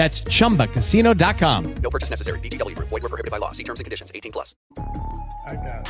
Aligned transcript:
That's 0.00 0.22
chumbacasino.com. 0.22 1.74
No 1.82 1.90
purchase 1.90 2.08
necessary. 2.08 2.38
VGW 2.38 2.74
Group. 2.74 2.88
Void 2.88 3.02
were 3.02 3.10
prohibited 3.10 3.30
by 3.30 3.36
law. 3.36 3.50
See 3.50 3.64
terms 3.64 3.80
and 3.80 3.84
conditions. 3.84 4.10
18 4.14 4.32
plus. 4.32 4.54
I 5.46 5.56
got 5.56 5.82
it. 5.82 5.88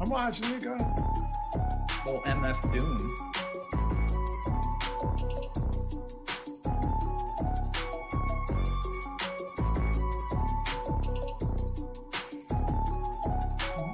I'm 0.00 0.10
watching 0.10 0.50
you 0.50 0.58
go. 0.58 0.76
Well, 2.04 2.20
MF 2.26 2.60
Doom. 2.72 3.14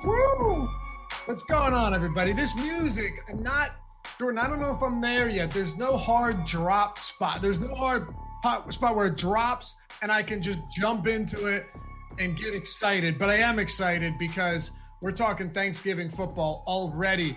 Woo! 0.06 0.70
What's 1.26 1.42
going 1.42 1.74
on, 1.74 1.92
everybody? 1.92 2.32
This 2.32 2.56
music, 2.56 3.22
I'm 3.28 3.42
not, 3.42 3.72
Jordan, 4.24 4.38
I 4.42 4.48
don't 4.48 4.58
know 4.58 4.70
if 4.70 4.82
I'm 4.82 5.02
there 5.02 5.28
yet. 5.28 5.50
There's 5.50 5.76
no 5.76 5.98
hard 5.98 6.46
drop 6.46 6.98
spot. 6.98 7.42
There's 7.42 7.60
no 7.60 7.74
hard 7.74 8.08
spot 8.70 8.96
where 8.96 9.04
it 9.04 9.18
drops 9.18 9.76
and 10.00 10.10
I 10.10 10.22
can 10.22 10.40
just 10.40 10.60
jump 10.74 11.06
into 11.06 11.44
it 11.46 11.66
and 12.18 12.34
get 12.34 12.54
excited. 12.54 13.18
But 13.18 13.28
I 13.28 13.34
am 13.36 13.58
excited 13.58 14.14
because 14.18 14.70
we're 15.02 15.10
talking 15.10 15.50
Thanksgiving 15.50 16.08
football 16.08 16.64
already. 16.66 17.36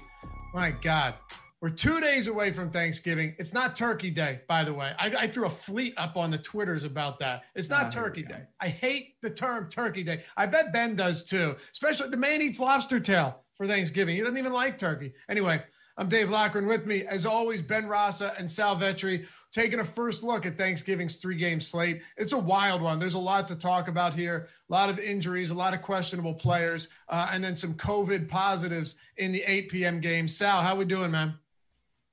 My 0.54 0.72
God. 0.72 1.16
We're 1.60 1.72
two 1.72 2.00
days 2.00 2.28
away 2.28 2.54
from 2.54 2.72
Thanksgiving. 2.72 3.36
It's 3.38 3.54
not 3.54 3.76
Turkey 3.76 4.10
Day, 4.10 4.40
by 4.48 4.64
the 4.64 4.74
way. 4.74 4.94
I, 4.98 5.08
I 5.24 5.28
threw 5.28 5.46
a 5.46 5.50
fleet 5.50 5.94
up 5.98 6.16
on 6.16 6.32
the 6.32 6.38
Twitters 6.38 6.86
about 6.86 7.20
that. 7.20 7.42
It's 7.54 7.70
not 7.70 7.88
Ah, 7.88 7.90
Turkey. 7.90 8.24
Day. 8.24 8.44
I 8.62 8.70
hate 8.70 9.16
the 9.22 9.30
term 9.30 9.70
Turkey 9.70 10.04
Day. 10.04 10.24
I 10.38 10.46
bet 10.46 10.72
Ben 10.72 10.96
does 10.96 11.26
too. 11.26 11.58
Especially 11.74 12.10
the 12.12 12.16
man 12.16 12.42
eats 12.42 12.62
lobster 12.62 13.02
tail 13.02 13.44
for 13.58 13.68
Thanksgiving. 13.68 14.16
He 14.16 14.22
doesn't 14.22 14.38
even 14.38 14.54
like 14.54 14.78
turkey. 14.78 15.12
Anyway, 15.30 15.62
I'm 16.00 16.08
Dave 16.08 16.30
Loughran 16.30 16.68
with 16.68 16.86
me, 16.86 17.06
as 17.06 17.26
always, 17.26 17.62
Ben 17.64 17.88
Rasa 17.88 18.34
and 18.38 18.50
Sal 18.50 18.76
Vetri 18.78 19.26
taking 19.52 19.80
a 19.80 19.84
first 19.84 20.22
look 20.22 20.46
at 20.46 20.56
Thanksgiving's 20.56 21.16
three 21.16 21.38
game 21.38 21.60
slate. 21.60 22.02
It's 22.18 22.34
a 22.34 22.38
wild 22.38 22.82
one. 22.82 23.00
There's 23.00 23.16
a 23.16 23.20
lot 23.20 23.48
to 23.48 23.56
talk 23.56 23.88
about 23.88 24.14
here, 24.14 24.48
a 24.70 24.72
lot 24.74 24.90
of 24.92 25.00
injuries, 25.00 25.50
a 25.50 25.56
lot 25.56 25.74
of 25.74 25.82
questionable 25.82 26.36
players, 26.36 26.90
uh, 27.10 27.30
and 27.32 27.44
then 27.44 27.56
some 27.56 27.74
COVID 27.74 28.28
positives 28.28 28.96
in 29.18 29.32
the 29.32 29.42
8 29.48 29.70
p.m. 29.70 30.00
game. 30.00 30.28
Sal, 30.28 30.62
how 30.62 30.76
we 30.76 30.86
doing, 30.86 31.10
man? 31.10 31.34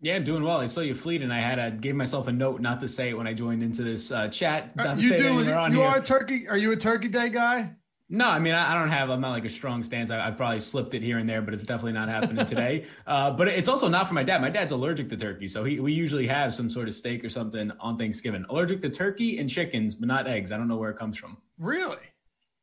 Yeah, 0.00 0.16
I'm 0.16 0.24
doing 0.24 0.42
well. 0.42 0.60
I 0.60 0.66
saw 0.66 0.80
you 0.80 0.94
fleet, 0.94 1.20
and 1.22 1.32
I 1.32 1.40
had 1.40 1.58
a, 1.58 1.70
gave 1.70 1.94
myself 1.94 2.26
a 2.26 2.32
note 2.32 2.60
not 2.62 2.80
to 2.80 2.88
say 2.88 3.10
it 3.10 3.14
when 3.18 3.26
I 3.26 3.34
joined 3.34 3.62
into 3.62 3.82
this 3.82 4.10
uh, 4.10 4.28
chat. 4.28 4.72
Uh, 4.78 4.84
Not 4.84 4.96
to 4.96 5.02
you 5.02 5.08
say 5.10 5.16
do. 5.18 5.26
anywhere 5.26 5.44
You, 5.44 5.52
on 5.54 5.72
you 5.72 5.78
here. 5.78 5.86
are 5.88 5.96
a 5.98 6.02
turkey. 6.02 6.48
Are 6.48 6.56
you 6.58 6.72
a 6.72 6.76
Turkey 6.76 7.08
Day 7.08 7.28
guy? 7.30 7.70
No, 8.10 8.28
I 8.28 8.38
mean 8.38 8.54
I, 8.54 8.74
don't 8.74 8.90
have. 8.90 9.08
I'm 9.08 9.20
not 9.20 9.30
like 9.30 9.46
a 9.46 9.50
strong 9.50 9.82
stance. 9.82 10.10
I, 10.10 10.28
I 10.28 10.30
probably 10.30 10.60
slipped 10.60 10.92
it 10.92 11.02
here 11.02 11.18
and 11.18 11.28
there, 11.28 11.40
but 11.40 11.54
it's 11.54 11.64
definitely 11.64 11.92
not 11.92 12.08
happening 12.08 12.44
today. 12.46 12.84
uh, 13.06 13.30
but 13.30 13.48
it's 13.48 13.68
also 13.68 13.88
not 13.88 14.06
for 14.08 14.14
my 14.14 14.22
dad. 14.22 14.42
My 14.42 14.50
dad's 14.50 14.72
allergic 14.72 15.08
to 15.08 15.16
turkey, 15.16 15.48
so 15.48 15.64
he, 15.64 15.80
we 15.80 15.92
usually 15.92 16.26
have 16.26 16.54
some 16.54 16.68
sort 16.68 16.86
of 16.86 16.94
steak 16.94 17.24
or 17.24 17.30
something 17.30 17.72
on 17.80 17.96
Thanksgiving. 17.96 18.44
Allergic 18.50 18.82
to 18.82 18.90
turkey 18.90 19.38
and 19.38 19.48
chickens, 19.48 19.94
but 19.94 20.06
not 20.06 20.26
eggs. 20.26 20.52
I 20.52 20.58
don't 20.58 20.68
know 20.68 20.76
where 20.76 20.90
it 20.90 20.98
comes 20.98 21.16
from. 21.16 21.38
Really? 21.58 21.96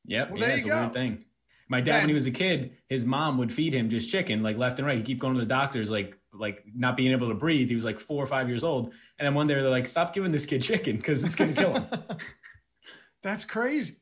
Yep, 0.06 0.32
Well, 0.32 0.40
yeah, 0.40 0.48
it's 0.48 0.66
a 0.66 0.68
go. 0.68 0.80
weird 0.80 0.94
thing. 0.94 1.26
My 1.70 1.80
dad, 1.80 1.92
Ben. 1.92 2.02
when 2.02 2.10
he 2.10 2.16
was 2.16 2.26
a 2.26 2.32
kid, 2.32 2.78
his 2.88 3.06
mom 3.06 3.38
would 3.38 3.52
feed 3.52 3.74
him 3.74 3.90
just 3.90 4.10
chicken, 4.10 4.44
like 4.44 4.58
left 4.58 4.78
and 4.78 4.86
right. 4.86 4.98
He'd 4.98 5.06
keep 5.06 5.20
going 5.20 5.36
to 5.36 5.40
the 5.40 5.46
doctors, 5.46 5.90
like 5.90 6.18
like 6.34 6.64
not 6.76 6.96
being 6.98 7.14
able 7.14 7.30
to 7.30 7.34
breathe. 7.34 7.70
He 7.70 7.76
was 7.76 7.86
like 7.86 8.00
four 8.00 8.24
or 8.24 8.28
five 8.28 8.48
years 8.50 8.64
old, 8.64 8.94
and 9.18 9.26
then 9.26 9.34
one 9.34 9.48
day 9.48 9.54
they're 9.56 9.70
like, 9.70 9.88
"Stop 9.88 10.14
giving 10.14 10.32
this 10.32 10.46
kid 10.46 10.62
chicken 10.62 10.98
because 10.98 11.24
it's 11.24 11.36
gonna 11.36 11.54
kill 11.54 11.74
him." 11.74 11.88
That's 13.24 13.46
crazy. 13.46 13.96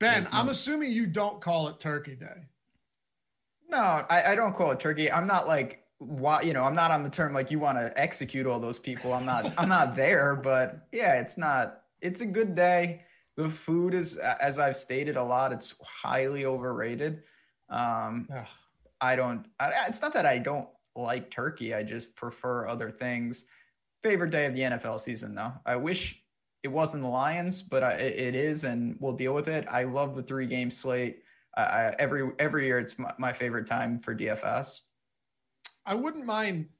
Ben, 0.00 0.28
I'm 0.32 0.48
assuming 0.48 0.92
you 0.92 1.06
don't 1.06 1.40
call 1.40 1.68
it 1.68 1.80
Turkey 1.80 2.16
Day. 2.16 2.46
No, 3.74 4.04
I, 4.08 4.32
I 4.32 4.34
don't 4.34 4.54
call 4.54 4.70
it 4.70 4.78
turkey. 4.80 5.10
I'm 5.10 5.26
not 5.26 5.48
like 5.48 5.80
why 5.98 6.42
you 6.42 6.52
know, 6.52 6.62
I'm 6.62 6.74
not 6.74 6.90
on 6.90 7.02
the 7.02 7.10
term 7.10 7.32
like 7.32 7.50
you 7.50 7.58
want 7.58 7.78
to 7.78 7.92
execute 7.98 8.46
all 8.46 8.60
those 8.60 8.78
people. 8.78 9.12
I'm 9.12 9.24
not 9.24 9.52
I'm 9.58 9.68
not 9.68 9.96
there, 9.96 10.36
but 10.36 10.86
yeah, 10.92 11.14
it's 11.14 11.36
not 11.36 11.82
it's 12.00 12.20
a 12.20 12.26
good 12.26 12.54
day. 12.54 13.02
The 13.36 13.48
food 13.48 13.94
is 13.94 14.16
as 14.16 14.58
I've 14.60 14.76
stated 14.76 15.16
a 15.16 15.22
lot, 15.24 15.52
it's 15.52 15.74
highly 15.82 16.44
overrated. 16.44 17.22
Um 17.68 18.28
Ugh. 18.34 18.46
I 19.00 19.16
don't 19.16 19.46
I, 19.58 19.72
it's 19.88 20.02
not 20.02 20.12
that 20.12 20.26
I 20.26 20.38
don't 20.38 20.68
like 20.94 21.30
turkey. 21.30 21.74
I 21.74 21.82
just 21.82 22.14
prefer 22.14 22.68
other 22.68 22.90
things. 22.90 23.46
Favorite 24.02 24.30
day 24.30 24.46
of 24.46 24.54
the 24.54 24.60
NFL 24.60 25.00
season 25.00 25.34
though. 25.34 25.52
I 25.66 25.76
wish 25.76 26.22
it 26.64 26.72
wasn't 26.72 27.02
the 27.02 27.08
Lions, 27.08 27.60
but 27.62 27.84
I, 27.84 27.92
it 27.92 28.34
is 28.34 28.64
and 28.64 28.96
we'll 28.98 29.12
deal 29.12 29.34
with 29.34 29.48
it. 29.48 29.66
I 29.70 29.84
love 29.84 30.16
the 30.16 30.22
three 30.22 30.46
game 30.46 30.70
slate. 30.70 31.22
I, 31.54 31.62
I, 31.62 31.96
every 31.98 32.30
every 32.38 32.66
year 32.66 32.78
it's 32.78 32.98
my, 32.98 33.12
my 33.18 33.32
favorite 33.34 33.66
time 33.66 34.00
for 34.00 34.16
DFS. 34.16 34.80
I 35.84 35.94
wouldn't 35.94 36.24
mind 36.24 36.70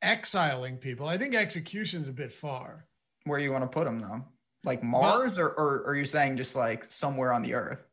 exiling 0.00 0.76
people. 0.76 1.08
I 1.08 1.18
think 1.18 1.34
execution's 1.34 2.06
a 2.06 2.12
bit 2.12 2.32
far. 2.32 2.86
Where 3.24 3.40
you 3.40 3.50
want 3.50 3.64
to 3.64 3.68
put 3.68 3.84
them 3.84 3.98
though? 3.98 4.22
Like 4.62 4.84
Mars, 4.84 5.36
or, 5.36 5.48
or 5.48 5.80
or 5.80 5.88
are 5.88 5.96
you 5.96 6.06
saying 6.06 6.36
just 6.36 6.54
like 6.54 6.84
somewhere 6.84 7.32
on 7.32 7.42
the 7.42 7.54
Earth? 7.54 7.84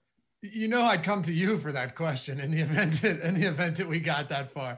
You 0.43 0.67
know, 0.67 0.83
I'd 0.83 1.03
come 1.03 1.23
to 1.23 1.33
you 1.33 1.57
for 1.57 1.71
that 1.71 1.95
question 1.95 2.39
in 2.39 2.51
the 2.51 2.61
event 2.61 3.01
that, 3.01 3.21
in 3.21 3.33
the 3.33 3.47
event 3.47 3.77
that 3.77 3.89
we 3.89 3.99
got 3.99 4.29
that 4.29 4.51
far. 4.53 4.77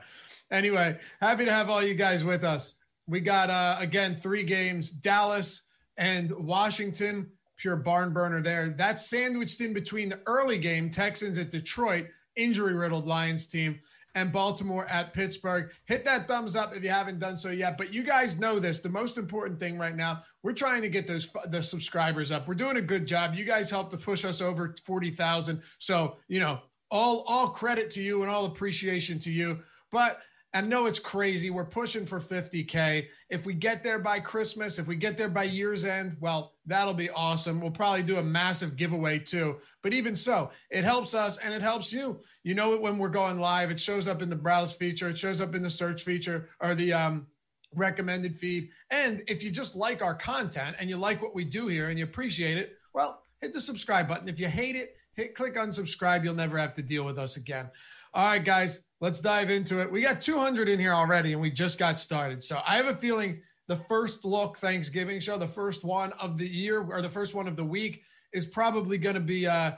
Anyway, 0.49 0.97
happy 1.19 1.43
to 1.43 1.51
have 1.51 1.69
all 1.69 1.83
you 1.83 1.93
guys 1.93 2.23
with 2.23 2.43
us. 2.43 2.73
We 3.05 3.19
got 3.19 3.49
uh, 3.49 3.75
again 3.79 4.15
three 4.15 4.43
games: 4.43 4.91
Dallas 4.91 5.63
and 5.97 6.31
Washington. 6.31 7.29
Pure 7.57 7.77
barn 7.77 8.11
burner 8.11 8.41
there. 8.41 8.69
That's 8.69 9.07
sandwiched 9.07 9.61
in 9.61 9.73
between 9.73 10.09
the 10.09 10.19
early 10.25 10.57
game, 10.57 10.89
Texans 10.89 11.37
at 11.37 11.51
Detroit, 11.51 12.07
injury 12.35 12.73
riddled 12.73 13.05
Lions 13.05 13.47
team, 13.47 13.79
and 14.15 14.31
Baltimore 14.31 14.85
at 14.87 15.13
Pittsburgh. 15.13 15.71
Hit 15.85 16.03
that 16.05 16.27
thumbs 16.27 16.55
up 16.55 16.75
if 16.75 16.83
you 16.83 16.89
haven't 16.89 17.19
done 17.19 17.37
so 17.37 17.49
yet. 17.49 17.77
But 17.77 17.93
you 17.93 18.03
guys 18.03 18.39
know 18.39 18.59
this. 18.59 18.79
The 18.79 18.89
most 18.89 19.17
important 19.17 19.59
thing 19.59 19.77
right 19.77 19.95
now, 19.95 20.23
we're 20.41 20.53
trying 20.53 20.81
to 20.81 20.89
get 20.89 21.07
those 21.07 21.29
the 21.49 21.63
subscribers 21.63 22.31
up. 22.31 22.47
We're 22.47 22.53
doing 22.55 22.77
a 22.77 22.81
good 22.81 23.05
job. 23.05 23.33
You 23.33 23.45
guys 23.45 23.69
helped 23.69 23.91
to 23.91 23.97
push 23.97 24.25
us 24.25 24.41
over 24.41 24.75
forty 24.83 25.11
thousand. 25.11 25.61
So 25.79 26.17
you 26.27 26.39
know, 26.39 26.59
all 26.91 27.21
all 27.27 27.49
credit 27.49 27.91
to 27.91 28.01
you 28.01 28.23
and 28.23 28.31
all 28.31 28.45
appreciation 28.45 29.19
to 29.19 29.31
you. 29.31 29.59
But 29.91 30.17
I 30.55 30.61
know 30.61 30.85
it's 30.85 30.99
crazy. 30.99 31.49
We're 31.49 31.65
pushing 31.65 32.05
for 32.05 32.19
50K. 32.19 33.07
If 33.31 33.45
we 33.45 33.55
get 33.55 33.83
there 33.83 33.97
by 33.97 34.19
Christmas, 34.19 34.77
if 34.77 34.85
we 34.85 34.95
get 34.95 35.17
there 35.17 35.29
by 35.29 35.45
year's 35.45 35.83
end, 35.83 36.15
well, 36.19 36.53
that'll 36.67 36.93
be 36.93 37.09
awesome. 37.09 37.59
We'll 37.59 37.71
probably 37.71 38.03
do 38.03 38.17
a 38.17 38.23
massive 38.23 38.75
giveaway 38.75 39.17
too. 39.17 39.57
But 39.81 39.93
even 39.93 40.15
so, 40.15 40.51
it 40.69 40.83
helps 40.83 41.15
us 41.15 41.37
and 41.37 41.55
it 41.55 41.63
helps 41.63 41.91
you. 41.91 42.19
You 42.43 42.53
know 42.53 42.73
it 42.73 42.81
when 42.81 42.99
we're 42.99 43.09
going 43.09 43.39
live. 43.39 43.71
It 43.71 43.79
shows 43.79 44.07
up 44.07 44.21
in 44.21 44.29
the 44.29 44.35
browse 44.35 44.75
feature, 44.75 45.09
it 45.09 45.17
shows 45.17 45.41
up 45.41 45.55
in 45.55 45.63
the 45.63 45.69
search 45.71 46.03
feature 46.03 46.49
or 46.59 46.75
the 46.75 46.93
um, 46.93 47.25
recommended 47.73 48.37
feed. 48.37 48.69
And 48.91 49.23
if 49.27 49.41
you 49.41 49.49
just 49.49 49.75
like 49.75 50.03
our 50.03 50.15
content 50.15 50.75
and 50.79 50.87
you 50.87 50.97
like 50.97 51.21
what 51.21 51.33
we 51.33 51.45
do 51.45 51.67
here 51.67 51.89
and 51.89 51.97
you 51.97 52.05
appreciate 52.05 52.57
it, 52.57 52.77
well, 52.93 53.23
hit 53.41 53.53
the 53.53 53.61
subscribe 53.61 54.07
button. 54.07 54.29
If 54.29 54.39
you 54.39 54.47
hate 54.47 54.75
it, 54.75 54.97
hit 55.13 55.33
click 55.33 55.55
unsubscribe. 55.55 56.23
You'll 56.23 56.35
never 56.35 56.59
have 56.59 56.75
to 56.75 56.83
deal 56.83 57.05
with 57.05 57.17
us 57.17 57.37
again. 57.37 57.71
All 58.13 58.27
right, 58.27 58.45
guys, 58.45 58.83
let's 59.03 59.19
dive 59.19 59.49
into 59.49 59.81
it. 59.81 59.91
We 59.91 59.99
got 59.99 60.21
200 60.21 60.69
in 60.69 60.79
here 60.79 60.93
already 60.93 61.33
and 61.33 61.41
we 61.41 61.51
just 61.51 61.77
got 61.77 61.99
started. 61.99 62.41
So 62.41 62.61
I 62.65 62.77
have 62.77 62.85
a 62.85 62.95
feeling 62.95 63.41
the 63.67 63.75
first 63.75 64.23
look 64.23 64.57
Thanksgiving 64.59 65.19
show, 65.19 65.37
the 65.37 65.45
first 65.45 65.83
one 65.83 66.13
of 66.13 66.37
the 66.37 66.47
year 66.47 66.81
or 66.81 67.01
the 67.01 67.09
first 67.09 67.35
one 67.35 67.45
of 67.45 67.57
the 67.57 67.65
week 67.65 68.03
is 68.31 68.45
probably 68.45 68.97
going 68.97 69.15
to 69.15 69.19
be 69.19 69.45
uh, 69.45 69.73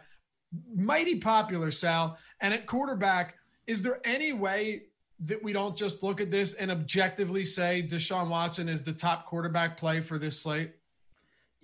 mighty 0.76 1.16
popular, 1.16 1.72
Sal. 1.72 2.20
And 2.40 2.54
at 2.54 2.68
quarterback, 2.68 3.34
is 3.66 3.82
there 3.82 4.00
any 4.06 4.32
way 4.32 4.84
that 5.22 5.42
we 5.42 5.54
don't 5.54 5.76
just 5.76 6.04
look 6.04 6.22
at 6.22 6.30
this 6.30 6.54
and 6.54 6.70
objectively 6.70 7.46
say 7.46 7.88
Deshaun 7.90 8.30
Watson 8.30 8.70
is 8.70 8.84
the 8.84 8.94
top 8.94 9.26
quarterback 9.26 9.76
play 9.76 10.02
for 10.02 10.20
this 10.20 10.40
slate? 10.40 10.76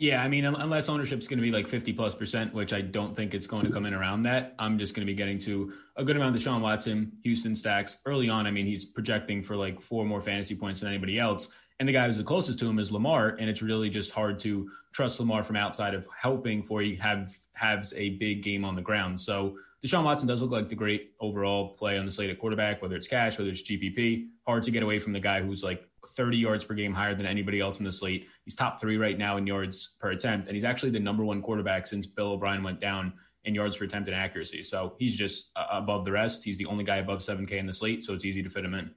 Yeah, 0.02 0.24
I 0.24 0.30
mean, 0.30 0.46
unless 0.46 0.90
ownership's 0.90 1.28
going 1.28 1.38
to 1.38 1.44
be 1.44 1.52
like 1.52 1.68
50 1.68 1.94
plus 1.94 2.16
percent, 2.16 2.56
which 2.56 2.74
I 2.74 2.82
don't 2.82 3.16
think 3.16 3.36
it's 3.36 3.46
going 3.46 3.68
to 3.68 3.72
come 3.72 3.86
in 3.86 3.94
around 3.94 4.24
that, 4.24 4.56
I'm 4.58 4.80
just 4.80 4.96
going 4.96 5.06
to 5.06 5.14
be 5.14 5.16
getting 5.16 5.38
to 5.42 5.74
a 5.96 6.04
good 6.04 6.16
amount 6.16 6.36
of 6.36 6.42
Deshaun 6.42 6.60
Watson, 6.60 7.12
Houston 7.22 7.56
stacks. 7.56 7.98
Early 8.04 8.28
on, 8.28 8.48
I 8.48 8.52
mean, 8.52 8.66
he's 8.66 8.84
projecting 8.84 9.44
for 9.44 9.56
like 9.56 9.80
four 9.80 10.04
more 10.04 10.20
fantasy 10.20 10.56
points 10.56 10.80
than 10.80 10.90
anybody 10.90 11.20
else. 11.20 11.50
And 11.80 11.88
the 11.88 11.94
guy 11.94 12.08
who's 12.08 12.18
the 12.18 12.24
closest 12.24 12.58
to 12.60 12.68
him 12.68 12.80
is 12.80 12.92
Lamar. 12.92 13.36
And 13.40 13.48
it's 13.48 13.62
really 13.62 13.92
just 13.92 14.10
hard 14.10 14.40
to 14.40 14.72
trust 14.92 15.20
Lamar 15.20 15.44
from 15.44 15.56
outside 15.56 15.94
of 15.94 16.08
helping 16.20 16.64
for 16.64 16.82
he 16.82 16.96
have 16.96 17.38
has 17.54 17.94
a 17.96 18.10
big 18.18 18.42
game 18.42 18.66
on 18.66 18.76
the 18.76 18.82
ground. 18.82 19.22
So 19.22 19.56
Deshaun 19.86 20.04
Watson 20.04 20.28
does 20.28 20.42
look 20.42 20.50
like 20.50 20.68
the 20.68 20.74
great 20.74 21.12
overall 21.20 21.76
play 21.76 22.00
on 22.00 22.08
the 22.08 22.12
slate 22.12 22.32
at 22.32 22.40
quarterback, 22.40 22.82
whether 22.82 22.96
it's 22.96 23.08
cash, 23.08 23.38
whether 23.38 23.52
it's 23.52 23.62
GPP. 23.62 24.30
Hard 24.48 24.64
to 24.64 24.72
get 24.72 24.82
away 24.82 24.98
from 24.98 25.14
the 25.14 25.20
guy 25.20 25.44
who's 25.44 25.64
like 25.64 25.88
30 26.16 26.38
yards 26.38 26.64
per 26.64 26.74
game 26.74 26.94
higher 26.94 27.16
than 27.16 27.26
anybody 27.26 27.60
else 27.60 27.80
in 27.80 27.86
the 27.86 27.92
slate. 27.92 28.28
He's 28.52 28.58
top 28.58 28.82
three 28.82 28.98
right 28.98 29.18
now 29.18 29.38
in 29.38 29.48
yards 29.48 29.92
per 30.02 30.12
attempt, 30.12 30.48
and 30.48 30.56
he's 30.56 30.66
actually 30.66 30.92
the 30.92 31.00
number 31.00 31.24
one 31.24 31.42
quarterback 31.42 31.88
since 31.88 32.06
Bill 32.06 32.34
O'Brien 32.34 32.64
went 32.64 32.82
down 32.82 33.14
in 33.46 33.56
yards 33.56 33.78
per 33.78 33.86
attempt 33.86 34.10
and 34.10 34.18
accuracy. 34.18 34.62
So 34.62 34.94
he's 35.00 35.16
just 35.16 35.52
uh, 35.56 35.68
above 35.72 36.04
the 36.04 36.12
rest. 36.12 36.44
He's 36.44 36.58
the 36.58 36.66
only 36.66 36.84
guy 36.84 36.98
above 36.98 37.20
7K 37.20 37.54
in 37.54 37.66
the 37.66 37.72
slate, 37.72 38.04
so 38.04 38.14
it's 38.14 38.26
easy 38.26 38.44
to 38.44 38.50
fit 38.50 38.66
him 38.66 38.74
in. 38.74 38.92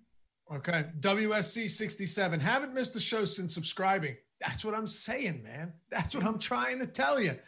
Okay. 0.53 0.87
WSC 0.99 1.71
67. 1.71 2.41
Haven't 2.41 2.75
missed 2.75 2.95
the 2.95 3.01
show 3.01 3.25
since 3.25 3.55
subscribing. 3.55 4.17
That's 4.41 4.65
what 4.65 4.75
I'm 4.75 4.89
saying, 4.89 5.45
man. 5.45 5.75
That's 5.89 6.17
what 6.17 6.25
I'm 6.25 6.41
trying 6.41 6.81
to 6.81 6.89
tell 6.89 7.21
you. 7.21 7.39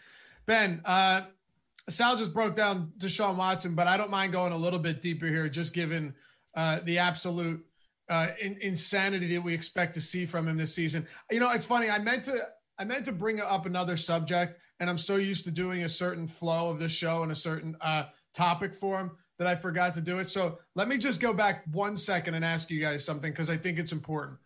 Ben, 0.46 0.82
uh, 0.84 1.22
Sal 1.88 2.16
just 2.16 2.32
broke 2.32 2.54
down 2.54 2.92
Deshaun 2.98 3.34
Watson, 3.34 3.74
but 3.74 3.88
I 3.88 3.96
don't 3.96 4.12
mind 4.12 4.30
going 4.30 4.52
a 4.52 4.56
little 4.56 4.78
bit 4.78 5.02
deeper 5.02 5.26
here, 5.26 5.48
just 5.48 5.72
given 5.72 6.14
uh, 6.54 6.78
the 6.84 6.98
absolute 6.98 7.65
uh, 8.08 8.28
in, 8.40 8.56
insanity 8.60 9.34
that 9.34 9.42
we 9.42 9.54
expect 9.54 9.94
to 9.94 10.00
see 10.00 10.26
from 10.26 10.46
him 10.46 10.56
this 10.56 10.74
season. 10.74 11.06
You 11.30 11.40
know, 11.40 11.50
it's 11.50 11.66
funny. 11.66 11.90
I 11.90 11.98
meant 11.98 12.24
to 12.24 12.38
I 12.78 12.84
meant 12.84 13.04
to 13.06 13.12
bring 13.12 13.40
up 13.40 13.66
another 13.66 13.96
subject, 13.96 14.60
and 14.80 14.90
I'm 14.90 14.98
so 14.98 15.16
used 15.16 15.44
to 15.46 15.50
doing 15.50 15.84
a 15.84 15.88
certain 15.88 16.28
flow 16.28 16.70
of 16.70 16.78
the 16.78 16.88
show 16.88 17.22
and 17.22 17.32
a 17.32 17.36
certain 17.36 17.76
uh, 17.80 18.04
topic 18.34 18.74
for 18.74 18.98
him 18.98 19.12
that 19.38 19.48
I 19.48 19.56
forgot 19.56 19.94
to 19.94 20.00
do 20.00 20.18
it. 20.18 20.30
So 20.30 20.58
let 20.74 20.88
me 20.88 20.98
just 20.98 21.20
go 21.20 21.32
back 21.32 21.64
one 21.72 21.96
second 21.96 22.34
and 22.34 22.44
ask 22.44 22.70
you 22.70 22.80
guys 22.80 23.04
something 23.04 23.30
because 23.30 23.50
I 23.50 23.56
think 23.56 23.78
it's 23.78 23.92
important. 23.92 24.38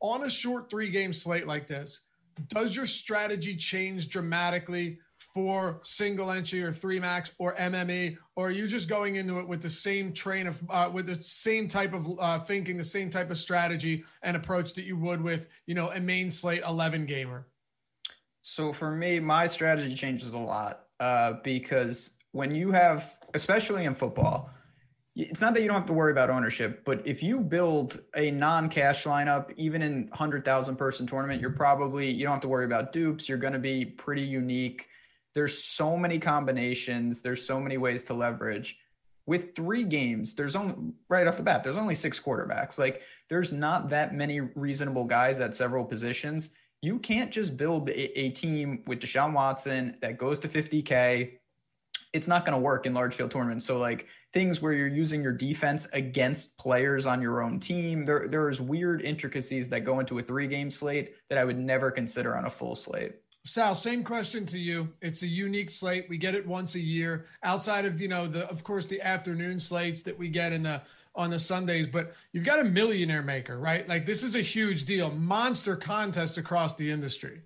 On 0.00 0.24
a 0.24 0.30
short 0.30 0.70
three 0.70 0.90
game 0.90 1.12
slate 1.12 1.46
like 1.46 1.66
this, 1.66 2.00
does 2.48 2.74
your 2.74 2.86
strategy 2.86 3.56
change 3.56 4.08
dramatically 4.08 4.98
for 5.34 5.80
single 5.82 6.30
entry 6.30 6.62
or 6.62 6.72
three 6.72 7.00
max 7.00 7.32
or 7.38 7.54
MME, 7.56 8.16
or 8.36 8.48
are 8.48 8.50
you 8.50 8.66
just 8.66 8.88
going 8.88 9.16
into 9.16 9.38
it 9.38 9.48
with 9.48 9.62
the 9.62 9.70
same 9.70 10.12
train 10.12 10.46
of 10.46 10.62
uh, 10.68 10.90
with 10.92 11.06
the 11.06 11.22
same 11.22 11.68
type 11.68 11.94
of 11.94 12.06
uh, 12.18 12.38
thinking, 12.40 12.76
the 12.76 12.84
same 12.84 13.10
type 13.10 13.30
of 13.30 13.38
strategy 13.38 14.04
and 14.22 14.36
approach 14.36 14.74
that 14.74 14.84
you 14.84 14.96
would 14.96 15.22
with 15.22 15.48
you 15.66 15.74
know 15.74 15.90
a 15.90 16.00
main 16.00 16.30
slate 16.30 16.62
11 16.66 17.06
gamer? 17.06 17.46
So 18.42 18.72
for 18.72 18.90
me, 18.90 19.20
my 19.20 19.46
strategy 19.46 19.94
changes 19.94 20.32
a 20.34 20.38
lot 20.38 20.86
uh, 21.00 21.34
because 21.44 22.16
when 22.32 22.54
you 22.54 22.72
have, 22.72 23.18
especially 23.34 23.84
in 23.84 23.94
football, 23.94 24.50
it's 25.14 25.40
not 25.40 25.54
that 25.54 25.60
you 25.60 25.68
don't 25.68 25.76
have 25.76 25.86
to 25.86 25.92
worry 25.92 26.10
about 26.10 26.30
ownership, 26.30 26.84
but 26.84 27.06
if 27.06 27.22
you 27.22 27.38
build 27.38 28.02
a 28.16 28.30
non-cash 28.30 29.04
lineup, 29.04 29.52
even 29.56 29.82
in 29.82 30.08
hundred 30.12 30.44
thousand 30.44 30.76
person 30.76 31.06
tournament, 31.06 31.40
you're 31.40 31.50
probably 31.50 32.10
you 32.10 32.24
don't 32.24 32.32
have 32.32 32.42
to 32.42 32.48
worry 32.48 32.64
about 32.64 32.92
dupes. 32.92 33.28
You're 33.28 33.38
going 33.38 33.52
to 33.52 33.58
be 33.58 33.84
pretty 33.84 34.22
unique 34.22 34.88
there's 35.34 35.62
so 35.62 35.96
many 35.96 36.18
combinations, 36.18 37.22
there's 37.22 37.44
so 37.44 37.60
many 37.60 37.78
ways 37.78 38.04
to 38.04 38.14
leverage. 38.14 38.78
With 39.24 39.54
three 39.54 39.84
games, 39.84 40.34
there's 40.34 40.56
only 40.56 40.74
right 41.08 41.26
off 41.26 41.36
the 41.36 41.42
bat, 41.42 41.62
there's 41.62 41.76
only 41.76 41.94
six 41.94 42.18
quarterbacks. 42.18 42.78
Like 42.78 43.02
there's 43.28 43.52
not 43.52 43.88
that 43.90 44.14
many 44.14 44.40
reasonable 44.40 45.04
guys 45.04 45.40
at 45.40 45.54
several 45.54 45.84
positions. 45.84 46.50
You 46.80 46.98
can't 46.98 47.30
just 47.30 47.56
build 47.56 47.88
a, 47.88 48.18
a 48.18 48.30
team 48.30 48.82
with 48.86 49.00
Deshaun 49.00 49.32
Watson 49.32 49.96
that 50.00 50.18
goes 50.18 50.40
to 50.40 50.48
50K. 50.48 51.38
It's 52.12 52.28
not 52.28 52.44
going 52.44 52.54
to 52.54 52.60
work 52.60 52.84
in 52.84 52.92
large 52.92 53.14
field 53.14 53.30
tournaments. 53.30 53.64
So 53.64 53.78
like 53.78 54.06
things 54.34 54.60
where 54.60 54.72
you're 54.72 54.88
using 54.88 55.22
your 55.22 55.32
defense 55.32 55.86
against 55.92 56.58
players 56.58 57.06
on 57.06 57.22
your 57.22 57.42
own 57.42 57.60
team, 57.60 58.04
there 58.04 58.26
there's 58.28 58.60
weird 58.60 59.02
intricacies 59.02 59.68
that 59.68 59.80
go 59.80 60.00
into 60.00 60.18
a 60.18 60.22
three 60.22 60.48
game 60.48 60.70
slate 60.70 61.14
that 61.28 61.38
I 61.38 61.44
would 61.44 61.58
never 61.58 61.90
consider 61.90 62.36
on 62.36 62.44
a 62.44 62.50
full 62.50 62.74
slate. 62.74 63.14
Sal, 63.44 63.74
same 63.74 64.04
question 64.04 64.46
to 64.46 64.58
you. 64.58 64.88
It's 65.00 65.22
a 65.22 65.26
unique 65.26 65.70
slate. 65.70 66.06
We 66.08 66.16
get 66.16 66.36
it 66.36 66.46
once 66.46 66.76
a 66.76 66.80
year, 66.80 67.26
outside 67.42 67.86
of 67.86 68.00
you 68.00 68.06
know 68.06 68.28
the 68.28 68.48
of 68.48 68.62
course 68.62 68.86
the 68.86 69.00
afternoon 69.00 69.58
slates 69.58 70.02
that 70.04 70.16
we 70.16 70.28
get 70.28 70.52
in 70.52 70.62
the 70.62 70.80
on 71.16 71.30
the 71.30 71.40
Sundays. 71.40 71.88
But 71.88 72.12
you've 72.32 72.44
got 72.44 72.60
a 72.60 72.64
millionaire 72.64 73.22
maker, 73.22 73.58
right? 73.58 73.88
Like 73.88 74.06
this 74.06 74.22
is 74.22 74.36
a 74.36 74.40
huge 74.40 74.84
deal, 74.84 75.10
monster 75.10 75.74
contest 75.74 76.38
across 76.38 76.76
the 76.76 76.88
industry. 76.88 77.42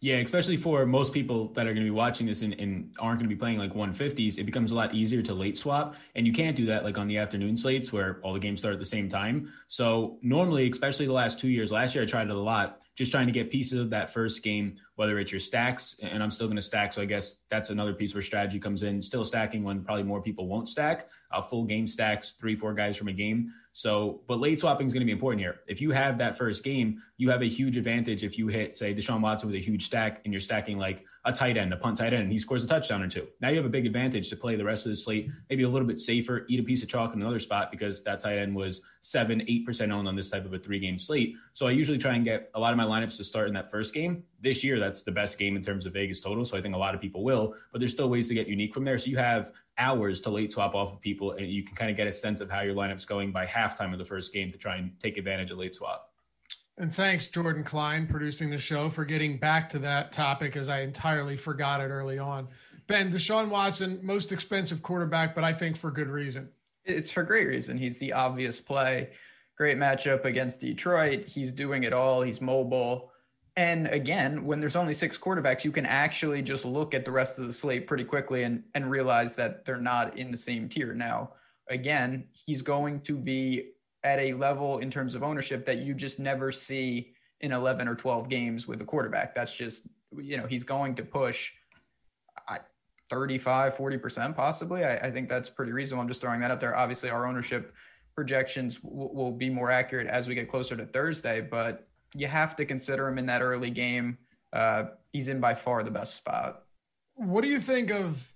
Yeah, 0.00 0.16
especially 0.16 0.58
for 0.58 0.84
most 0.86 1.12
people 1.12 1.48
that 1.54 1.62
are 1.66 1.72
going 1.72 1.84
to 1.84 1.90
be 1.90 1.90
watching 1.90 2.26
this 2.26 2.42
and, 2.42 2.52
and 2.54 2.92
aren't 2.98 3.18
going 3.18 3.28
to 3.28 3.34
be 3.34 3.38
playing 3.38 3.58
like 3.58 3.72
150s, 3.72 4.38
it 4.38 4.44
becomes 4.44 4.70
a 4.70 4.74
lot 4.74 4.94
easier 4.94 5.22
to 5.22 5.32
late 5.32 5.56
swap. 5.56 5.96
And 6.14 6.26
you 6.26 6.34
can't 6.34 6.54
do 6.54 6.66
that 6.66 6.84
like 6.84 6.98
on 6.98 7.08
the 7.08 7.16
afternoon 7.16 7.56
slates 7.56 7.92
where 7.92 8.20
all 8.22 8.34
the 8.34 8.38
games 8.38 8.60
start 8.60 8.74
at 8.74 8.78
the 8.78 8.86
same 8.86 9.08
time. 9.08 9.52
So 9.68 10.18
normally, 10.22 10.70
especially 10.70 11.06
the 11.06 11.14
last 11.14 11.40
two 11.40 11.48
years, 11.48 11.72
last 11.72 11.94
year 11.94 12.04
I 12.04 12.06
tried 12.06 12.28
it 12.28 12.36
a 12.36 12.38
lot 12.38 12.82
just 12.96 13.12
trying 13.12 13.26
to 13.26 13.32
get 13.32 13.50
pieces 13.50 13.78
of 13.78 13.90
that 13.90 14.10
first 14.10 14.42
game, 14.42 14.76
whether 14.94 15.18
it's 15.18 15.30
your 15.30 15.38
stacks, 15.38 15.96
and 16.02 16.22
I'm 16.22 16.30
still 16.30 16.46
going 16.46 16.56
to 16.56 16.62
stack. 16.62 16.94
So 16.94 17.02
I 17.02 17.04
guess 17.04 17.36
that's 17.50 17.68
another 17.68 17.92
piece 17.92 18.14
where 18.14 18.22
strategy 18.22 18.58
comes 18.58 18.82
in. 18.82 19.02
Still 19.02 19.24
stacking 19.24 19.62
when 19.62 19.84
probably 19.84 20.02
more 20.02 20.22
people 20.22 20.48
won't 20.48 20.68
stack. 20.68 21.08
Full 21.50 21.64
game 21.64 21.86
stacks, 21.86 22.32
three, 22.40 22.56
four 22.56 22.72
guys 22.72 22.96
from 22.96 23.08
a 23.08 23.12
game. 23.12 23.52
So, 23.72 24.22
but 24.26 24.40
late 24.40 24.58
swapping 24.58 24.86
is 24.86 24.94
going 24.94 25.02
to 25.02 25.06
be 25.06 25.12
important 25.12 25.40
here. 25.40 25.60
If 25.68 25.82
you 25.82 25.90
have 25.90 26.16
that 26.18 26.38
first 26.38 26.64
game, 26.64 27.02
you 27.18 27.28
have 27.28 27.42
a 27.42 27.48
huge 27.48 27.76
advantage 27.76 28.24
if 28.24 28.38
you 28.38 28.48
hit, 28.48 28.74
say, 28.74 28.94
Deshaun 28.94 29.20
Watson 29.20 29.50
with 29.50 29.56
a 29.56 29.62
huge 29.62 29.84
stack 29.84 30.22
and 30.24 30.32
you're 30.32 30.40
stacking 30.40 30.78
like 30.78 31.04
a 31.26 31.32
tight 31.32 31.56
end, 31.56 31.72
a 31.72 31.76
punt 31.76 31.98
tight 31.98 32.14
end, 32.14 32.22
and 32.22 32.32
he 32.32 32.38
scores 32.38 32.62
a 32.62 32.68
touchdown 32.68 33.02
or 33.02 33.08
two. 33.08 33.26
Now 33.40 33.48
you 33.48 33.56
have 33.56 33.66
a 33.66 33.68
big 33.68 33.84
advantage 33.84 34.30
to 34.30 34.36
play 34.36 34.54
the 34.54 34.64
rest 34.64 34.86
of 34.86 34.90
the 34.90 34.96
slate, 34.96 35.28
maybe 35.50 35.64
a 35.64 35.68
little 35.68 35.86
bit 35.86 35.98
safer, 35.98 36.46
eat 36.48 36.60
a 36.60 36.62
piece 36.62 36.84
of 36.84 36.88
chalk 36.88 37.14
in 37.14 37.20
another 37.20 37.40
spot 37.40 37.72
because 37.72 38.02
that 38.04 38.20
tight 38.20 38.38
end 38.38 38.54
was 38.54 38.80
seven, 39.00 39.40
8% 39.40 39.90
owned 39.90 40.06
on 40.06 40.14
this 40.14 40.30
type 40.30 40.44
of 40.44 40.54
a 40.54 40.58
three 40.58 40.78
game 40.78 40.98
slate. 40.98 41.34
So 41.52 41.66
I 41.66 41.72
usually 41.72 41.98
try 41.98 42.14
and 42.14 42.24
get 42.24 42.50
a 42.54 42.60
lot 42.60 42.72
of 42.72 42.76
my 42.76 42.84
lineups 42.84 43.16
to 43.16 43.24
start 43.24 43.48
in 43.48 43.54
that 43.54 43.72
first 43.72 43.92
game. 43.92 44.22
This 44.40 44.62
year, 44.62 44.78
that's 44.78 45.02
the 45.02 45.10
best 45.10 45.36
game 45.36 45.56
in 45.56 45.64
terms 45.64 45.84
of 45.84 45.92
Vegas 45.92 46.20
total. 46.20 46.44
So 46.44 46.56
I 46.56 46.62
think 46.62 46.76
a 46.76 46.78
lot 46.78 46.94
of 46.94 47.00
people 47.00 47.24
will, 47.24 47.54
but 47.72 47.80
there's 47.80 47.92
still 47.92 48.08
ways 48.08 48.28
to 48.28 48.34
get 48.34 48.46
unique 48.46 48.72
from 48.72 48.84
there. 48.84 48.96
So 48.96 49.10
you 49.10 49.16
have 49.16 49.50
hours 49.78 50.20
to 50.22 50.30
late 50.30 50.52
swap 50.52 50.76
off 50.76 50.92
of 50.92 51.00
people, 51.00 51.32
and 51.32 51.48
you 51.48 51.64
can 51.64 51.74
kind 51.74 51.90
of 51.90 51.96
get 51.96 52.06
a 52.06 52.12
sense 52.12 52.40
of 52.40 52.48
how 52.50 52.60
your 52.60 52.74
lineup's 52.74 53.04
going 53.04 53.32
by 53.32 53.46
halftime 53.46 53.92
of 53.92 53.98
the 53.98 54.04
first 54.04 54.32
game 54.32 54.52
to 54.52 54.58
try 54.58 54.76
and 54.76 54.92
take 55.00 55.18
advantage 55.18 55.50
of 55.50 55.58
late 55.58 55.74
swap. 55.74 56.12
And 56.78 56.94
thanks, 56.94 57.28
Jordan 57.28 57.64
Klein, 57.64 58.06
producing 58.06 58.50
the 58.50 58.58
show, 58.58 58.90
for 58.90 59.04
getting 59.04 59.38
back 59.38 59.70
to 59.70 59.78
that 59.78 60.12
topic 60.12 60.56
as 60.56 60.68
I 60.68 60.80
entirely 60.80 61.36
forgot 61.36 61.80
it 61.80 61.88
early 61.88 62.18
on. 62.18 62.48
Ben, 62.86 63.10
Deshaun 63.10 63.48
Watson, 63.48 63.98
most 64.02 64.30
expensive 64.30 64.82
quarterback, 64.82 65.34
but 65.34 65.42
I 65.42 65.52
think 65.52 65.76
for 65.76 65.90
good 65.90 66.08
reason. 66.08 66.50
It's 66.84 67.10
for 67.10 67.22
great 67.22 67.48
reason. 67.48 67.78
He's 67.78 67.98
the 67.98 68.12
obvious 68.12 68.60
play. 68.60 69.10
Great 69.56 69.78
matchup 69.78 70.26
against 70.26 70.60
Detroit. 70.60 71.26
He's 71.26 71.52
doing 71.52 71.84
it 71.84 71.94
all. 71.94 72.20
He's 72.20 72.42
mobile. 72.42 73.10
And 73.56 73.86
again, 73.86 74.44
when 74.44 74.60
there's 74.60 74.76
only 74.76 74.92
six 74.92 75.16
quarterbacks, 75.16 75.64
you 75.64 75.72
can 75.72 75.86
actually 75.86 76.42
just 76.42 76.66
look 76.66 76.92
at 76.92 77.06
the 77.06 77.10
rest 77.10 77.38
of 77.38 77.46
the 77.46 77.54
slate 77.54 77.86
pretty 77.86 78.04
quickly 78.04 78.42
and, 78.42 78.62
and 78.74 78.90
realize 78.90 79.34
that 79.36 79.64
they're 79.64 79.80
not 79.80 80.18
in 80.18 80.30
the 80.30 80.36
same 80.36 80.68
tier. 80.68 80.92
Now, 80.92 81.32
again, 81.70 82.26
he's 82.32 82.60
going 82.60 83.00
to 83.00 83.16
be 83.16 83.70
at 84.06 84.20
a 84.20 84.32
level 84.34 84.78
in 84.78 84.88
terms 84.88 85.16
of 85.16 85.24
ownership 85.24 85.66
that 85.66 85.78
you 85.78 85.92
just 85.92 86.20
never 86.20 86.52
see 86.52 87.12
in 87.40 87.50
11 87.50 87.88
or 87.88 87.96
12 87.96 88.28
games 88.28 88.68
with 88.68 88.80
a 88.80 88.84
quarterback. 88.84 89.34
That's 89.34 89.54
just, 89.54 89.88
you 90.16 90.36
know, 90.36 90.46
he's 90.46 90.62
going 90.62 90.94
to 90.94 91.02
push 91.02 91.50
35, 93.10 93.76
40% 93.76 94.34
possibly. 94.34 94.84
I, 94.84 94.96
I 94.96 95.10
think 95.10 95.28
that's 95.28 95.48
pretty 95.48 95.72
reasonable. 95.72 96.02
I'm 96.02 96.08
just 96.08 96.20
throwing 96.20 96.40
that 96.40 96.50
out 96.50 96.60
there. 96.60 96.76
Obviously, 96.76 97.10
our 97.10 97.26
ownership 97.26 97.74
projections 98.14 98.76
w- 98.78 99.10
will 99.12 99.32
be 99.32 99.50
more 99.50 99.70
accurate 99.70 100.06
as 100.06 100.28
we 100.28 100.34
get 100.34 100.48
closer 100.48 100.76
to 100.76 100.86
Thursday, 100.86 101.40
but 101.40 101.88
you 102.14 102.26
have 102.26 102.56
to 102.56 102.64
consider 102.64 103.08
him 103.08 103.18
in 103.18 103.26
that 103.26 103.42
early 103.42 103.70
game. 103.70 104.18
Uh, 104.52 104.84
he's 105.12 105.28
in 105.28 105.40
by 105.40 105.54
far 105.54 105.82
the 105.82 105.90
best 105.90 106.14
spot. 106.14 106.62
What 107.14 107.42
do 107.42 107.48
you 107.48 107.60
think 107.60 107.90
of 107.90 108.32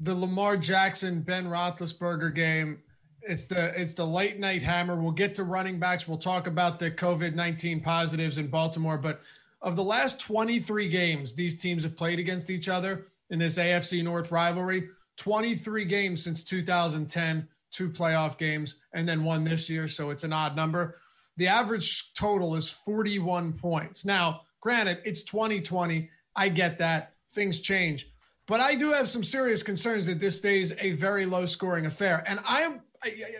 the 0.00 0.14
Lamar 0.14 0.56
Jackson 0.56 1.20
Ben 1.20 1.46
Roethlisberger 1.46 2.34
game? 2.34 2.82
It's 3.26 3.46
the 3.46 3.78
it's 3.80 3.94
the 3.94 4.06
late 4.06 4.38
night 4.38 4.62
hammer. 4.62 4.96
We'll 4.96 5.12
get 5.12 5.34
to 5.36 5.44
running 5.44 5.78
backs. 5.78 6.06
We'll 6.06 6.18
talk 6.18 6.46
about 6.46 6.78
the 6.78 6.90
COVID 6.90 7.34
nineteen 7.34 7.80
positives 7.80 8.38
in 8.38 8.48
Baltimore. 8.48 8.98
But 8.98 9.20
of 9.62 9.76
the 9.76 9.84
last 9.84 10.20
twenty 10.20 10.60
three 10.60 10.88
games 10.88 11.34
these 11.34 11.58
teams 11.58 11.82
have 11.82 11.96
played 11.96 12.18
against 12.18 12.50
each 12.50 12.68
other 12.68 13.06
in 13.30 13.38
this 13.38 13.58
AFC 13.58 14.02
North 14.04 14.30
rivalry, 14.30 14.88
twenty 15.16 15.56
three 15.56 15.84
games 15.84 16.22
since 16.22 16.44
2010, 16.44 17.48
two 17.70 17.90
playoff 17.90 18.38
games, 18.38 18.76
and 18.92 19.08
then 19.08 19.24
one 19.24 19.44
this 19.44 19.68
year. 19.68 19.88
So 19.88 20.10
it's 20.10 20.24
an 20.24 20.32
odd 20.32 20.54
number 20.54 20.96
the 21.36 21.48
average 21.48 22.14
total 22.14 22.54
is 22.56 22.70
41 22.70 23.52
points. 23.54 24.04
Now, 24.04 24.42
granted, 24.60 24.98
it's 25.04 25.22
2020. 25.22 26.08
I 26.34 26.48
get 26.48 26.78
that. 26.78 27.12
Things 27.32 27.60
change. 27.60 28.10
But 28.46 28.60
I 28.60 28.74
do 28.74 28.90
have 28.92 29.08
some 29.08 29.24
serious 29.24 29.62
concerns 29.62 30.06
that 30.06 30.20
this 30.20 30.38
stays 30.38 30.72
a 30.78 30.92
very 30.92 31.26
low 31.26 31.46
scoring 31.46 31.86
affair. 31.86 32.24
And 32.26 32.40
I 32.44 32.62
am 32.62 32.80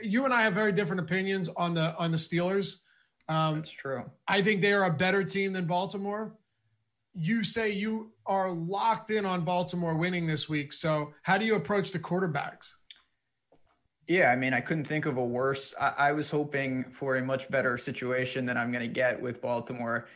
you 0.02 0.24
and 0.24 0.32
I 0.34 0.42
have 0.42 0.54
very 0.54 0.72
different 0.72 1.00
opinions 1.00 1.48
on 1.56 1.74
the 1.74 1.96
on 1.96 2.10
the 2.12 2.18
Steelers. 2.18 2.76
Um, 3.28 3.56
That's 3.56 3.70
true. 3.70 4.04
I 4.28 4.42
think 4.42 4.62
they 4.62 4.72
are 4.72 4.84
a 4.84 4.92
better 4.92 5.24
team 5.24 5.52
than 5.52 5.66
Baltimore. 5.66 6.36
you 7.12 7.42
say 7.42 7.70
you 7.70 8.12
are 8.26 8.50
locked 8.50 9.10
in 9.10 9.24
on 9.24 9.44
Baltimore 9.44 9.96
winning 9.96 10.26
this 10.26 10.48
week. 10.48 10.72
So, 10.72 11.14
how 11.22 11.38
do 11.38 11.46
you 11.46 11.54
approach 11.56 11.90
the 11.92 11.98
quarterbacks? 11.98 12.70
Yeah, 14.06 14.30
I 14.30 14.36
mean, 14.36 14.54
I 14.54 14.60
couldn't 14.60 14.84
think 14.84 15.06
of 15.06 15.16
a 15.16 15.24
worse. 15.24 15.74
I, 15.80 15.94
I 15.98 16.12
was 16.12 16.30
hoping 16.30 16.84
for 16.92 17.16
a 17.16 17.22
much 17.22 17.50
better 17.50 17.76
situation 17.76 18.46
than 18.46 18.56
I'm 18.56 18.70
going 18.70 18.86
to 18.86 18.92
get 18.92 19.20
with 19.20 19.40
Baltimore. 19.40 20.06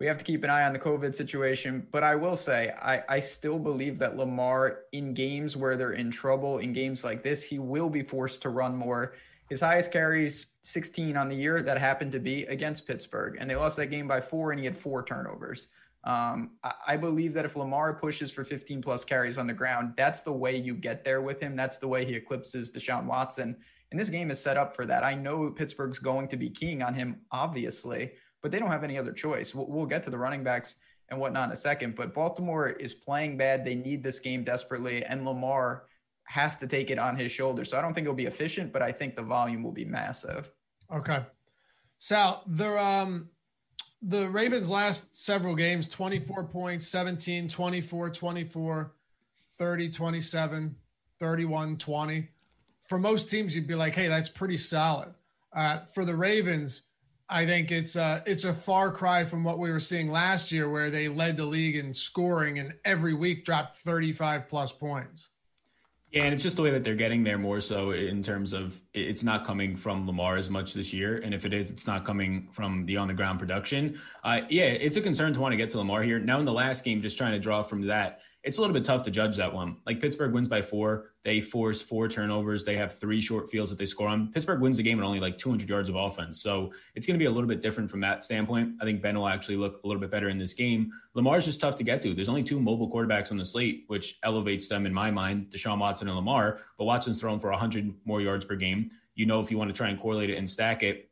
We 0.00 0.06
have 0.06 0.16
to 0.16 0.24
keep 0.24 0.42
an 0.44 0.50
eye 0.50 0.64
on 0.64 0.72
the 0.72 0.78
COVID 0.78 1.14
situation, 1.14 1.86
but 1.92 2.02
I 2.02 2.16
will 2.16 2.36
say 2.36 2.72
I, 2.80 3.02
I 3.06 3.20
still 3.20 3.58
believe 3.58 3.98
that 3.98 4.16
Lamar, 4.16 4.80
in 4.92 5.12
games 5.12 5.58
where 5.58 5.76
they're 5.76 5.92
in 5.92 6.10
trouble, 6.10 6.56
in 6.56 6.72
games 6.72 7.04
like 7.04 7.22
this, 7.22 7.44
he 7.44 7.58
will 7.58 7.90
be 7.90 8.02
forced 8.02 8.40
to 8.42 8.48
run 8.48 8.74
more. 8.74 9.12
His 9.50 9.60
highest 9.60 9.92
carries 9.92 10.46
16 10.62 11.18
on 11.18 11.28
the 11.28 11.36
year 11.36 11.60
that 11.60 11.76
happened 11.76 12.12
to 12.12 12.18
be 12.18 12.44
against 12.44 12.86
Pittsburgh, 12.86 13.36
and 13.38 13.50
they 13.50 13.56
lost 13.56 13.76
that 13.76 13.88
game 13.88 14.08
by 14.08 14.22
four, 14.22 14.52
and 14.52 14.58
he 14.58 14.64
had 14.64 14.78
four 14.78 15.04
turnovers. 15.04 15.68
Um, 16.04 16.52
I, 16.64 16.72
I 16.88 16.96
believe 16.96 17.34
that 17.34 17.44
if 17.44 17.56
Lamar 17.56 17.92
pushes 17.92 18.30
for 18.30 18.42
15 18.42 18.80
plus 18.80 19.04
carries 19.04 19.36
on 19.36 19.46
the 19.46 19.52
ground, 19.52 19.92
that's 19.98 20.22
the 20.22 20.32
way 20.32 20.56
you 20.56 20.72
get 20.72 21.04
there 21.04 21.20
with 21.20 21.42
him. 21.42 21.54
That's 21.54 21.76
the 21.76 21.88
way 21.88 22.06
he 22.06 22.14
eclipses 22.14 22.72
Deshaun 22.72 23.04
Watson. 23.04 23.54
And 23.90 24.00
this 24.00 24.08
game 24.08 24.30
is 24.30 24.40
set 24.40 24.56
up 24.56 24.74
for 24.74 24.86
that. 24.86 25.04
I 25.04 25.14
know 25.14 25.50
Pittsburgh's 25.50 25.98
going 25.98 26.28
to 26.28 26.38
be 26.38 26.48
keying 26.48 26.80
on 26.80 26.94
him, 26.94 27.20
obviously, 27.32 28.12
but 28.42 28.50
they 28.50 28.58
don't 28.58 28.70
have 28.70 28.84
any 28.84 28.98
other 28.98 29.12
choice. 29.12 29.54
We'll, 29.54 29.66
we'll 29.66 29.86
get 29.86 30.02
to 30.04 30.10
the 30.10 30.18
running 30.18 30.42
backs 30.42 30.76
and 31.08 31.18
whatnot 31.18 31.48
in 31.48 31.52
a 31.52 31.56
second. 31.56 31.96
But 31.96 32.14
Baltimore 32.14 32.68
is 32.68 32.94
playing 32.94 33.36
bad. 33.36 33.64
They 33.64 33.74
need 33.74 34.02
this 34.02 34.18
game 34.18 34.44
desperately, 34.44 35.04
and 35.04 35.24
Lamar 35.24 35.84
has 36.24 36.56
to 36.58 36.66
take 36.66 36.90
it 36.90 36.98
on 36.98 37.16
his 37.16 37.32
shoulders. 37.32 37.70
So 37.70 37.78
I 37.78 37.82
don't 37.82 37.92
think 37.92 38.04
it'll 38.04 38.14
be 38.14 38.26
efficient, 38.26 38.72
but 38.72 38.82
I 38.82 38.92
think 38.92 39.16
the 39.16 39.22
volume 39.22 39.62
will 39.62 39.72
be 39.72 39.84
massive. 39.84 40.50
Okay. 40.94 41.24
Sal, 41.98 42.42
the 42.46 42.78
um 42.78 43.28
the 44.02 44.28
Ravens 44.30 44.70
last 44.70 45.18
several 45.18 45.54
games 45.54 45.88
24 45.88 46.44
points, 46.44 46.88
17, 46.88 47.48
24, 47.48 48.10
24, 48.10 48.92
30, 49.58 49.90
27, 49.90 50.76
31, 51.18 51.76
20. 51.76 52.28
For 52.88 52.98
most 52.98 53.28
teams, 53.28 53.54
you'd 53.54 53.66
be 53.66 53.74
like, 53.74 53.94
hey, 53.94 54.08
that's 54.08 54.30
pretty 54.30 54.56
solid. 54.56 55.12
Uh, 55.52 55.80
for 55.94 56.04
the 56.04 56.16
Ravens, 56.16 56.82
I 57.30 57.46
think 57.46 57.70
it's 57.70 57.96
a, 57.96 58.22
it's 58.26 58.44
a 58.44 58.52
far 58.52 58.90
cry 58.90 59.24
from 59.24 59.44
what 59.44 59.58
we 59.58 59.70
were 59.70 59.80
seeing 59.80 60.10
last 60.10 60.50
year, 60.50 60.68
where 60.68 60.90
they 60.90 61.08
led 61.08 61.36
the 61.36 61.46
league 61.46 61.76
in 61.76 61.94
scoring 61.94 62.58
and 62.58 62.74
every 62.84 63.14
week 63.14 63.44
dropped 63.44 63.76
35 63.76 64.48
plus 64.48 64.72
points. 64.72 65.30
Yeah, 66.10 66.24
and 66.24 66.34
it's 66.34 66.42
just 66.42 66.56
the 66.56 66.62
way 66.62 66.72
that 66.72 66.82
they're 66.82 66.96
getting 66.96 67.22
there 67.22 67.38
more 67.38 67.60
so 67.60 67.92
in 67.92 68.20
terms 68.20 68.52
of 68.52 68.80
it's 68.92 69.22
not 69.22 69.44
coming 69.44 69.76
from 69.76 70.08
Lamar 70.08 70.36
as 70.36 70.50
much 70.50 70.74
this 70.74 70.92
year. 70.92 71.18
And 71.18 71.32
if 71.32 71.44
it 71.44 71.54
is, 71.54 71.70
it's 71.70 71.86
not 71.86 72.04
coming 72.04 72.48
from 72.50 72.84
the 72.84 72.96
on 72.96 73.06
the 73.06 73.14
ground 73.14 73.38
production. 73.38 74.00
Uh, 74.24 74.40
yeah, 74.48 74.64
it's 74.64 74.96
a 74.96 75.00
concern 75.00 75.32
to 75.34 75.40
want 75.40 75.52
to 75.52 75.56
get 75.56 75.70
to 75.70 75.78
Lamar 75.78 76.02
here. 76.02 76.18
Now, 76.18 76.40
in 76.40 76.44
the 76.46 76.52
last 76.52 76.82
game, 76.82 77.00
just 77.00 77.16
trying 77.16 77.32
to 77.32 77.38
draw 77.38 77.62
from 77.62 77.86
that, 77.86 78.22
it's 78.42 78.56
a 78.56 78.60
little 78.60 78.74
bit 78.74 78.84
tough 78.84 79.02
to 79.02 79.10
judge 79.10 79.36
that 79.36 79.52
one. 79.52 79.76
Like 79.84 80.00
Pittsburgh 80.00 80.32
wins 80.32 80.48
by 80.48 80.62
four. 80.62 81.10
They 81.24 81.42
force 81.42 81.82
four 81.82 82.08
turnovers. 82.08 82.64
They 82.64 82.76
have 82.76 82.98
three 82.98 83.20
short 83.20 83.50
fields 83.50 83.70
that 83.70 83.78
they 83.78 83.84
score 83.84 84.08
on. 84.08 84.32
Pittsburgh 84.32 84.60
wins 84.60 84.78
the 84.78 84.82
game 84.82 84.98
at 84.98 85.04
only 85.04 85.20
like 85.20 85.36
200 85.36 85.68
yards 85.68 85.90
of 85.90 85.96
offense. 85.96 86.42
So 86.42 86.72
it's 86.94 87.06
going 87.06 87.18
to 87.18 87.22
be 87.22 87.26
a 87.26 87.30
little 87.30 87.48
bit 87.48 87.60
different 87.60 87.90
from 87.90 88.00
that 88.00 88.24
standpoint. 88.24 88.76
I 88.80 88.84
think 88.84 89.02
Ben 89.02 89.18
will 89.18 89.28
actually 89.28 89.56
look 89.56 89.82
a 89.84 89.86
little 89.86 90.00
bit 90.00 90.10
better 90.10 90.30
in 90.30 90.38
this 90.38 90.54
game. 90.54 90.90
Lamar's 91.14 91.44
just 91.44 91.60
tough 91.60 91.76
to 91.76 91.84
get 91.84 92.00
to. 92.00 92.14
There's 92.14 92.30
only 92.30 92.42
two 92.42 92.58
mobile 92.58 92.90
quarterbacks 92.90 93.30
on 93.30 93.36
the 93.36 93.44
slate, 93.44 93.84
which 93.88 94.18
elevates 94.22 94.68
them 94.68 94.86
in 94.86 94.94
my 94.94 95.10
mind, 95.10 95.48
Deshaun 95.50 95.78
Watson 95.78 96.08
and 96.08 96.16
Lamar. 96.16 96.60
But 96.78 96.84
Watson's 96.84 97.20
thrown 97.20 97.40
for 97.40 97.50
100 97.50 97.92
more 98.06 98.22
yards 98.22 98.46
per 98.46 98.56
game. 98.56 98.90
You 99.14 99.26
know, 99.26 99.40
if 99.40 99.50
you 99.50 99.58
want 99.58 99.68
to 99.68 99.76
try 99.76 99.90
and 99.90 100.00
correlate 100.00 100.30
it 100.30 100.38
and 100.38 100.48
stack 100.48 100.82
it, 100.82 101.09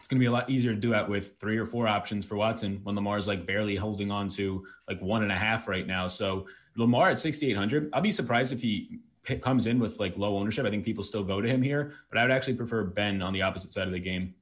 it's 0.00 0.08
going 0.08 0.16
to 0.16 0.20
be 0.20 0.28
a 0.28 0.32
lot 0.32 0.48
easier 0.48 0.74
to 0.74 0.80
do 0.80 0.88
that 0.90 1.06
with 1.06 1.38
three 1.38 1.58
or 1.58 1.66
four 1.66 1.86
options 1.86 2.24
for 2.24 2.34
Watson 2.34 2.80
when 2.84 2.96
Lamar's 2.96 3.28
like 3.28 3.44
barely 3.44 3.76
holding 3.76 4.10
on 4.10 4.30
to 4.30 4.64
like 4.88 4.98
one 5.02 5.22
and 5.22 5.30
a 5.30 5.36
half 5.36 5.68
right 5.68 5.86
now. 5.86 6.08
So 6.08 6.46
Lamar 6.74 7.10
at 7.10 7.18
6,800, 7.18 7.90
I'll 7.92 8.00
be 8.00 8.10
surprised 8.10 8.50
if 8.50 8.62
he 8.62 9.00
comes 9.42 9.66
in 9.66 9.78
with 9.78 10.00
like 10.00 10.16
low 10.16 10.38
ownership. 10.38 10.64
I 10.64 10.70
think 10.70 10.86
people 10.86 11.04
still 11.04 11.22
go 11.22 11.42
to 11.42 11.46
him 11.46 11.60
here, 11.60 11.92
but 12.08 12.16
I 12.16 12.22
would 12.22 12.30
actually 12.30 12.54
prefer 12.54 12.82
Ben 12.82 13.20
on 13.20 13.34
the 13.34 13.42
opposite 13.42 13.74
side 13.74 13.88
of 13.88 13.92
the 13.92 14.00
game. 14.00 14.34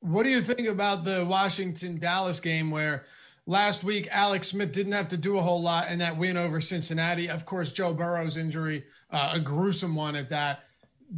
What 0.00 0.24
do 0.24 0.30
you 0.30 0.42
think 0.42 0.66
about 0.66 1.04
the 1.04 1.24
Washington 1.24 2.00
Dallas 2.00 2.40
game 2.40 2.72
where 2.72 3.04
last 3.46 3.84
week 3.84 4.08
Alex 4.10 4.48
Smith 4.48 4.72
didn't 4.72 4.92
have 4.92 5.06
to 5.10 5.16
do 5.16 5.38
a 5.38 5.42
whole 5.42 5.62
lot 5.62 5.88
in 5.88 6.00
that 6.00 6.18
win 6.18 6.36
over 6.36 6.60
Cincinnati? 6.60 7.30
Of 7.30 7.46
course, 7.46 7.70
Joe 7.70 7.94
Burrow's 7.94 8.36
injury, 8.36 8.84
uh, 9.12 9.34
a 9.34 9.38
gruesome 9.38 9.94
one 9.94 10.16
at 10.16 10.30
that, 10.30 10.64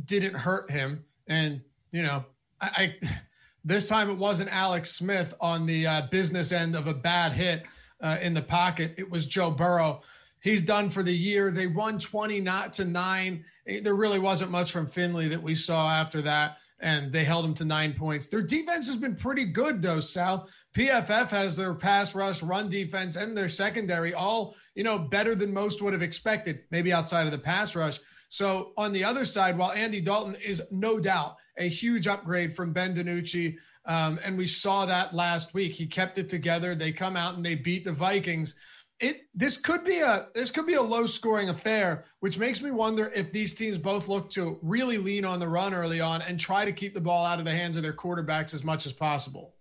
didn't 0.05 0.35
hurt 0.35 0.71
him. 0.71 1.07
And, 1.27 1.63
you 1.91 2.03
know, 2.03 2.27
I, 2.61 2.95
I 3.03 3.21
this 3.65 3.89
time 3.89 4.11
it 4.11 4.17
wasn't 4.17 4.51
Alex 4.53 4.93
Smith 4.93 5.35
on 5.41 5.67
the 5.67 5.87
uh, 5.87 6.03
business 6.11 6.53
end 6.53 6.77
of 6.77 6.87
a 6.87 6.95
bad 6.95 7.33
hit 7.33 7.65
uh, 8.01 8.19
in 8.23 8.35
the 8.35 8.43
pocket. 8.43 8.95
It 8.97 9.11
was 9.11 9.27
Joe 9.27 9.51
Burrow. 9.51 10.03
He's 10.41 10.63
done 10.63 10.89
for 10.89 11.03
the 11.03 11.15
year. 11.15 11.51
They 11.51 11.67
won 11.67 11.99
20 11.99 12.41
not 12.41 12.73
to 12.75 12.85
nine. 12.85 13.45
There 13.83 13.95
really 13.95 14.19
wasn't 14.19 14.51
much 14.51 14.73
from 14.73 14.87
Finley 14.87 15.29
that 15.29 15.43
we 15.43 15.55
saw 15.55 15.89
after 15.91 16.23
that, 16.23 16.59
and 16.81 17.13
they 17.13 17.25
held 17.25 17.45
him 17.45 17.55
to 17.55 17.65
nine 17.65 17.93
points. 17.93 18.29
Their 18.29 18.43
defense 18.43 18.89
has 18.89 18.97
been 18.97 19.17
pretty 19.17 19.45
good, 19.45 19.83
though, 19.83 20.01
Sal. 20.01 20.49
PFF 20.75 21.29
has 21.31 21.57
their 21.57 21.75
pass 21.75 22.15
rush, 22.15 22.43
run 22.43 22.71
defense, 22.71 23.17
and 23.17 23.37
their 23.37 23.49
secondary 23.49 24.15
all, 24.15 24.57
you 24.75 24.85
know, 24.85 24.99
better 24.99 25.35
than 25.35 25.53
most 25.53 25.83
would 25.83 25.93
have 25.93 26.03
expected, 26.03 26.61
maybe 26.71 26.93
outside 26.93 27.27
of 27.27 27.33
the 27.33 27.39
pass 27.39 27.75
rush. 27.75 28.01
So 28.29 28.73
on 28.77 28.93
the 28.93 29.05
other 29.05 29.25
side, 29.25 29.59
while 29.59 29.73
Andy 29.73 30.01
Dalton 30.01 30.37
is 30.37 30.63
no 30.71 31.01
doubt 31.01 31.37
a 31.59 31.69
huge 31.69 32.07
upgrade 32.07 32.55
from 32.55 32.73
Ben 32.73 32.95
DiNucci. 32.95 33.57
Um, 33.87 34.19
and 34.25 34.37
we 34.37 34.47
saw 34.47 34.87
that 34.87 35.15
last 35.15 35.55
week. 35.55 35.73
He 35.73 35.87
kept 35.87 36.19
it 36.19 36.29
together. 36.29 36.75
They 36.75 36.93
come 36.93 37.17
out 37.17 37.37
and 37.37 37.45
they 37.45 37.55
beat 37.55 37.85
the 37.85 37.93
Vikings. 37.93 38.55
It 39.01 39.23
this 39.33 39.57
could 39.57 39.85
be 39.85 40.01
a 40.01 40.27
this 40.35 40.51
could 40.51 40.67
be 40.67 40.75
a 40.75 40.83
low 40.83 41.07
scoring 41.07 41.51
affair, 41.51 42.05
which 42.19 42.37
makes 42.37 42.61
me 42.61 42.73
wonder 42.73 43.13
if 43.15 43.33
these 43.33 43.55
teams 43.55 43.79
both 43.79 44.09
look 44.09 44.29
to 44.33 44.59
really 44.61 44.99
lean 44.99 45.25
on 45.25 45.39
the 45.39 45.47
run 45.49 45.73
early 45.73 46.01
on 46.01 46.21
and 46.23 46.39
try 46.39 46.65
to 46.65 46.73
keep 46.73 46.95
the 46.95 47.01
ball 47.01 47.25
out 47.25 47.39
of 47.39 47.45
the 47.45 47.53
hands 47.53 47.77
of 47.77 47.85
their 47.85 47.93
quarterbacks 47.93 48.55
as 48.55 48.65
much 48.65 48.87
as 48.87 48.93
possible. 48.93 49.55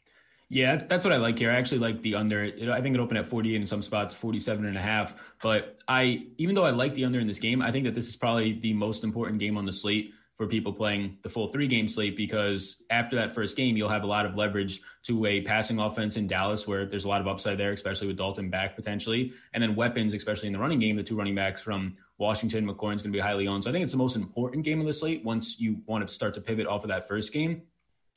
Yeah, 0.49 0.77
that's 0.77 1.03
what 1.03 1.13
I 1.13 1.17
like 1.17 1.37
here. 1.37 1.51
I 1.51 1.55
actually 1.57 1.79
like 1.79 2.01
the 2.01 2.15
under. 2.15 2.43
I 2.71 2.81
think 2.81 2.95
it 2.95 2.99
opened 2.99 3.17
at 3.17 3.27
48 3.27 3.55
in 3.55 3.67
some 3.67 3.83
spots, 3.83 4.13
47 4.13 4.65
and 4.65 4.77
a 4.77 4.81
half. 4.81 5.13
But 5.41 5.77
I, 5.89 6.27
even 6.37 6.55
though 6.55 6.63
I 6.63 6.69
like 6.69 6.93
the 6.93 7.03
under 7.03 7.19
in 7.19 7.27
this 7.27 7.39
game, 7.39 7.61
I 7.61 7.71
think 7.71 7.83
that 7.83 7.93
this 7.93 8.07
is 8.07 8.15
probably 8.15 8.53
the 8.53 8.73
most 8.73 9.03
important 9.03 9.39
game 9.39 9.57
on 9.57 9.65
the 9.65 9.73
slate 9.73 10.13
for 10.38 10.46
people 10.46 10.72
playing 10.72 11.17
the 11.24 11.29
full 11.29 11.48
three 11.48 11.67
game 11.67 11.88
slate 11.88 12.15
because 12.15 12.84
after 12.91 13.15
that 13.15 13.34
first 13.34 13.58
game, 13.58 13.75
you'll 13.75 13.89
have 13.89 14.03
a 14.03 14.08
lot 14.08 14.25
of 14.25 14.36
leverage 14.36 14.82
to 15.03 15.25
a 15.25 15.41
passing 15.41 15.79
offense 15.79 16.15
in 16.15 16.27
Dallas 16.27 16.67
where 16.67 16.86
there's 16.86 17.06
a 17.06 17.08
lot 17.08 17.22
of 17.22 17.27
upside 17.27 17.58
there, 17.58 17.72
especially 17.72 18.08
with 18.08 18.17
Dalton 18.17 18.51
back 18.51 18.75
potentially. 18.75 19.34
And 19.53 19.63
then 19.63 19.75
weapons, 19.75 20.13
especially 20.13 20.48
in 20.48 20.53
the 20.53 20.60
running 20.60 20.77
game, 20.77 20.96
the 20.96 21.03
two 21.03 21.15
running 21.15 21.34
backs 21.34 21.62
from 21.62 21.96
Washington, 22.20 22.67
McLaurin's 22.67 23.01
going 23.01 23.12
to 23.12 23.17
be 23.17 23.20
highly 23.20 23.48
owned. 23.48 23.63
So 23.63 23.72
I 23.72 23.74
think 23.74 23.82
it's 23.82 23.91
the 23.91 23.98
most 23.98 24.15
important 24.15 24.63
game 24.63 24.79
of 24.79 24.86
the 24.86 24.94
slate 24.94 25.25
once 25.25 25.60
you 25.60 25.82
want 25.88 26.08
to 26.08 26.13
start 26.13 26.36
to 26.36 26.41
pivot 26.41 26.67
off 26.67 26.84
of 26.84 26.89
that 26.89 27.08
first 27.08 27.34
game. 27.34 27.63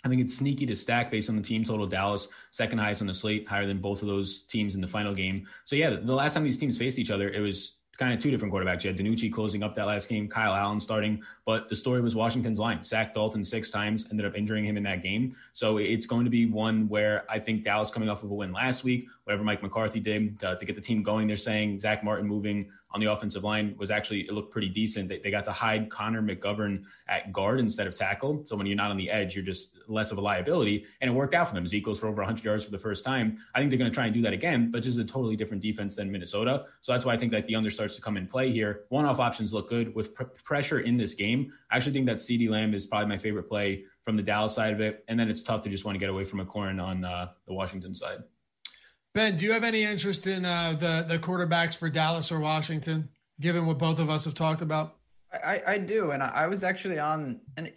I 0.04 0.08
think 0.08 0.22
it's 0.22 0.36
sneaky 0.36 0.66
to 0.66 0.76
stack 0.76 1.10
based 1.10 1.28
on 1.28 1.36
the 1.36 1.42
team 1.42 1.64
total. 1.64 1.86
Dallas, 1.86 2.28
second 2.50 2.78
highest 2.78 3.00
on 3.00 3.06
the 3.06 3.14
slate, 3.14 3.48
higher 3.48 3.66
than 3.66 3.80
both 3.80 4.02
of 4.02 4.08
those 4.08 4.42
teams 4.42 4.74
in 4.74 4.80
the 4.80 4.88
final 4.88 5.14
game. 5.14 5.46
So, 5.66 5.76
yeah, 5.76 5.90
the 5.90 6.14
last 6.14 6.34
time 6.34 6.44
these 6.44 6.56
teams 6.56 6.78
faced 6.78 6.98
each 6.98 7.10
other, 7.10 7.28
it 7.28 7.40
was 7.40 7.72
kind 8.00 8.14
of 8.14 8.18
two 8.18 8.30
different 8.30 8.52
quarterbacks. 8.52 8.82
You 8.82 8.88
had 8.88 8.98
DiNucci 8.98 9.30
closing 9.30 9.62
up 9.62 9.74
that 9.74 9.86
last 9.86 10.08
game, 10.08 10.26
Kyle 10.26 10.54
Allen 10.54 10.80
starting, 10.80 11.22
but 11.44 11.68
the 11.68 11.76
story 11.76 12.00
was 12.00 12.14
Washington's 12.14 12.58
line. 12.58 12.82
Sacked 12.82 13.14
Dalton 13.14 13.44
six 13.44 13.70
times, 13.70 14.06
ended 14.10 14.24
up 14.24 14.34
injuring 14.34 14.64
him 14.64 14.78
in 14.78 14.82
that 14.84 15.02
game. 15.02 15.36
So 15.52 15.76
it's 15.76 16.06
going 16.06 16.24
to 16.24 16.30
be 16.30 16.46
one 16.46 16.88
where 16.88 17.30
I 17.30 17.38
think 17.38 17.62
Dallas 17.62 17.90
coming 17.90 18.08
off 18.08 18.22
of 18.22 18.30
a 18.30 18.34
win 18.34 18.52
last 18.52 18.84
week, 18.84 19.06
whatever 19.24 19.44
Mike 19.44 19.62
McCarthy 19.62 20.00
did 20.00 20.42
uh, 20.42 20.56
to 20.56 20.64
get 20.64 20.76
the 20.76 20.80
team 20.80 21.02
going, 21.02 21.28
they're 21.28 21.36
saying 21.36 21.78
Zack 21.78 22.02
Martin 22.02 22.26
moving 22.26 22.70
on 22.92 23.00
the 23.00 23.10
offensive 23.10 23.44
line 23.44 23.74
was 23.78 23.90
actually 23.90 24.22
it 24.22 24.32
looked 24.32 24.50
pretty 24.50 24.68
decent. 24.68 25.08
They, 25.08 25.18
they 25.18 25.30
got 25.30 25.44
to 25.44 25.52
hide 25.52 25.90
Connor 25.90 26.22
McGovern 26.22 26.84
at 27.08 27.32
guard 27.32 27.60
instead 27.60 27.86
of 27.86 27.94
tackle. 27.94 28.44
So 28.44 28.56
when 28.56 28.66
you're 28.66 28.76
not 28.76 28.90
on 28.90 28.96
the 28.96 29.10
edge, 29.10 29.34
you're 29.34 29.44
just 29.44 29.78
less 29.86 30.10
of 30.10 30.18
a 30.18 30.20
liability, 30.20 30.86
and 31.00 31.10
it 31.10 31.14
worked 31.14 31.34
out 31.34 31.48
for 31.48 31.54
them. 31.54 31.66
Zeke 31.66 31.84
goes 31.84 31.98
for 31.98 32.08
over 32.08 32.22
100 32.22 32.44
yards 32.44 32.64
for 32.64 32.70
the 32.70 32.78
first 32.78 33.04
time. 33.04 33.38
I 33.54 33.58
think 33.58 33.70
they're 33.70 33.78
going 33.78 33.90
to 33.90 33.94
try 33.94 34.06
and 34.06 34.14
do 34.14 34.22
that 34.22 34.32
again, 34.32 34.70
but 34.70 34.82
just 34.82 34.98
a 34.98 35.04
totally 35.04 35.36
different 35.36 35.62
defense 35.62 35.96
than 35.96 36.10
Minnesota. 36.10 36.64
So 36.80 36.92
that's 36.92 37.04
why 37.04 37.12
I 37.12 37.16
think 37.16 37.32
that 37.32 37.46
the 37.46 37.54
under 37.54 37.70
starts 37.70 37.96
to 37.96 38.02
come 38.02 38.16
in 38.16 38.26
play 38.26 38.50
here. 38.50 38.84
One-off 38.88 39.20
options 39.20 39.52
look 39.52 39.68
good 39.68 39.94
with 39.94 40.14
pr- 40.14 40.24
pressure 40.44 40.80
in 40.80 40.96
this 40.96 41.14
game. 41.14 41.52
I 41.70 41.76
actually 41.76 41.92
think 41.92 42.06
that 42.06 42.16
CeeDee 42.16 42.48
Lamb 42.48 42.74
is 42.74 42.86
probably 42.86 43.08
my 43.08 43.18
favorite 43.18 43.48
play 43.48 43.84
from 44.04 44.16
the 44.16 44.22
Dallas 44.22 44.54
side 44.54 44.72
of 44.72 44.80
it, 44.80 45.04
and 45.08 45.18
then 45.18 45.28
it's 45.28 45.42
tough 45.42 45.62
to 45.62 45.68
just 45.68 45.84
want 45.84 45.94
to 45.94 46.00
get 46.00 46.08
away 46.08 46.24
from 46.24 46.44
McLaurin 46.44 46.82
on 46.82 47.04
uh, 47.04 47.28
the 47.46 47.54
Washington 47.54 47.94
side. 47.94 48.18
Ben, 49.14 49.36
do 49.36 49.44
you 49.44 49.52
have 49.52 49.64
any 49.64 49.82
interest 49.82 50.26
in 50.26 50.44
uh, 50.44 50.74
the 50.78 51.04
the 51.08 51.18
quarterbacks 51.18 51.74
for 51.74 51.90
Dallas 51.90 52.30
or 52.30 52.38
Washington? 52.40 53.08
given 53.40 53.66
what 53.66 53.78
both 53.78 53.98
of 53.98 54.10
us 54.10 54.24
have 54.24 54.34
talked 54.34 54.62
about? 54.62 54.96
I, 55.32 55.62
I 55.66 55.78
do. 55.78 56.10
And 56.10 56.22
I, 56.22 56.28
I 56.28 56.46
was 56.46 56.62
actually 56.62 56.98
on, 56.98 57.40
and 57.56 57.72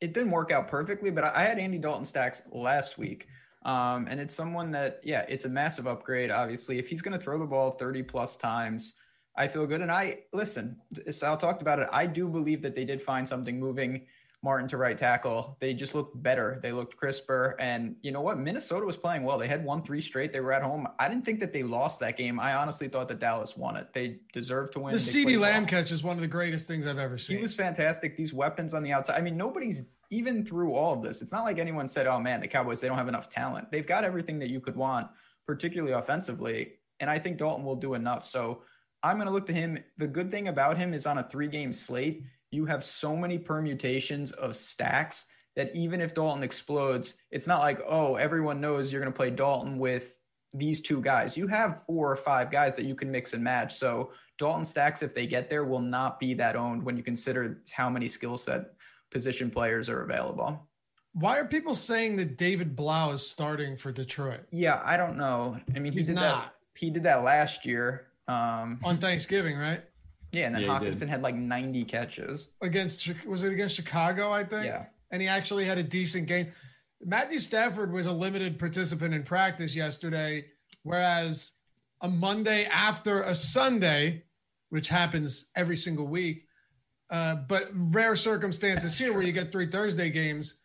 it, 0.00 0.14
didn't 0.14 0.30
work 0.30 0.52
out 0.52 0.68
perfectly, 0.68 1.10
but 1.10 1.24
I, 1.24 1.32
I 1.34 1.44
had 1.44 1.58
Andy 1.58 1.78
Dalton 1.78 2.04
stacks 2.04 2.42
last 2.52 2.98
week. 2.98 3.26
Um, 3.64 4.06
and 4.08 4.20
it's 4.20 4.34
someone 4.34 4.70
that, 4.70 5.00
yeah, 5.02 5.24
it's 5.28 5.44
a 5.44 5.48
massive 5.48 5.86
upgrade. 5.86 6.30
Obviously, 6.30 6.78
if 6.78 6.88
he's 6.88 7.02
going 7.02 7.16
to 7.18 7.22
throw 7.22 7.38
the 7.38 7.46
ball 7.46 7.72
30 7.72 8.04
plus 8.04 8.36
times, 8.36 8.94
I 9.36 9.48
feel 9.48 9.66
good. 9.66 9.82
And 9.82 9.90
I 9.90 10.20
listen, 10.32 10.76
Sal 11.10 11.36
talked 11.36 11.62
about 11.62 11.78
it. 11.78 11.88
I 11.92 12.06
do 12.06 12.28
believe 12.28 12.62
that 12.62 12.74
they 12.74 12.84
did 12.84 13.02
find 13.02 13.26
something 13.26 13.58
moving 13.58 14.06
Martin 14.42 14.68
to 14.68 14.76
right 14.76 14.96
tackle. 14.96 15.56
They 15.60 15.74
just 15.74 15.94
looked 15.94 16.22
better. 16.22 16.60
They 16.62 16.70
looked 16.70 16.96
crisper. 16.96 17.56
And 17.58 17.96
you 18.02 18.12
know 18.12 18.20
what? 18.20 18.38
Minnesota 18.38 18.86
was 18.86 18.96
playing 18.96 19.24
well. 19.24 19.36
They 19.36 19.48
had 19.48 19.64
won 19.64 19.82
three 19.82 20.00
straight. 20.00 20.32
They 20.32 20.40
were 20.40 20.52
at 20.52 20.62
home. 20.62 20.86
I 21.00 21.08
didn't 21.08 21.24
think 21.24 21.40
that 21.40 21.52
they 21.52 21.64
lost 21.64 21.98
that 22.00 22.16
game. 22.16 22.38
I 22.38 22.54
honestly 22.54 22.88
thought 22.88 23.08
that 23.08 23.18
Dallas 23.18 23.56
won 23.56 23.76
it. 23.76 23.92
They 23.92 24.20
deserved 24.32 24.74
to 24.74 24.80
win. 24.80 24.92
The 24.92 24.98
CeeDee 24.98 25.40
Lamb 25.40 25.62
well. 25.62 25.70
catch 25.70 25.90
is 25.90 26.04
one 26.04 26.16
of 26.16 26.20
the 26.20 26.28
greatest 26.28 26.68
things 26.68 26.86
I've 26.86 26.98
ever 26.98 27.18
seen. 27.18 27.38
He 27.38 27.42
was 27.42 27.54
fantastic. 27.54 28.16
These 28.16 28.32
weapons 28.32 28.74
on 28.74 28.84
the 28.84 28.92
outside. 28.92 29.16
I 29.16 29.22
mean, 29.22 29.36
nobody's 29.36 29.86
even 30.10 30.44
through 30.44 30.74
all 30.74 30.94
of 30.94 31.02
this. 31.02 31.20
It's 31.20 31.32
not 31.32 31.44
like 31.44 31.58
anyone 31.58 31.88
said, 31.88 32.06
oh 32.06 32.20
man, 32.20 32.40
the 32.40 32.48
Cowboys, 32.48 32.80
they 32.80 32.88
don't 32.88 32.96
have 32.96 33.08
enough 33.08 33.28
talent. 33.28 33.70
They've 33.70 33.86
got 33.86 34.04
everything 34.04 34.38
that 34.38 34.50
you 34.50 34.60
could 34.60 34.76
want, 34.76 35.08
particularly 35.46 35.92
offensively. 35.92 36.74
And 37.00 37.10
I 37.10 37.18
think 37.18 37.38
Dalton 37.38 37.64
will 37.64 37.76
do 37.76 37.94
enough. 37.94 38.24
So 38.24 38.62
I'm 39.02 39.16
going 39.16 39.26
to 39.26 39.32
look 39.32 39.46
to 39.46 39.52
him. 39.52 39.78
The 39.98 40.06
good 40.06 40.30
thing 40.30 40.48
about 40.48 40.78
him 40.78 40.94
is 40.94 41.06
on 41.06 41.18
a 41.18 41.28
three 41.28 41.48
game 41.48 41.72
slate, 41.72 42.24
you 42.50 42.64
have 42.66 42.82
so 42.84 43.16
many 43.16 43.38
permutations 43.38 44.32
of 44.32 44.56
stacks 44.56 45.26
that 45.56 45.74
even 45.74 46.00
if 46.00 46.14
Dalton 46.14 46.42
explodes, 46.42 47.16
it's 47.30 47.46
not 47.46 47.60
like, 47.60 47.80
oh, 47.86 48.14
everyone 48.14 48.60
knows 48.60 48.92
you're 48.92 49.02
going 49.02 49.12
to 49.12 49.16
play 49.16 49.30
Dalton 49.30 49.78
with 49.78 50.14
these 50.54 50.80
two 50.80 51.00
guys. 51.02 51.36
You 51.36 51.46
have 51.48 51.82
four 51.86 52.10
or 52.10 52.16
five 52.16 52.50
guys 52.50 52.74
that 52.76 52.84
you 52.84 52.94
can 52.94 53.10
mix 53.10 53.34
and 53.34 53.42
match. 53.42 53.74
So 53.76 54.12
Dalton 54.38 54.64
stacks, 54.64 55.02
if 55.02 55.14
they 55.14 55.26
get 55.26 55.50
there, 55.50 55.64
will 55.64 55.80
not 55.80 56.20
be 56.20 56.32
that 56.34 56.56
owned 56.56 56.82
when 56.82 56.96
you 56.96 57.02
consider 57.02 57.62
how 57.72 57.90
many 57.90 58.08
skill 58.08 58.38
set 58.38 58.72
position 59.10 59.50
players 59.50 59.88
are 59.88 60.02
available. 60.02 60.66
Why 61.12 61.38
are 61.38 61.44
people 61.44 61.74
saying 61.74 62.16
that 62.16 62.36
David 62.36 62.76
Blough 62.76 63.12
is 63.12 63.28
starting 63.28 63.76
for 63.76 63.90
Detroit? 63.90 64.40
Yeah, 64.52 64.80
I 64.84 64.96
don't 64.96 65.16
know. 65.16 65.58
I 65.74 65.78
mean, 65.80 65.92
he 65.92 65.98
He's 65.98 66.06
did 66.06 66.14
not. 66.16 66.22
that. 66.44 66.54
He 66.78 66.90
did 66.90 67.02
that 67.02 67.24
last 67.24 67.66
year. 67.66 68.06
Um, 68.28 68.78
on 68.84 68.98
Thanksgiving, 68.98 69.56
right? 69.56 69.82
Yeah, 70.32 70.46
and 70.46 70.54
then 70.54 70.62
yeah, 70.62 70.68
Hockenson 70.68 71.08
had 71.08 71.22
like 71.22 71.34
90 71.34 71.84
catches 71.84 72.48
against. 72.60 73.08
Was 73.26 73.42
it 73.42 73.52
against 73.52 73.74
Chicago? 73.74 74.30
I 74.30 74.44
think. 74.44 74.66
Yeah. 74.66 74.86
And 75.10 75.22
he 75.22 75.28
actually 75.28 75.64
had 75.64 75.78
a 75.78 75.82
decent 75.82 76.26
game. 76.26 76.52
Matthew 77.02 77.38
Stafford 77.38 77.92
was 77.92 78.06
a 78.06 78.12
limited 78.12 78.58
participant 78.58 79.14
in 79.14 79.22
practice 79.22 79.74
yesterday, 79.74 80.44
whereas 80.82 81.52
a 82.00 82.08
Monday 82.08 82.66
after 82.66 83.22
a 83.22 83.34
Sunday, 83.34 84.24
which 84.70 84.88
happens 84.88 85.50
every 85.56 85.76
single 85.76 86.08
week, 86.08 86.44
uh, 87.10 87.36
but 87.48 87.68
rare 87.72 88.16
circumstances 88.16 88.98
here 88.98 89.12
where 89.12 89.22
you 89.22 89.32
get 89.32 89.50
three 89.50 89.70
Thursday 89.70 90.10
games. 90.10 90.58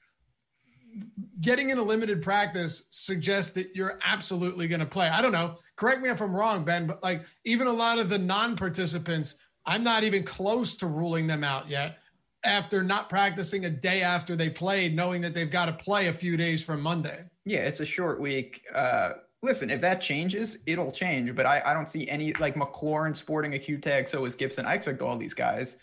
Getting 1.40 1.70
in 1.70 1.78
a 1.78 1.84
limited 1.84 2.22
practice 2.22 2.88
suggests 2.92 3.52
that 3.52 3.76
you're 3.76 3.98
absolutely 4.04 4.68
going 4.68 4.80
to 4.80 4.86
play. 4.86 5.08
I 5.08 5.22
don't 5.22 5.32
know. 5.32 5.56
Correct 5.76 6.02
me 6.02 6.10
if 6.10 6.22
I'm 6.22 6.36
wrong, 6.36 6.66
Ben, 6.66 6.86
but 6.86 7.02
like 7.02 7.24
even 7.46 7.68
a 7.68 7.74
lot 7.74 7.98
of 7.98 8.10
the 8.10 8.20
non 8.20 8.56
participants 8.56 9.36
I'm 9.66 9.84
not 9.84 10.04
even 10.04 10.24
close 10.24 10.76
to 10.78 10.88
ruling 10.88 11.28
them 11.28 11.44
out 11.44 11.70
yet 11.70 11.98
after 12.44 12.84
not 12.84 13.10
practicing 13.10 13.66
a 13.66 13.70
day 13.70 14.02
after 14.02 14.36
they 14.36 14.50
played, 14.50 14.96
knowing 14.96 15.22
that 15.22 15.34
they've 15.34 15.52
got 15.52 15.66
to 15.66 15.74
play 15.74 16.08
a 16.08 16.14
few 16.14 16.36
days 16.36 16.64
from 16.64 16.82
Monday. 16.82 17.24
Yeah, 17.46 17.60
it's 17.60 17.80
a 17.80 17.86
short 17.86 18.20
week. 18.20 18.62
Uh, 18.74 19.14
listen, 19.42 19.70
if 19.70 19.82
that 19.82 20.02
changes, 20.02 20.60
it'll 20.66 20.92
change. 20.92 21.36
But 21.36 21.46
I, 21.46 21.62
I 21.66 21.74
don't 21.74 21.88
see 21.88 22.08
any 22.10 22.34
like 22.34 22.56
McLaurin 22.56 23.16
sporting 23.16 23.54
a 23.54 23.60
Q 23.60 23.78
tag. 23.78 24.08
So 24.08 24.26
is 24.26 24.36
Gibson. 24.36 24.66
I 24.66 24.76
expect 24.76 25.02
all 25.02 25.18
these 25.18 25.34
guys 25.34 25.78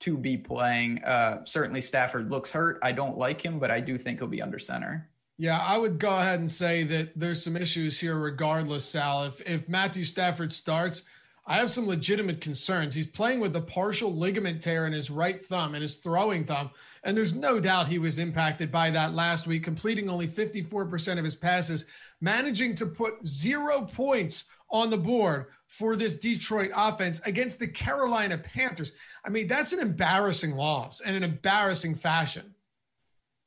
to 0.00 0.16
be 0.16 0.36
playing. 0.36 1.02
Uh, 1.04 1.44
certainly, 1.44 1.80
Stafford 1.80 2.30
looks 2.30 2.50
hurt. 2.50 2.78
I 2.82 2.92
don't 2.92 3.16
like 3.16 3.40
him, 3.40 3.58
but 3.58 3.70
I 3.70 3.80
do 3.80 3.98
think 3.98 4.18
he'll 4.18 4.28
be 4.28 4.42
under 4.42 4.58
center. 4.58 5.08
Yeah, 5.36 5.58
I 5.58 5.78
would 5.78 5.98
go 5.98 6.16
ahead 6.16 6.38
and 6.38 6.50
say 6.50 6.84
that 6.84 7.18
there's 7.18 7.42
some 7.42 7.56
issues 7.56 7.98
here, 7.98 8.16
regardless, 8.16 8.84
Sal. 8.84 9.24
If 9.24 9.40
if 9.48 9.68
Matthew 9.68 10.04
Stafford 10.04 10.52
starts, 10.52 11.02
I 11.46 11.58
have 11.58 11.70
some 11.70 11.86
legitimate 11.86 12.40
concerns. 12.40 12.94
He's 12.94 13.06
playing 13.06 13.40
with 13.40 13.54
a 13.54 13.60
partial 13.60 14.14
ligament 14.14 14.62
tear 14.62 14.86
in 14.86 14.94
his 14.94 15.10
right 15.10 15.44
thumb 15.44 15.74
and 15.74 15.82
his 15.82 15.96
throwing 15.96 16.46
thumb. 16.46 16.70
And 17.02 17.14
there's 17.14 17.34
no 17.34 17.60
doubt 17.60 17.88
he 17.88 17.98
was 17.98 18.18
impacted 18.18 18.72
by 18.72 18.90
that 18.92 19.14
last 19.14 19.46
week, 19.46 19.62
completing 19.62 20.08
only 20.08 20.26
54% 20.26 21.18
of 21.18 21.24
his 21.24 21.34
passes, 21.34 21.84
managing 22.22 22.74
to 22.76 22.86
put 22.86 23.26
zero 23.26 23.82
points 23.82 24.46
on 24.70 24.88
the 24.88 24.96
board 24.96 25.46
for 25.66 25.96
this 25.96 26.14
Detroit 26.14 26.70
offense 26.74 27.20
against 27.26 27.58
the 27.58 27.68
Carolina 27.68 28.38
Panthers. 28.38 28.92
I 29.24 29.28
mean, 29.28 29.46
that's 29.46 29.74
an 29.74 29.80
embarrassing 29.80 30.52
loss 30.52 31.00
and 31.00 31.14
an 31.14 31.22
embarrassing 31.22 31.96
fashion. 31.96 32.53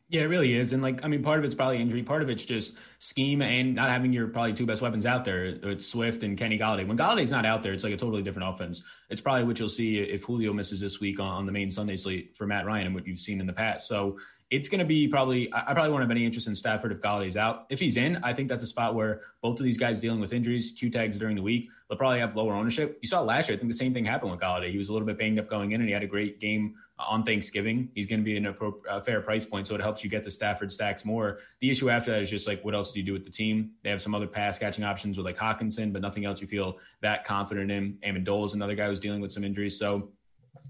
Yeah, 0.09 0.21
it 0.21 0.27
really 0.27 0.53
is. 0.53 0.71
And 0.71 0.81
like, 0.81 1.03
I 1.03 1.09
mean, 1.09 1.21
part 1.21 1.37
of 1.37 1.43
it's 1.43 1.53
probably 1.53 1.81
injury. 1.81 2.01
Part 2.01 2.21
of 2.21 2.29
it's 2.29 2.45
just 2.45 2.77
scheme 2.99 3.41
and 3.41 3.75
not 3.75 3.89
having 3.89 4.13
your 4.13 4.27
probably 4.27 4.53
two 4.53 4.65
best 4.65 4.81
weapons 4.81 5.05
out 5.05 5.25
there. 5.25 5.43
It's 5.45 5.85
Swift 5.85 6.23
and 6.23 6.37
Kenny 6.37 6.57
Golladay. 6.57 6.87
When 6.87 6.97
Golladay's 6.97 7.29
not 7.29 7.45
out 7.45 7.61
there, 7.61 7.73
it's 7.73 7.83
like 7.83 7.91
a 7.91 7.97
totally 7.97 8.23
different 8.23 8.47
offense. 8.47 8.83
It's 9.09 9.19
probably 9.19 9.43
what 9.43 9.59
you'll 9.59 9.67
see 9.67 9.97
if 9.97 10.23
Julio 10.23 10.53
misses 10.53 10.79
this 10.79 11.01
week 11.01 11.19
on, 11.19 11.27
on 11.27 11.45
the 11.45 11.51
main 11.51 11.71
Sunday 11.71 11.97
slate 11.97 12.37
for 12.37 12.47
Matt 12.47 12.65
Ryan 12.65 12.87
and 12.87 12.95
what 12.95 13.05
you've 13.05 13.19
seen 13.19 13.41
in 13.41 13.47
the 13.47 13.53
past. 13.53 13.85
So 13.85 14.17
it's 14.49 14.69
going 14.69 14.79
to 14.79 14.85
be 14.85 15.09
probably, 15.09 15.51
I 15.53 15.73
probably 15.73 15.91
won't 15.91 16.03
have 16.03 16.11
any 16.11 16.25
interest 16.25 16.47
in 16.47 16.55
Stafford 16.55 16.93
if 16.93 17.01
Golladay's 17.01 17.35
out. 17.35 17.65
If 17.69 17.79
he's 17.79 17.97
in, 17.97 18.17
I 18.23 18.33
think 18.33 18.47
that's 18.47 18.63
a 18.63 18.67
spot 18.67 18.95
where 18.95 19.21
both 19.41 19.59
of 19.59 19.65
these 19.65 19.77
guys 19.77 19.99
dealing 19.99 20.21
with 20.21 20.31
injuries, 20.31 20.71
Q 20.71 20.89
tags 20.89 21.19
during 21.19 21.35
the 21.35 21.41
week, 21.41 21.69
they'll 21.89 21.97
probably 21.97 22.19
have 22.19 22.33
lower 22.33 22.53
ownership. 22.53 22.97
You 23.01 23.09
saw 23.09 23.21
last 23.21 23.49
year, 23.49 23.57
I 23.57 23.59
think 23.59 23.69
the 23.69 23.77
same 23.77 23.93
thing 23.93 24.05
happened 24.05 24.31
with 24.31 24.39
Golladay. 24.39 24.71
He 24.71 24.77
was 24.77 24.87
a 24.87 24.93
little 24.93 25.05
bit 25.05 25.17
banged 25.17 25.37
up 25.37 25.49
going 25.49 25.73
in 25.73 25.81
and 25.81 25.89
he 25.89 25.93
had 25.93 26.01
a 26.01 26.07
great 26.07 26.39
game 26.39 26.75
uh, 26.97 27.03
on 27.09 27.23
Thanksgiving. 27.25 27.89
He's 27.93 28.07
going 28.07 28.21
to 28.21 28.23
be 28.23 28.37
in 28.37 28.45
a, 28.45 28.55
a 28.89 29.03
fair 29.03 29.19
price 29.19 29.45
point, 29.45 29.67
so 29.67 29.75
it 29.75 29.81
helps 29.81 30.01
you 30.01 30.09
get 30.09 30.23
the 30.23 30.31
Stafford 30.31 30.71
stacks 30.71 31.03
more. 31.03 31.39
The 31.59 31.69
issue 31.69 31.89
after 31.89 32.11
that 32.11 32.21
is 32.21 32.29
just 32.29 32.47
like, 32.47 32.63
what 32.63 32.73
else 32.73 32.93
do 32.93 32.99
you 33.01 33.05
do 33.05 33.11
with 33.11 33.25
the 33.25 33.31
team? 33.31 33.71
They 33.83 33.89
have 33.89 34.01
some 34.01 34.15
other 34.15 34.27
pass 34.27 34.57
catching 34.57 34.85
options 34.85 35.17
with 35.17 35.25
like 35.25 35.37
Hockenson, 35.37 35.91
but 35.91 36.01
nothing 36.01 36.23
else 36.23 36.39
you 36.39 36.47
feel 36.47 36.77
that 37.01 37.25
confident 37.25 37.69
in. 37.69 37.97
Amendola 38.05 38.45
is 38.45 38.53
another 38.53 38.75
guy 38.75 38.87
who's 38.87 39.01
dealing 39.01 39.19
with 39.19 39.33
some 39.33 39.43
injuries. 39.43 39.77
So 39.77 40.13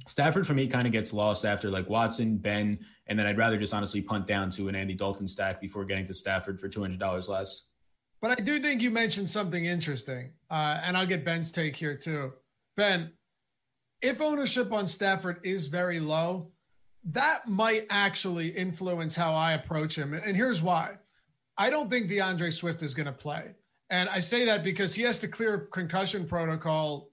Stafford 0.07 0.47
for 0.47 0.53
me 0.53 0.67
kind 0.67 0.87
of 0.87 0.93
gets 0.93 1.13
lost 1.13 1.45
after 1.45 1.69
like 1.69 1.89
Watson, 1.89 2.37
Ben, 2.37 2.79
and 3.08 3.17
then 3.17 3.26
I'd 3.26 3.38
rather 3.38 3.58
just 3.58 3.74
honestly 3.74 4.02
punt 4.02 4.28
down 4.28 4.52
to 4.52 4.67
an 4.67 4.76
Andy 4.76 4.93
Dalton 4.93 5.28
stack 5.28 5.62
before 5.62 5.86
getting 5.86 6.08
to 6.08 6.13
Stafford 6.13 6.60
for 6.60 6.67
two 6.67 6.82
hundred 6.82 7.00
dollars 7.00 7.28
less. 7.28 7.63
But 8.22 8.32
I 8.39 8.41
do 8.41 8.60
think 8.60 8.82
you 8.82 8.89
mentioned 8.91 9.30
something 9.30 9.65
interesting, 9.65 10.32
uh, 10.50 10.82
and 10.84 10.98
I'll 10.98 11.06
get 11.06 11.24
Ben's 11.24 11.52
take 11.52 11.76
here 11.76 11.96
too. 11.96 12.34
Ben, 12.76 13.12
if 14.02 14.22
ownership 14.22 14.72
on 14.72 14.88
Stafford 14.88 15.39
is 15.43 15.67
very 15.67 16.00
low, 16.00 16.52
that 17.06 17.48
might 17.48 17.86
actually 17.89 18.50
influence 18.50 19.15
how 19.15 19.34
I 19.34 19.54
approach 19.54 19.96
him. 19.96 20.13
And 20.13 20.36
here's 20.36 20.62
why: 20.62 20.98
I 21.58 21.70
don't 21.70 21.89
think 21.89 22.10
D'Andre 22.10 22.52
Swift 22.52 22.82
is 22.82 22.93
going 22.93 23.06
to 23.06 23.12
play, 23.12 23.56
and 23.89 24.10
I 24.10 24.20
say 24.20 24.46
that 24.46 24.63
because 24.63 24.93
he 24.93 25.04
has 25.04 25.20
to 25.20 25.28
clear 25.28 25.67
concussion 25.72 26.28
protocol 26.28 27.10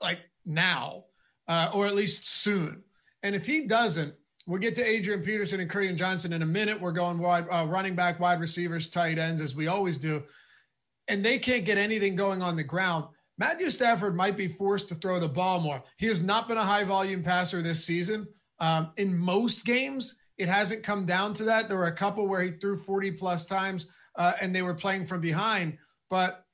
like 0.00 0.20
now 0.46 1.04
uh, 1.48 1.70
or 1.72 1.86
at 1.86 1.94
least 1.94 2.28
soon. 2.28 2.82
And 3.22 3.34
if 3.34 3.46
he 3.46 3.66
doesn't, 3.66 4.14
we'll 4.48 4.58
get 4.58 4.74
to 4.74 4.84
Adrian 4.84 5.22
Peterson 5.22 5.60
and 5.60 5.70
Kerryon 5.70 5.94
Johnson 5.94 6.32
in 6.32 6.40
a 6.40 6.46
minute. 6.46 6.80
We're 6.80 6.90
going 6.90 7.18
wide, 7.18 7.46
uh, 7.50 7.66
running 7.68 7.94
back, 7.94 8.18
wide 8.18 8.40
receivers, 8.40 8.88
tight 8.88 9.18
ends, 9.18 9.42
as 9.42 9.54
we 9.54 9.68
always 9.68 9.98
do. 9.98 10.24
And 11.06 11.24
they 11.24 11.38
can't 11.38 11.66
get 11.66 11.76
anything 11.76 12.16
going 12.16 12.42
on 12.42 12.56
the 12.56 12.64
ground. 12.64 13.04
Matthew 13.36 13.68
Stafford 13.70 14.16
might 14.16 14.36
be 14.36 14.48
forced 14.48 14.88
to 14.88 14.94
throw 14.96 15.20
the 15.20 15.28
ball 15.28 15.60
more. 15.60 15.82
He 15.98 16.06
has 16.06 16.22
not 16.22 16.48
been 16.48 16.56
a 16.56 16.64
high 16.64 16.84
volume 16.84 17.22
passer 17.22 17.62
this 17.62 17.84
season. 17.84 18.26
Um, 18.58 18.90
in 18.96 19.16
most 19.16 19.64
games, 19.66 20.18
it 20.38 20.48
hasn't 20.48 20.82
come 20.82 21.04
down 21.04 21.34
to 21.34 21.44
that. 21.44 21.68
There 21.68 21.76
were 21.76 21.86
a 21.86 21.94
couple 21.94 22.26
where 22.26 22.42
he 22.42 22.52
threw 22.52 22.78
40 22.78 23.12
plus 23.12 23.44
times 23.44 23.86
uh, 24.16 24.32
and 24.40 24.54
they 24.54 24.62
were 24.62 24.74
playing 24.74 25.06
from 25.06 25.20
behind. 25.20 25.76
But 26.08 26.44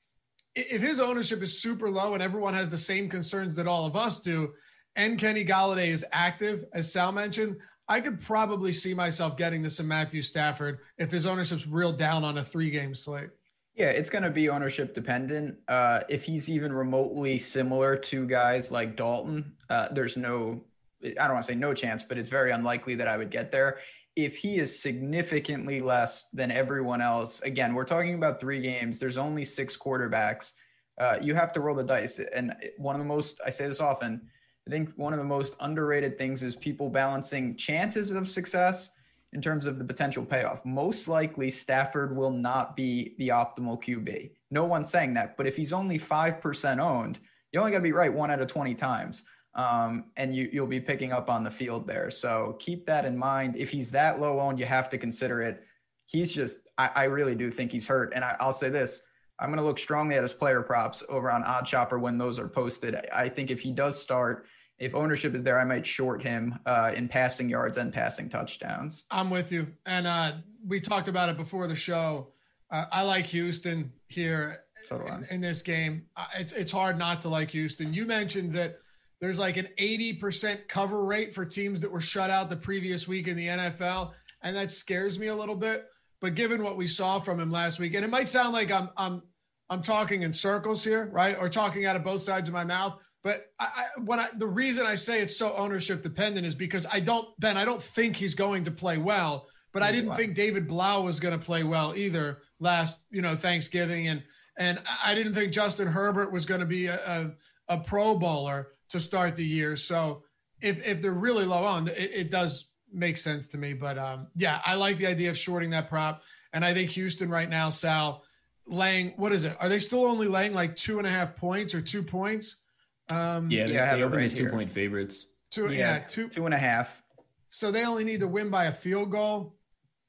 if 0.53 0.81
his 0.81 0.99
ownership 0.99 1.41
is 1.41 1.61
super 1.61 1.89
low 1.89 2.13
and 2.13 2.21
everyone 2.21 2.53
has 2.55 2.69
the 2.69 2.77
same 2.77 3.09
concerns 3.09 3.55
that 3.55 3.67
all 3.67 3.85
of 3.85 3.95
us 3.95 4.19
do, 4.19 4.53
and 4.97 5.19
Kenny 5.19 5.43
Golladay 5.43 5.87
is 5.87 6.05
active, 6.11 6.65
as 6.73 6.91
Sal 6.91 7.11
mentioned, 7.11 7.57
I 7.87 8.01
could 8.01 8.21
probably 8.21 8.73
see 8.73 8.93
myself 8.93 9.37
getting 9.37 9.61
this 9.61 9.79
in 9.79 9.87
Matthew 9.87 10.21
Stafford 10.21 10.79
if 10.97 11.11
his 11.11 11.25
ownership's 11.25 11.67
real 11.67 11.93
down 11.93 12.23
on 12.23 12.37
a 12.37 12.43
three 12.43 12.71
game 12.71 12.95
slate. 12.95 13.29
Yeah, 13.75 13.89
it's 13.89 14.09
going 14.09 14.23
to 14.23 14.29
be 14.29 14.49
ownership 14.49 14.93
dependent. 14.93 15.57
Uh, 15.67 16.01
if 16.07 16.23
he's 16.23 16.49
even 16.49 16.71
remotely 16.71 17.37
similar 17.37 17.97
to 17.97 18.25
guys 18.25 18.71
like 18.71 18.95
Dalton, 18.95 19.53
uh, 19.69 19.89
there's 19.91 20.15
no, 20.15 20.61
I 21.03 21.09
don't 21.09 21.33
want 21.33 21.45
to 21.45 21.51
say 21.51 21.57
no 21.59 21.73
chance, 21.73 22.01
but 22.01 22.17
it's 22.17 22.29
very 22.29 22.51
unlikely 22.51 22.95
that 22.95 23.07
I 23.07 23.17
would 23.17 23.29
get 23.29 23.51
there. 23.51 23.79
If 24.15 24.37
he 24.37 24.59
is 24.59 24.79
significantly 24.79 25.81
less 25.81 26.29
than 26.31 26.51
everyone 26.51 27.01
else, 27.01 27.41
again, 27.41 27.75
we're 27.75 27.83
talking 27.83 28.15
about 28.15 28.39
three 28.39 28.61
games, 28.61 28.97
there's 28.97 29.17
only 29.17 29.43
six 29.43 29.75
quarterbacks. 29.75 30.53
Uh, 30.97 31.17
you 31.21 31.35
have 31.35 31.51
to 31.51 31.59
roll 31.59 31.75
the 31.75 31.83
dice. 31.83 32.19
And 32.19 32.55
one 32.77 32.95
of 32.95 32.99
the 32.99 33.05
most, 33.05 33.41
I 33.45 33.49
say 33.49 33.67
this 33.67 33.81
often, 33.81 34.29
I 34.67 34.71
think 34.71 34.91
one 34.95 35.13
of 35.13 35.19
the 35.19 35.25
most 35.25 35.55
underrated 35.59 36.17
things 36.17 36.41
is 36.41 36.55
people 36.55 36.89
balancing 36.89 37.55
chances 37.55 38.11
of 38.11 38.27
success 38.27 38.91
in 39.33 39.41
terms 39.41 39.65
of 39.65 39.77
the 39.77 39.83
potential 39.83 40.25
payoff. 40.25 40.65
Most 40.65 41.07
likely, 41.07 41.51
Stafford 41.51 42.15
will 42.15 42.31
not 42.31 42.75
be 42.75 43.15
the 43.19 43.27
optimal 43.27 43.81
QB. 43.83 44.31
No 44.49 44.63
one's 44.63 44.89
saying 44.89 45.13
that, 45.15 45.37
but 45.37 45.45
if 45.45 45.55
he's 45.55 45.73
only 45.73 45.99
5% 45.99 46.79
owned, 46.79 47.19
you 47.51 47.59
only 47.59 47.71
got 47.71 47.79
to 47.79 47.83
be 47.83 47.91
right 47.91 48.11
one 48.11 48.31
out 48.31 48.41
of 48.41 48.47
20 48.47 48.73
times. 48.75 49.23
Um, 49.53 50.05
and 50.17 50.35
you, 50.35 50.49
you'll 50.51 50.67
be 50.67 50.81
picking 50.81 51.13
up 51.13 51.29
on 51.29 51.43
the 51.43 51.49
field 51.49 51.87
there. 51.87 52.09
So 52.09 52.57
keep 52.59 52.85
that 52.87 53.05
in 53.05 53.17
mind. 53.17 53.55
If 53.55 53.69
he's 53.69 53.91
that 53.91 54.19
low 54.19 54.39
owned, 54.39 54.59
you 54.59 54.65
have 54.65 54.89
to 54.89 54.97
consider 54.97 55.41
it. 55.41 55.63
He's 56.07 56.31
just, 56.31 56.67
I, 56.77 56.89
I 56.95 57.03
really 57.05 57.35
do 57.35 57.51
think 57.51 57.71
he's 57.71 57.87
hurt. 57.87 58.13
And 58.15 58.25
I, 58.25 58.35
I'll 58.39 58.53
say 58.53 58.69
this 58.69 59.03
I'm 59.39 59.49
going 59.49 59.59
to 59.59 59.65
look 59.65 59.79
strongly 59.79 60.15
at 60.15 60.23
his 60.23 60.33
player 60.33 60.61
props 60.61 61.03
over 61.09 61.29
on 61.29 61.43
OddsShopper 61.43 61.99
when 61.99 62.17
those 62.17 62.39
are 62.39 62.47
posted. 62.47 62.95
I 63.13 63.27
think 63.27 63.51
if 63.51 63.61
he 63.61 63.71
does 63.71 64.01
start, 64.01 64.45
if 64.77 64.93
ownership 64.93 65.33
is 65.35 65.43
there, 65.43 65.59
I 65.59 65.63
might 65.63 65.85
short 65.85 66.21
him 66.21 66.59
uh, 66.65 66.91
in 66.95 67.07
passing 67.07 67.49
yards 67.49 67.77
and 67.77 67.93
passing 67.93 68.29
touchdowns. 68.29 69.05
I'm 69.09 69.29
with 69.29 69.51
you. 69.51 69.67
And 69.85 70.05
uh, 70.05 70.33
we 70.67 70.81
talked 70.81 71.07
about 71.07 71.29
it 71.29 71.37
before 71.37 71.67
the 71.67 71.75
show. 71.75 72.29
Uh, 72.71 72.85
I 72.91 73.03
like 73.03 73.25
Houston 73.27 73.91
here 74.07 74.61
so 74.87 75.05
in, 75.05 75.25
in, 75.31 75.41
this 75.41 75.61
game. 75.61 76.05
It's, 76.37 76.51
it's 76.51 76.71
hard 76.71 76.97
not 76.97 77.21
to 77.21 77.29
like 77.29 77.51
Houston. 77.51 77.93
You 77.93 78.05
mentioned 78.05 78.53
that 78.53 78.79
there's 79.21 79.39
like 79.39 79.57
an 79.57 79.69
80% 79.79 80.67
cover 80.67 81.03
rate 81.03 81.33
for 81.33 81.45
teams 81.45 81.79
that 81.81 81.91
were 81.91 82.01
shut 82.01 82.29
out 82.29 82.49
the 82.49 82.57
previous 82.57 83.07
week 83.07 83.27
in 83.27 83.37
the 83.37 83.47
NFL. 83.47 84.11
And 84.41 84.55
that 84.57 84.71
scares 84.71 85.17
me 85.17 85.27
a 85.27 85.35
little 85.35 85.55
bit. 85.55 85.87
But 86.19 86.35
given 86.35 86.63
what 86.63 86.75
we 86.75 86.87
saw 86.87 87.19
from 87.19 87.39
him 87.39 87.51
last 87.51 87.79
week, 87.79 87.93
and 87.93 88.03
it 88.03 88.09
might 88.09 88.29
sound 88.29 88.53
like 88.53 88.71
I'm, 88.71 88.89
I'm, 88.97 89.21
I'm 89.69 89.81
talking 89.81 90.23
in 90.23 90.33
circles 90.33 90.83
here, 90.83 91.09
right? 91.11 91.37
Or 91.39 91.49
talking 91.49 91.85
out 91.85 91.95
of 91.95 92.03
both 92.03 92.21
sides 92.21 92.49
of 92.49 92.53
my 92.53 92.65
mouth. 92.65 92.99
But 93.25 93.47
I, 93.59 93.65
I, 93.65 94.01
when 94.01 94.19
I, 94.19 94.27
the 94.37 94.45
reason 94.45 94.85
I 94.85 94.93
say 94.93 95.19
it's 95.19 95.35
so 95.35 95.51
ownership 95.55 96.03
dependent 96.03 96.45
is 96.45 96.53
because 96.53 96.85
I 96.93 96.99
don't, 96.99 97.27
Ben, 97.39 97.57
I 97.57 97.65
don't 97.65 97.81
think 97.81 98.15
he's 98.15 98.35
going 98.35 98.65
to 98.65 98.71
play 98.71 98.99
well. 98.99 99.47
But 99.73 99.81
I 99.81 99.91
didn't 99.91 100.15
think 100.15 100.35
David 100.35 100.67
Blough 100.67 101.01
was 101.01 101.19
going 101.19 101.37
to 101.37 101.43
play 101.43 101.63
well 101.63 101.95
either 101.97 102.37
last, 102.59 103.01
you 103.09 103.21
know, 103.21 103.35
Thanksgiving, 103.35 104.07
and 104.07 104.23
and 104.57 104.79
I 105.03 105.13
didn't 105.15 105.33
think 105.33 105.51
Justin 105.51 105.87
Herbert 105.87 106.31
was 106.31 106.45
going 106.45 106.61
to 106.61 106.65
be 106.65 106.85
a, 106.85 106.95
a, 106.95 107.31
a, 107.73 107.77
Pro 107.79 108.17
Bowler 108.17 108.69
to 108.91 109.01
start 109.01 109.35
the 109.35 109.43
year. 109.43 109.75
So 109.75 110.23
if 110.61 110.77
if 110.87 111.01
they're 111.01 111.11
really 111.11 111.43
low 111.43 111.65
on, 111.65 111.89
it, 111.89 111.97
it 111.97 112.31
does 112.31 112.69
make 112.93 113.17
sense 113.17 113.49
to 113.49 113.57
me. 113.57 113.73
But 113.73 113.97
um, 113.97 114.27
yeah, 114.33 114.61
I 114.65 114.75
like 114.75 114.97
the 114.97 115.07
idea 115.07 115.29
of 115.29 115.37
shorting 115.37 115.71
that 115.71 115.89
prop, 115.89 116.21
and 116.53 116.63
I 116.63 116.73
think 116.73 116.91
Houston 116.91 117.29
right 117.29 117.49
now, 117.49 117.69
Sal, 117.69 118.23
laying 118.65 119.09
what 119.17 119.33
is 119.33 119.43
it? 119.43 119.57
Are 119.59 119.67
they 119.67 119.79
still 119.79 120.05
only 120.05 120.29
laying 120.29 120.53
like 120.53 120.77
two 120.77 120.99
and 120.99 121.07
a 121.07 121.11
half 121.11 121.35
points 121.35 121.73
or 121.73 121.81
two 121.81 122.01
points? 122.01 122.61
Um, 123.09 123.51
yeah, 123.51 123.67
they, 123.67 123.73
yeah, 123.73 123.95
they 123.95 124.03
open 124.03 124.17
right 124.17 124.25
as 124.25 124.33
two 124.33 124.49
point 124.49 124.71
favorites. 124.71 125.27
Two, 125.51 125.71
yeah, 125.71 125.97
yeah, 125.97 125.99
two, 125.99 126.27
two 126.27 126.45
and 126.45 126.53
a 126.53 126.57
half. 126.57 127.03
So 127.49 127.71
they 127.71 127.85
only 127.85 128.03
need 128.03 128.19
to 128.21 128.27
win 128.27 128.49
by 128.49 128.65
a 128.65 128.73
field 128.73 129.11
goal. 129.11 129.55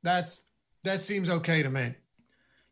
That's 0.02 0.44
that 0.85 1.02
seems 1.02 1.28
okay 1.28 1.62
to 1.62 1.70
me. 1.70 1.94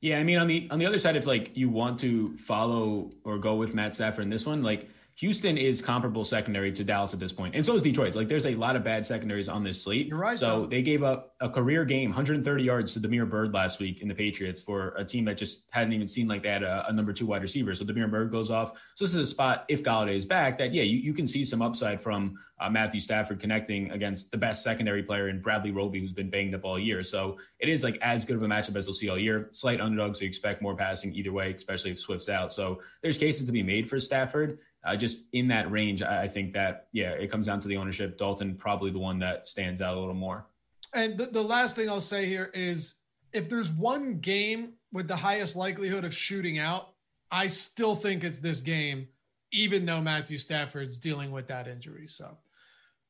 Yeah, 0.01 0.19
I 0.19 0.25
mean 0.25 0.39
on 0.39 0.47
the 0.47 0.69
on 0.71 0.79
the 0.79 0.87
other 0.87 0.99
side, 0.99 1.17
if 1.17 1.27
like 1.27 1.57
you 1.57 1.69
want 1.69 2.01
to 2.01 2.37
follow 2.39 3.11
or 3.25 3.39
go 3.39 3.55
with 3.55 3.75
Matt 3.75 3.95
Stafford 3.95 4.25
in 4.25 4.31
this 4.31 4.47
one, 4.47 4.63
like 4.63 4.89
Houston 5.17 5.57
is 5.57 5.81
comparable 5.81 6.25
secondary 6.25 6.73
to 6.73 6.83
Dallas 6.83 7.15
at 7.15 7.21
this 7.21 7.33
point, 7.33 7.55
and 7.55 7.65
so 7.65 7.77
is 7.77 7.83
Detroit. 7.83 8.17
Like, 8.17 8.29
there's 8.29 8.47
a 8.47 8.57
lot 8.57 8.75
of 8.75 8.83
bad 8.83 9.07
secondaries 9.07 9.49
on 9.49 9.63
this 9.63 9.81
slate. 9.81 10.09
You're 10.09 10.19
right. 10.19 10.37
So 10.37 10.63
though. 10.63 10.67
they 10.67 10.83
gave 10.83 11.05
up 11.05 11.35
a 11.41 11.49
career 11.49 11.85
game, 11.85 12.11
130 12.11 12.65
yards 12.65 12.95
to 12.95 13.01
Damiere 13.01 13.27
Byrd 13.27 13.55
last 13.55 13.79
week 13.79 14.03
in 14.03 14.09
the 14.09 14.15
Patriots 14.15 14.61
for 14.61 14.95
a 14.97 15.05
team 15.05 15.25
that 15.27 15.39
just 15.39 15.63
hadn't 15.71 15.93
even 15.93 16.09
seen 16.09 16.27
like 16.27 16.43
they 16.43 16.49
had 16.49 16.65
a, 16.65 16.87
a 16.89 16.93
number 16.93 17.13
two 17.13 17.27
wide 17.27 17.43
receiver. 17.43 17.75
So 17.75 17.85
Damiere 17.85 18.09
Byrd 18.09 18.33
goes 18.33 18.51
off. 18.51 18.73
So 18.97 19.05
this 19.05 19.15
is 19.15 19.21
a 19.21 19.27
spot 19.27 19.65
if 19.69 19.85
Golladay 19.85 20.17
is 20.17 20.27
back 20.27 20.59
that 20.59 20.75
yeah, 20.75 20.83
you, 20.83 20.99
you 20.99 21.15
can 21.15 21.27
see 21.27 21.45
some 21.45 21.63
upside 21.63 22.01
from 22.01 22.37
uh, 22.59 22.71
Matthew 22.71 23.01
Stafford 23.01 23.41
connecting 23.41 23.91
against 23.91 24.31
the 24.31 24.39
best 24.39 24.63
secondary 24.63 25.03
player 25.03 25.29
in 25.29 25.41
Bradley 25.41 25.71
Roby, 25.71 26.01
who's 26.01 26.13
been 26.13 26.31
banged 26.31 26.55
up 26.55 26.65
all 26.65 26.79
year. 26.79 27.03
So 27.03 27.39
it 27.59 27.69
is 27.69 27.83
like 27.83 27.99
as 28.01 28.25
good 28.25 28.37
of 28.37 28.43
a 28.43 28.47
matchup 28.47 28.77
as 28.77 28.87
we'll 28.87 28.95
see 28.95 29.09
all 29.09 29.19
year. 29.19 29.49
Slight 29.53 29.81
underdog, 29.81 30.17
so 30.17 30.23
you 30.23 30.29
expect 30.29 30.63
more 30.63 30.77
passing 30.77 31.15
either 31.15 31.33
way, 31.33 31.53
especially 31.53 31.91
if 31.91 31.99
Swift's 31.99 32.29
out. 32.29 32.53
So 32.53 32.81
there's 33.03 33.19
cases 33.19 33.47
to 33.47 33.53
be 33.53 33.63
made 33.63 33.89
for 33.89 34.01
Stafford 34.01 34.59
uh, 34.85 34.97
just 34.97 35.21
in 35.33 35.49
that 35.49 35.71
range, 35.71 36.03
I, 36.03 36.29
think 36.29 36.53
that 36.53 36.89
yeah, 36.93 37.11
it 37.11 37.31
comes 37.31 37.47
down 37.47 37.61
to 37.61 37.69
the 37.69 37.77
ownership. 37.77 38.19
Dalton 38.19 38.55
probably 38.55 38.91
the 38.91 38.99
one 38.99 39.19
that 39.21 39.49
stands 39.49 39.81
out 39.81 39.97
a 39.97 40.01
little 40.01 40.15
more. 40.15 40.47
And 40.93 41.17
the, 41.17 41.27
the 41.27 41.43
last 41.43 41.75
thing 41.75 41.89
I'll 41.89 42.01
say 42.01 42.27
here 42.27 42.51
is, 42.55 42.95
if 43.33 43.49
there's 43.49 43.71
one 43.71 44.19
game 44.21 44.75
with 44.93 45.09
the 45.09 45.17
highest 45.17 45.57
likelihood 45.57 46.05
of 46.05 46.15
shooting 46.15 46.59
out, 46.59 46.91
I 47.31 47.47
still 47.47 47.97
think 47.97 48.23
it's 48.23 48.39
this 48.39 48.61
game, 48.61 49.09
even 49.53 49.87
though 49.87 50.01
Matthew 50.01 50.39
Stafford's 50.39 50.99
dealing 50.99 51.33
with 51.33 51.49
that 51.49 51.67
injury. 51.67 52.07
So. 52.07 52.37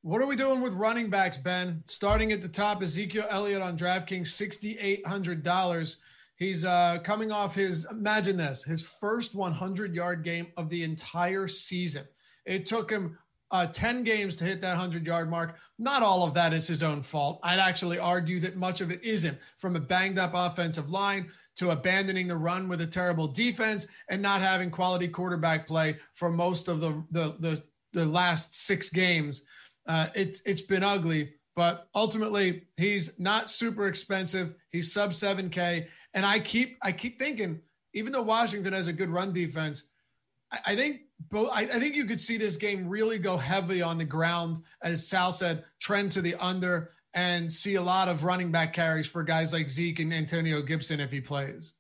What 0.03 0.21
are 0.21 0.27
we 0.27 0.37
doing 0.37 0.61
with 0.61 0.75
running 0.75 1.09
backs, 1.09 1.39
Ben? 1.39 1.83
Starting 1.87 2.31
at 2.31 2.43
the 2.43 2.49
top, 2.49 2.83
Ezekiel 2.83 3.25
Elliott 3.31 3.63
on 3.63 3.79
DraftKings, 3.79 4.27
$6,800. 4.27 5.97
He's 6.45 6.67
uh, 6.67 6.99
coming 7.03 7.33
off 7.33 7.55
his, 7.55 7.87
imagine 7.91 8.37
this, 8.37 8.63
his 8.63 8.83
first 8.83 9.35
100 9.35 9.95
yard 9.95 10.23
game 10.23 10.49
of 10.59 10.69
the 10.69 10.83
entire 10.83 11.49
season. 11.49 12.05
It 12.45 12.67
took 12.67 12.91
him 12.91 13.17
uh, 13.51 13.67
10 13.69 14.05
games 14.05 14.37
to 14.37 14.45
hit 14.45 14.61
that 14.61 14.77
100 14.77 15.07
yard 15.07 15.31
mark. 15.31 15.57
Not 15.79 16.03
all 16.03 16.23
of 16.23 16.35
that 16.35 16.53
is 16.53 16.67
his 16.67 16.83
own 16.83 17.03
fault. 17.03 17.41
I'd 17.43 17.59
actually 17.59 17.99
argue 17.99 18.41
that 18.41 18.57
much 18.57 18.83
of 18.83 18.91
it 18.91 19.03
isn't 19.03 19.39
from 19.57 19.75
a 19.75 19.81
banged 19.81 20.19
up 20.19 20.33
offensive 20.35 20.91
line 20.91 21.31
to 21.57 21.71
abandoning 21.71 22.29
the 22.29 22.37
run 22.37 22.69
with 22.69 22.83
a 22.83 22.87
terrible 22.87 23.27
defense 23.27 23.87
and 24.11 24.21
not 24.21 24.43
having 24.43 24.71
quality 24.71 25.09
quarterback 25.09 25.67
play 25.67 25.97
for 26.13 26.31
most 26.31 26.69
of 26.69 26.79
the, 26.79 27.03
the, 27.11 27.37
the, 27.41 27.63
the 27.95 28.05
last 28.05 28.67
six 28.67 28.91
games. 28.91 29.47
Uh, 29.87 30.09
it, 30.15 30.43
it's 30.45 30.63
been 30.63 30.83
ugly, 30.83 31.33
but 31.57 31.89
ultimately 31.95 32.65
he's 32.77 33.19
not 33.19 33.51
super 33.51 33.87
expensive. 33.87 34.55
He's 34.71 34.93
sub 34.93 35.13
7K 35.13 35.87
and 36.15 36.25
I 36.25 36.39
keep 36.39 36.79
I 36.81 36.93
keep 36.93 37.19
thinking, 37.19 37.61
even 37.93 38.13
though 38.13 38.23
Washington 38.23 38.73
has 38.73 38.87
a 38.87 38.93
good 38.93 39.11
run 39.11 39.33
defense, 39.33 39.85
I, 40.51 40.59
I 40.67 40.77
think 40.77 41.03
both 41.31 41.51
I, 41.53 41.63
I, 41.63 41.81
think 41.81 41.95
you 41.95 42.07
could 42.07 42.21
see 42.21 42.39
this 42.39 42.57
game 42.57 42.89
really 42.89 43.19
go 43.19 43.37
heavy 43.37 43.83
on 43.83 43.99
the 43.99 44.05
ground, 44.05 44.63
as 44.83 45.07
Sal 45.07 45.33
said, 45.33 45.65
trend 45.81 46.13
to 46.13 46.23
the 46.23 46.35
under 46.37 46.91
and 47.15 47.53
see 47.53 47.75
a 47.75 47.83
lot 47.83 48.09
of 48.09 48.25
running 48.25 48.51
back 48.51 48.73
carries 48.73 49.07
for 49.07 49.23
guys 49.23 49.53
like 49.53 49.69
Zeke 49.69 50.01
and 50.01 50.13
Antonio 50.13 50.63
Gibson 50.63 51.01
if 51.01 51.13
he 51.13 51.21
plays. 51.21 51.75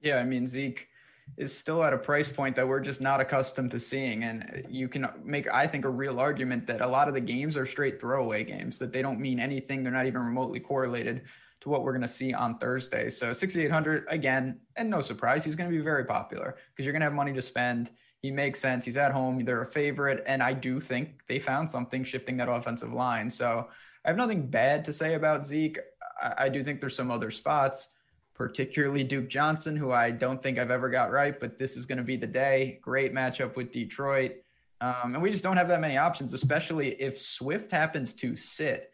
Yeah, 0.00 0.16
I 0.16 0.24
mean 0.24 0.46
Zeke 0.46 0.88
is 1.36 1.56
still 1.56 1.84
at 1.84 1.92
a 1.92 1.98
price 1.98 2.28
point 2.28 2.56
that 2.56 2.66
we're 2.66 2.80
just 2.80 3.00
not 3.00 3.20
accustomed 3.20 3.70
to 3.70 3.78
seeing. 3.78 4.24
And 4.24 4.64
you 4.68 4.88
can 4.88 5.06
make, 5.22 5.52
I 5.52 5.66
think, 5.66 5.84
a 5.84 5.90
real 5.90 6.18
argument 6.18 6.66
that 6.68 6.80
a 6.80 6.86
lot 6.86 7.06
of 7.06 7.14
the 7.14 7.20
games 7.20 7.56
are 7.56 7.66
straight 7.66 8.00
throwaway 8.00 8.44
games, 8.44 8.78
that 8.78 8.92
they 8.92 9.02
don't 9.02 9.20
mean 9.20 9.38
anything. 9.38 9.82
They're 9.82 9.92
not 9.92 10.06
even 10.06 10.22
remotely 10.22 10.60
correlated 10.60 11.22
to 11.60 11.68
what 11.68 11.82
we're 11.82 11.92
going 11.92 12.02
to 12.02 12.08
see 12.08 12.32
on 12.32 12.58
Thursday. 12.58 13.08
So 13.08 13.32
6,800 13.32 14.06
again, 14.08 14.60
and 14.76 14.88
no 14.88 15.02
surprise, 15.02 15.44
he's 15.44 15.56
going 15.56 15.70
to 15.70 15.76
be 15.76 15.82
very 15.82 16.04
popular 16.04 16.56
because 16.70 16.86
you're 16.86 16.92
going 16.92 17.00
to 17.00 17.06
have 17.06 17.14
money 17.14 17.32
to 17.32 17.42
spend. 17.42 17.90
He 18.20 18.30
makes 18.30 18.60
sense. 18.60 18.84
He's 18.84 18.96
at 18.96 19.12
home. 19.12 19.44
They're 19.44 19.62
a 19.62 19.66
favorite. 19.66 20.24
And 20.26 20.42
I 20.42 20.52
do 20.52 20.80
think 20.80 21.20
they 21.28 21.38
found 21.38 21.70
something 21.70 22.04
shifting 22.04 22.36
that 22.38 22.48
offensive 22.48 22.92
line. 22.92 23.30
So 23.30 23.68
I 24.04 24.08
have 24.08 24.16
nothing 24.16 24.46
bad 24.46 24.84
to 24.86 24.92
say 24.92 25.14
about 25.14 25.46
Zeke. 25.46 25.78
I, 26.20 26.34
I 26.38 26.48
do 26.48 26.64
think 26.64 26.80
there's 26.80 26.96
some 26.96 27.10
other 27.10 27.30
spots, 27.30 27.90
particularly 28.34 29.04
Duke 29.04 29.28
Johnson, 29.28 29.76
who 29.76 29.92
I 29.92 30.10
don't 30.10 30.42
think 30.42 30.58
I've 30.58 30.70
ever 30.70 30.90
got 30.90 31.12
right, 31.12 31.38
but 31.38 31.58
this 31.58 31.76
is 31.76 31.86
going 31.86 31.98
to 31.98 32.04
be 32.04 32.16
the 32.16 32.26
day. 32.26 32.78
Great 32.82 33.14
matchup 33.14 33.56
with 33.56 33.72
Detroit. 33.72 34.36
Um, 34.80 35.14
and 35.14 35.22
we 35.22 35.30
just 35.30 35.42
don't 35.42 35.56
have 35.56 35.68
that 35.68 35.80
many 35.80 35.96
options, 35.96 36.32
especially 36.34 36.90
if 37.00 37.18
Swift 37.18 37.70
happens 37.72 38.14
to 38.14 38.36
sit 38.36 38.92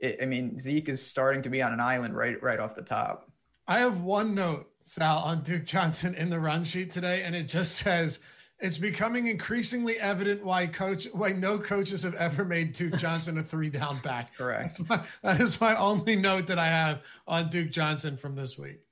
it, 0.00 0.18
I 0.22 0.26
mean, 0.26 0.58
Zeke 0.58 0.88
is 0.88 1.04
starting 1.04 1.42
to 1.42 1.48
be 1.48 1.62
on 1.62 1.72
an 1.72 1.80
island 1.80 2.16
right 2.16 2.40
right 2.42 2.60
off 2.60 2.74
the 2.74 2.82
top. 2.82 3.30
I 3.66 3.80
have 3.80 4.00
one 4.00 4.34
note, 4.34 4.68
Sal, 4.84 5.18
on 5.18 5.42
Duke 5.42 5.64
Johnson 5.64 6.14
in 6.14 6.30
the 6.30 6.38
run 6.38 6.64
sheet 6.64 6.90
today, 6.90 7.22
and 7.22 7.34
it 7.34 7.44
just 7.44 7.76
says 7.76 8.20
it's 8.58 8.78
becoming 8.78 9.26
increasingly 9.26 9.98
evident 9.98 10.44
why 10.44 10.66
coach 10.66 11.06
why 11.12 11.32
no 11.32 11.58
coaches 11.58 12.02
have 12.02 12.14
ever 12.14 12.44
made 12.44 12.72
Duke 12.72 12.96
Johnson 12.98 13.38
a 13.38 13.42
three 13.42 13.70
down 13.70 13.98
back. 14.00 14.36
Correct. 14.36 14.80
My, 14.88 15.02
that 15.22 15.40
is 15.40 15.60
my 15.60 15.76
only 15.76 16.16
note 16.16 16.46
that 16.46 16.58
I 16.58 16.66
have 16.66 17.00
on 17.26 17.50
Duke 17.50 17.70
Johnson 17.70 18.16
from 18.16 18.34
this 18.34 18.56
week. 18.56 18.85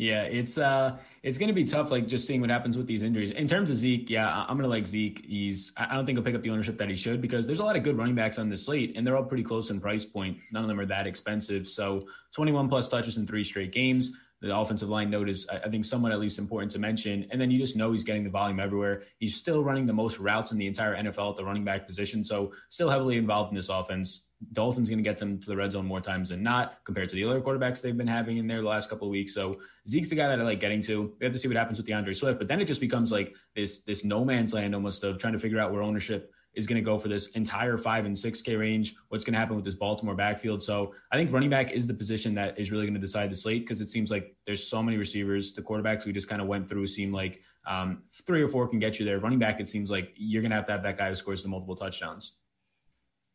Yeah, 0.00 0.22
it's 0.22 0.56
uh 0.56 0.96
it's 1.22 1.36
gonna 1.36 1.52
be 1.52 1.64
tough, 1.64 1.90
like 1.90 2.06
just 2.06 2.26
seeing 2.26 2.40
what 2.40 2.48
happens 2.48 2.74
with 2.74 2.86
these 2.86 3.02
injuries. 3.02 3.32
In 3.32 3.46
terms 3.46 3.68
of 3.68 3.76
Zeke, 3.76 4.08
yeah, 4.08 4.46
I'm 4.48 4.56
gonna 4.56 4.66
like 4.66 4.86
Zeke. 4.86 5.22
He's 5.26 5.72
I 5.76 5.94
don't 5.94 6.06
think 6.06 6.16
he'll 6.16 6.24
pick 6.24 6.34
up 6.34 6.42
the 6.42 6.48
ownership 6.48 6.78
that 6.78 6.88
he 6.88 6.96
should 6.96 7.20
because 7.20 7.46
there's 7.46 7.58
a 7.58 7.64
lot 7.64 7.76
of 7.76 7.82
good 7.82 7.98
running 7.98 8.14
backs 8.14 8.38
on 8.38 8.48
the 8.48 8.56
slate, 8.56 8.96
and 8.96 9.06
they're 9.06 9.14
all 9.14 9.24
pretty 9.24 9.42
close 9.42 9.68
in 9.68 9.78
price 9.78 10.06
point. 10.06 10.38
None 10.52 10.62
of 10.62 10.68
them 10.68 10.80
are 10.80 10.86
that 10.86 11.06
expensive. 11.06 11.68
So 11.68 12.06
21 12.32 12.70
plus 12.70 12.88
touches 12.88 13.18
in 13.18 13.26
three 13.26 13.44
straight 13.44 13.72
games. 13.72 14.12
The 14.40 14.56
offensive 14.56 14.88
line 14.88 15.10
note 15.10 15.28
is, 15.28 15.46
I 15.48 15.68
think, 15.68 15.84
somewhat 15.84 16.12
at 16.12 16.18
least 16.18 16.38
important 16.38 16.72
to 16.72 16.78
mention. 16.78 17.26
And 17.30 17.40
then 17.40 17.50
you 17.50 17.58
just 17.58 17.76
know 17.76 17.92
he's 17.92 18.04
getting 18.04 18.24
the 18.24 18.30
volume 18.30 18.58
everywhere. 18.58 19.02
He's 19.18 19.36
still 19.36 19.62
running 19.62 19.84
the 19.84 19.92
most 19.92 20.18
routes 20.18 20.50
in 20.50 20.58
the 20.58 20.66
entire 20.66 20.96
NFL 20.96 21.30
at 21.30 21.36
the 21.36 21.44
running 21.44 21.64
back 21.64 21.86
position. 21.86 22.24
So 22.24 22.52
still 22.70 22.88
heavily 22.88 23.18
involved 23.18 23.50
in 23.50 23.56
this 23.56 23.68
offense. 23.68 24.26
Dalton's 24.52 24.88
going 24.88 24.98
to 24.98 25.04
get 25.04 25.18
them 25.18 25.38
to 25.38 25.46
the 25.46 25.56
red 25.56 25.72
zone 25.72 25.84
more 25.84 26.00
times 26.00 26.30
than 26.30 26.42
not 26.42 26.78
compared 26.84 27.10
to 27.10 27.14
the 27.14 27.24
other 27.24 27.42
quarterbacks 27.42 27.82
they've 27.82 27.96
been 27.96 28.06
having 28.06 28.38
in 28.38 28.46
there 28.46 28.62
the 28.62 28.68
last 28.68 28.88
couple 28.88 29.06
of 29.06 29.10
weeks. 29.10 29.34
So 29.34 29.60
Zeke's 29.86 30.08
the 30.08 30.16
guy 30.16 30.28
that 30.28 30.40
I 30.40 30.42
like 30.42 30.60
getting 30.60 30.80
to. 30.84 31.12
We 31.20 31.26
have 31.26 31.34
to 31.34 31.38
see 31.38 31.48
what 31.48 31.58
happens 31.58 31.76
with 31.76 31.86
D'Andre 31.86 32.14
Swift, 32.14 32.38
but 32.38 32.48
then 32.48 32.60
it 32.60 32.64
just 32.64 32.80
becomes 32.80 33.12
like 33.12 33.34
this 33.54 33.82
this 33.82 34.02
no 34.02 34.24
man's 34.24 34.54
land 34.54 34.74
almost 34.74 35.04
of 35.04 35.18
trying 35.18 35.34
to 35.34 35.38
figure 35.38 35.60
out 35.60 35.72
where 35.72 35.82
ownership 35.82 36.32
is 36.54 36.66
going 36.66 36.76
to 36.76 36.84
go 36.84 36.98
for 36.98 37.08
this 37.08 37.28
entire 37.28 37.76
five 37.78 38.04
and 38.06 38.18
six 38.18 38.42
K 38.42 38.56
range. 38.56 38.94
What's 39.08 39.24
going 39.24 39.34
to 39.34 39.38
happen 39.38 39.56
with 39.56 39.64
this 39.64 39.74
Baltimore 39.74 40.14
backfield? 40.14 40.62
So 40.62 40.94
I 41.12 41.16
think 41.16 41.32
running 41.32 41.50
back 41.50 41.70
is 41.72 41.86
the 41.86 41.94
position 41.94 42.34
that 42.34 42.58
is 42.58 42.70
really 42.70 42.84
going 42.84 42.94
to 42.94 43.00
decide 43.00 43.30
the 43.30 43.36
slate 43.36 43.62
because 43.62 43.80
it 43.80 43.88
seems 43.88 44.10
like 44.10 44.34
there's 44.46 44.66
so 44.66 44.82
many 44.82 44.96
receivers. 44.96 45.52
The 45.52 45.62
quarterbacks 45.62 46.04
we 46.04 46.12
just 46.12 46.28
kind 46.28 46.42
of 46.42 46.48
went 46.48 46.68
through 46.68 46.86
seem 46.86 47.12
like 47.12 47.40
um, 47.66 48.02
three 48.26 48.42
or 48.42 48.48
four 48.48 48.66
can 48.68 48.78
get 48.78 48.98
you 48.98 49.04
there. 49.04 49.20
Running 49.20 49.38
back, 49.38 49.60
it 49.60 49.68
seems 49.68 49.90
like 49.90 50.12
you're 50.16 50.42
going 50.42 50.50
to 50.50 50.56
have 50.56 50.66
to 50.66 50.72
have 50.72 50.82
that 50.82 50.96
guy 50.96 51.08
who 51.08 51.14
scores 51.14 51.42
the 51.42 51.48
multiple 51.48 51.76
touchdowns. 51.76 52.34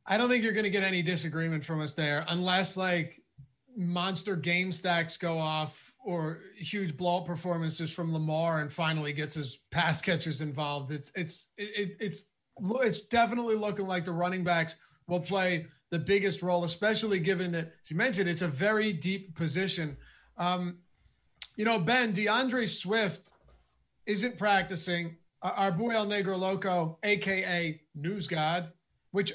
I 0.06 0.17
don't 0.17 0.30
think 0.30 0.43
you're 0.43 0.54
going 0.54 0.65
to 0.65 0.69
get 0.69 0.84
any 0.84 1.01
disagreement 1.01 1.65
from 1.65 1.82
us 1.82 1.93
there 1.93 2.25
unless 2.28 2.78
like 2.78 3.21
monster 3.75 4.36
game 4.36 4.71
stacks 4.71 5.17
go 5.17 5.38
off 5.38 5.93
or 6.06 6.39
huge 6.58 6.95
blowout 6.95 7.25
performances 7.25 7.91
from 7.91 8.13
Lamar 8.13 8.62
and 8.62 8.71
finally 8.71 9.12
gets 9.12 9.34
his 9.34 9.60
pass 9.71 10.01
catchers 10.01 10.41
involved. 10.41 10.91
It's 10.91 11.12
it's 11.15 11.51
it, 11.58 11.97
it's 11.99 12.23
it's 12.82 13.02
definitely 13.02 13.56
looking 13.56 13.88
like 13.88 14.06
the 14.06 14.13
running 14.13 14.44
backs 14.44 14.76
will 15.08 15.20
play 15.20 15.65
the 15.89 16.00
biggest 16.00 16.41
role, 16.41 16.63
especially 16.63 17.20
given 17.20 17.52
that, 17.52 17.74
as 17.82 17.91
you 17.91 17.96
mentioned, 17.96 18.30
it's 18.30 18.41
a 18.41 18.48
very 18.48 18.91
deep 18.91 19.36
position. 19.36 19.98
Um, 20.38 20.80
you 21.56 21.65
know, 21.65 21.80
Ben, 21.80 22.12
D'Andre 22.12 22.65
Swift 22.65 23.32
isn't 24.06 24.38
practicing. 24.38 25.18
Our 25.41 25.72
boy 25.72 25.91
El 25.91 26.08
Negro 26.08 26.38
Loco, 26.38 26.98
aka 27.04 27.80
News 27.94 28.28
God, 28.28 28.72
which 29.12 29.32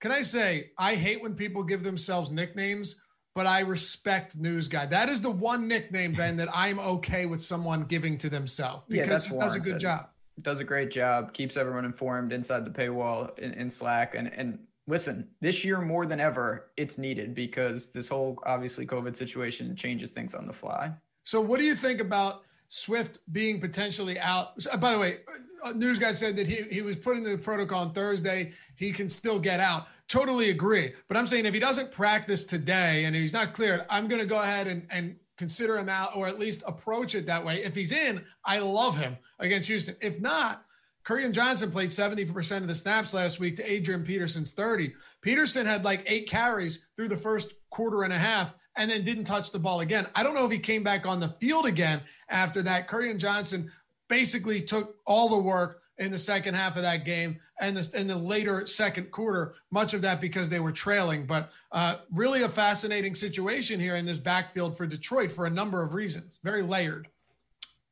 can 0.00 0.10
I 0.10 0.22
say, 0.22 0.70
I 0.78 0.94
hate 0.94 1.22
when 1.22 1.34
people 1.34 1.62
give 1.62 1.82
themselves 1.82 2.32
nicknames, 2.32 2.96
but 3.34 3.46
I 3.46 3.60
respect 3.60 4.36
News 4.36 4.68
God. 4.68 4.90
That 4.90 5.08
is 5.08 5.20
the 5.20 5.30
one 5.30 5.68
nickname, 5.68 6.12
Ben, 6.12 6.36
that 6.38 6.48
I'm 6.52 6.78
okay 6.78 7.26
with 7.26 7.42
someone 7.42 7.84
giving 7.84 8.18
to 8.18 8.30
themselves 8.30 8.84
because 8.88 9.06
yeah, 9.06 9.12
that's 9.12 9.26
he 9.26 9.38
does 9.38 9.54
a 9.54 9.60
good 9.60 9.78
job. 9.78 10.08
Does 10.42 10.60
a 10.60 10.64
great 10.64 10.90
job, 10.90 11.32
keeps 11.32 11.56
everyone 11.56 11.84
informed 11.84 12.32
inside 12.32 12.64
the 12.64 12.70
paywall 12.70 13.38
in, 13.38 13.52
in 13.54 13.70
Slack. 13.70 14.14
And 14.14 14.32
and 14.32 14.58
listen, 14.86 15.28
this 15.40 15.64
year 15.64 15.80
more 15.80 16.06
than 16.06 16.20
ever, 16.20 16.70
it's 16.76 16.98
needed 16.98 17.34
because 17.34 17.92
this 17.92 18.08
whole 18.08 18.38
obviously 18.44 18.86
COVID 18.86 19.16
situation 19.16 19.74
changes 19.76 20.10
things 20.10 20.34
on 20.34 20.46
the 20.46 20.52
fly. 20.52 20.92
So, 21.24 21.40
what 21.40 21.58
do 21.58 21.64
you 21.64 21.74
think 21.74 22.00
about 22.00 22.42
Swift 22.68 23.18
being 23.32 23.60
potentially 23.60 24.18
out? 24.18 24.54
By 24.80 24.92
the 24.92 24.98
way, 24.98 25.18
uh, 25.62 25.72
news 25.72 25.98
guy 25.98 26.12
said 26.12 26.36
that 26.36 26.48
he, 26.48 26.62
he 26.70 26.82
was 26.82 26.96
put 26.96 27.16
into 27.16 27.30
the 27.30 27.38
protocol 27.38 27.82
on 27.82 27.92
Thursday. 27.92 28.52
He 28.76 28.92
can 28.92 29.08
still 29.08 29.38
get 29.38 29.60
out. 29.60 29.86
Totally 30.08 30.50
agree. 30.50 30.92
But 31.06 31.16
I'm 31.16 31.28
saying 31.28 31.46
if 31.46 31.54
he 31.54 31.60
doesn't 31.60 31.92
practice 31.92 32.44
today 32.44 33.04
and 33.04 33.14
he's 33.14 33.32
not 33.32 33.52
cleared, 33.52 33.84
I'm 33.88 34.08
going 34.08 34.20
to 34.20 34.26
go 34.26 34.40
ahead 34.40 34.66
and, 34.66 34.86
and 34.90 35.16
consider 35.40 35.78
him 35.78 35.88
out 35.88 36.14
or 36.14 36.28
at 36.28 36.38
least 36.38 36.62
approach 36.66 37.14
it 37.14 37.24
that 37.24 37.42
way. 37.42 37.64
If 37.64 37.74
he's 37.74 37.92
in, 37.92 38.22
I 38.44 38.58
love 38.58 38.98
him 38.98 39.16
against 39.38 39.68
Houston. 39.68 39.96
If 40.02 40.20
not, 40.20 40.66
Kerryon 41.02 41.32
Johnson 41.32 41.70
played 41.70 41.88
70% 41.88 42.58
of 42.58 42.68
the 42.68 42.74
snaps 42.74 43.14
last 43.14 43.40
week 43.40 43.56
to 43.56 43.72
Adrian 43.72 44.04
Peterson's 44.04 44.52
30. 44.52 44.92
Peterson 45.22 45.64
had 45.64 45.82
like 45.82 46.02
eight 46.04 46.28
carries 46.28 46.80
through 46.94 47.08
the 47.08 47.16
first 47.16 47.54
quarter 47.70 48.02
and 48.02 48.12
a 48.12 48.18
half 48.18 48.52
and 48.76 48.90
then 48.90 49.02
didn't 49.02 49.24
touch 49.24 49.50
the 49.50 49.58
ball 49.58 49.80
again. 49.80 50.06
I 50.14 50.22
don't 50.22 50.34
know 50.34 50.44
if 50.44 50.52
he 50.52 50.58
came 50.58 50.84
back 50.84 51.06
on 51.06 51.20
the 51.20 51.34
field 51.40 51.64
again 51.64 52.02
after 52.28 52.60
that. 52.60 52.86
Kerryon 52.86 53.16
Johnson 53.16 53.70
basically 54.10 54.60
took 54.60 54.96
all 55.06 55.30
the 55.30 55.38
work 55.38 55.80
in 56.00 56.10
the 56.10 56.18
second 56.18 56.54
half 56.54 56.76
of 56.76 56.82
that 56.82 57.04
game 57.04 57.38
and 57.60 57.76
the, 57.76 58.00
in 58.00 58.06
the 58.06 58.16
later 58.16 58.66
second 58.66 59.10
quarter, 59.10 59.54
much 59.70 59.94
of 59.94 60.00
that 60.00 60.20
because 60.20 60.48
they 60.48 60.58
were 60.58 60.72
trailing. 60.72 61.26
But 61.26 61.50
uh, 61.70 61.96
really 62.10 62.42
a 62.42 62.48
fascinating 62.48 63.14
situation 63.14 63.78
here 63.78 63.96
in 63.96 64.06
this 64.06 64.18
backfield 64.18 64.76
for 64.76 64.86
Detroit 64.86 65.30
for 65.30 65.46
a 65.46 65.50
number 65.50 65.82
of 65.82 65.94
reasons. 65.94 66.40
Very 66.42 66.62
layered. 66.62 67.08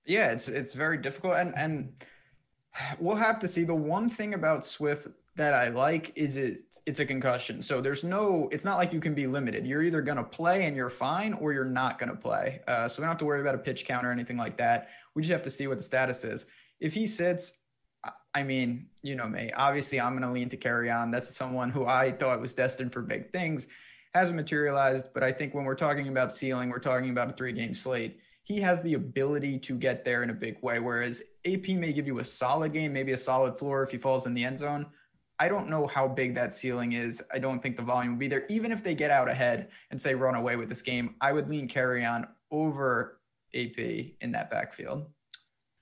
Yeah, 0.06 0.30
it's 0.30 0.48
it's 0.48 0.72
very 0.72 0.96
difficult. 0.96 1.36
And 1.36 1.56
and 1.56 1.92
we'll 2.98 3.16
have 3.16 3.38
to 3.40 3.48
see. 3.48 3.64
The 3.64 3.74
one 3.74 4.08
thing 4.08 4.32
about 4.32 4.64
Swift 4.64 5.08
that 5.36 5.52
I 5.54 5.68
like 5.68 6.10
is 6.16 6.36
it's, 6.36 6.80
it's 6.84 6.98
a 6.98 7.06
concussion. 7.06 7.62
So 7.62 7.80
there's 7.80 8.02
no, 8.02 8.48
it's 8.50 8.64
not 8.64 8.76
like 8.76 8.92
you 8.92 8.98
can 9.00 9.14
be 9.14 9.28
limited. 9.28 9.64
You're 9.64 9.84
either 9.84 10.02
going 10.02 10.16
to 10.16 10.24
play 10.24 10.64
and 10.64 10.74
you're 10.74 10.90
fine 10.90 11.32
or 11.34 11.52
you're 11.52 11.64
not 11.64 11.96
going 11.96 12.08
to 12.08 12.16
play. 12.16 12.60
Uh, 12.66 12.88
so 12.88 13.00
we 13.00 13.04
don't 13.04 13.10
have 13.10 13.18
to 13.18 13.24
worry 13.24 13.40
about 13.40 13.54
a 13.54 13.58
pitch 13.58 13.84
count 13.84 14.04
or 14.04 14.10
anything 14.10 14.36
like 14.36 14.56
that. 14.56 14.88
We 15.14 15.22
just 15.22 15.30
have 15.30 15.44
to 15.44 15.50
see 15.50 15.68
what 15.68 15.78
the 15.78 15.84
status 15.84 16.24
is. 16.24 16.46
If 16.80 16.92
he 16.92 17.06
sits, 17.06 17.58
I 18.34 18.42
mean, 18.42 18.86
you 19.02 19.14
know 19.16 19.26
me, 19.26 19.50
obviously 19.56 20.00
I'm 20.00 20.12
going 20.12 20.22
to 20.22 20.32
lean 20.32 20.48
to 20.50 20.56
Kerryon. 20.56 21.10
That's 21.10 21.34
someone 21.34 21.70
who 21.70 21.86
I 21.86 22.12
thought 22.12 22.40
was 22.40 22.54
destined 22.54 22.92
for 22.92 23.02
big 23.02 23.32
things. 23.32 23.66
Hasn't 24.14 24.36
materialized, 24.36 25.12
but 25.14 25.22
I 25.22 25.32
think 25.32 25.54
when 25.54 25.64
we're 25.64 25.74
talking 25.74 26.08
about 26.08 26.32
ceiling, 26.32 26.70
we're 26.70 26.78
talking 26.78 27.10
about 27.10 27.30
a 27.30 27.32
three 27.32 27.52
game 27.52 27.74
slate 27.74 28.18
he 28.48 28.62
has 28.62 28.80
the 28.80 28.94
ability 28.94 29.58
to 29.58 29.76
get 29.76 30.06
there 30.06 30.22
in 30.22 30.30
a 30.30 30.34
big 30.34 30.56
way. 30.62 30.78
Whereas 30.78 31.22
AP 31.44 31.68
may 31.68 31.92
give 31.92 32.06
you 32.06 32.18
a 32.20 32.24
solid 32.24 32.72
game, 32.72 32.94
maybe 32.94 33.12
a 33.12 33.16
solid 33.16 33.58
floor 33.58 33.82
if 33.82 33.90
he 33.90 33.98
falls 33.98 34.26
in 34.26 34.32
the 34.32 34.42
end 34.42 34.56
zone. 34.56 34.86
I 35.38 35.48
don't 35.48 35.68
know 35.68 35.86
how 35.86 36.08
big 36.08 36.34
that 36.36 36.54
ceiling 36.54 36.94
is. 36.94 37.22
I 37.30 37.40
don't 37.40 37.62
think 37.62 37.76
the 37.76 37.82
volume 37.82 38.14
will 38.14 38.18
be 38.18 38.26
there. 38.26 38.46
Even 38.48 38.72
if 38.72 38.82
they 38.82 38.94
get 38.94 39.10
out 39.10 39.28
ahead 39.28 39.68
and 39.90 40.00
say 40.00 40.14
run 40.14 40.34
away 40.34 40.56
with 40.56 40.70
this 40.70 40.80
game, 40.80 41.14
I 41.20 41.30
would 41.30 41.50
lean 41.50 41.68
Kerryon 41.68 42.26
over 42.50 43.20
AP 43.54 43.78
in 43.78 44.32
that 44.32 44.50
backfield. 44.50 45.10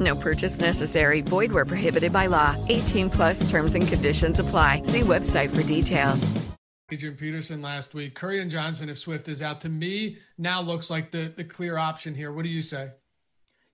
No 0.00 0.16
purchase 0.16 0.58
necessary. 0.58 1.20
Void 1.20 1.52
where 1.52 1.66
prohibited 1.66 2.12
by 2.12 2.26
law. 2.26 2.56
18 2.68 3.10
plus 3.10 3.48
terms 3.50 3.74
and 3.74 3.86
conditions 3.86 4.40
apply. 4.40 4.82
See 4.82 5.00
website 5.00 5.50
for 5.54 5.62
details. 5.62 6.32
Adrian 6.92 7.16
Peterson 7.16 7.62
last 7.62 7.94
week. 7.94 8.18
Kerryon 8.18 8.50
Johnson, 8.50 8.88
if 8.88 8.98
Swift 8.98 9.28
is 9.28 9.42
out, 9.42 9.60
to 9.60 9.68
me 9.68 10.18
now 10.38 10.60
looks 10.60 10.90
like 10.90 11.12
the, 11.12 11.32
the 11.36 11.44
clear 11.44 11.76
option 11.76 12.14
here. 12.14 12.32
What 12.32 12.44
do 12.44 12.50
you 12.50 12.62
say? 12.62 12.90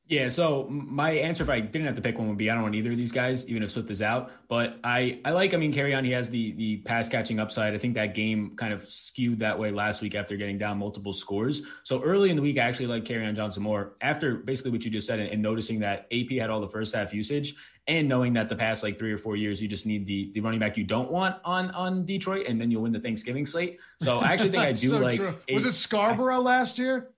Yeah, 0.08 0.28
so 0.28 0.68
my 0.70 1.10
answer 1.10 1.42
if 1.42 1.50
I 1.50 1.58
didn't 1.58 1.86
have 1.86 1.96
to 1.96 2.00
pick 2.00 2.16
one 2.16 2.28
would 2.28 2.38
be 2.38 2.48
I 2.48 2.54
don't 2.54 2.62
want 2.62 2.76
either 2.76 2.92
of 2.92 2.96
these 2.96 3.10
guys, 3.10 3.44
even 3.48 3.64
if 3.64 3.72
Swift 3.72 3.90
is 3.90 4.00
out. 4.00 4.30
But 4.48 4.78
I, 4.84 5.20
I 5.24 5.32
like, 5.32 5.52
I 5.52 5.56
mean, 5.56 5.72
Kerryon. 5.72 6.04
he 6.04 6.12
has 6.12 6.30
the 6.30 6.52
the 6.52 6.76
pass 6.78 7.08
catching 7.08 7.40
upside. 7.40 7.74
I 7.74 7.78
think 7.78 7.94
that 7.94 8.14
game 8.14 8.54
kind 8.54 8.72
of 8.72 8.88
skewed 8.88 9.40
that 9.40 9.58
way 9.58 9.72
last 9.72 10.02
week 10.02 10.14
after 10.14 10.36
getting 10.36 10.58
down 10.58 10.78
multiple 10.78 11.12
scores. 11.12 11.62
So 11.82 12.02
early 12.04 12.30
in 12.30 12.36
the 12.36 12.42
week, 12.42 12.56
I 12.56 12.62
actually 12.62 12.86
like 12.86 13.04
Kerryon 13.04 13.34
Johnson 13.34 13.64
more 13.64 13.94
after 14.00 14.36
basically 14.36 14.70
what 14.70 14.84
you 14.84 14.92
just 14.92 15.08
said 15.08 15.18
and, 15.18 15.28
and 15.28 15.42
noticing 15.42 15.80
that 15.80 16.06
AP 16.12 16.38
had 16.38 16.50
all 16.50 16.60
the 16.60 16.68
first 16.68 16.94
half 16.94 17.12
usage 17.12 17.56
and 17.88 18.08
knowing 18.08 18.32
that 18.34 18.48
the 18.48 18.56
past 18.56 18.82
like 18.82 18.98
three 18.98 19.12
or 19.12 19.18
four 19.18 19.36
years, 19.36 19.60
you 19.60 19.68
just 19.68 19.86
need 19.86 20.06
the 20.06 20.30
the 20.34 20.40
running 20.40 20.60
back 20.60 20.76
you 20.76 20.84
don't 20.84 21.10
want 21.10 21.36
on 21.44 21.70
on 21.72 22.04
Detroit, 22.04 22.46
and 22.46 22.60
then 22.60 22.70
you'll 22.70 22.82
win 22.82 22.92
the 22.92 23.00
Thanksgiving 23.00 23.46
slate. 23.46 23.78
So 24.00 24.18
I 24.18 24.32
actually 24.32 24.50
think 24.50 24.62
I 24.62 24.72
do 24.86 24.88
so 24.90 24.98
like. 24.98 25.20
Was 25.52 25.64
it 25.64 25.74
Scarbrough 25.74 26.44
last 26.44 26.78
year? 26.78 27.10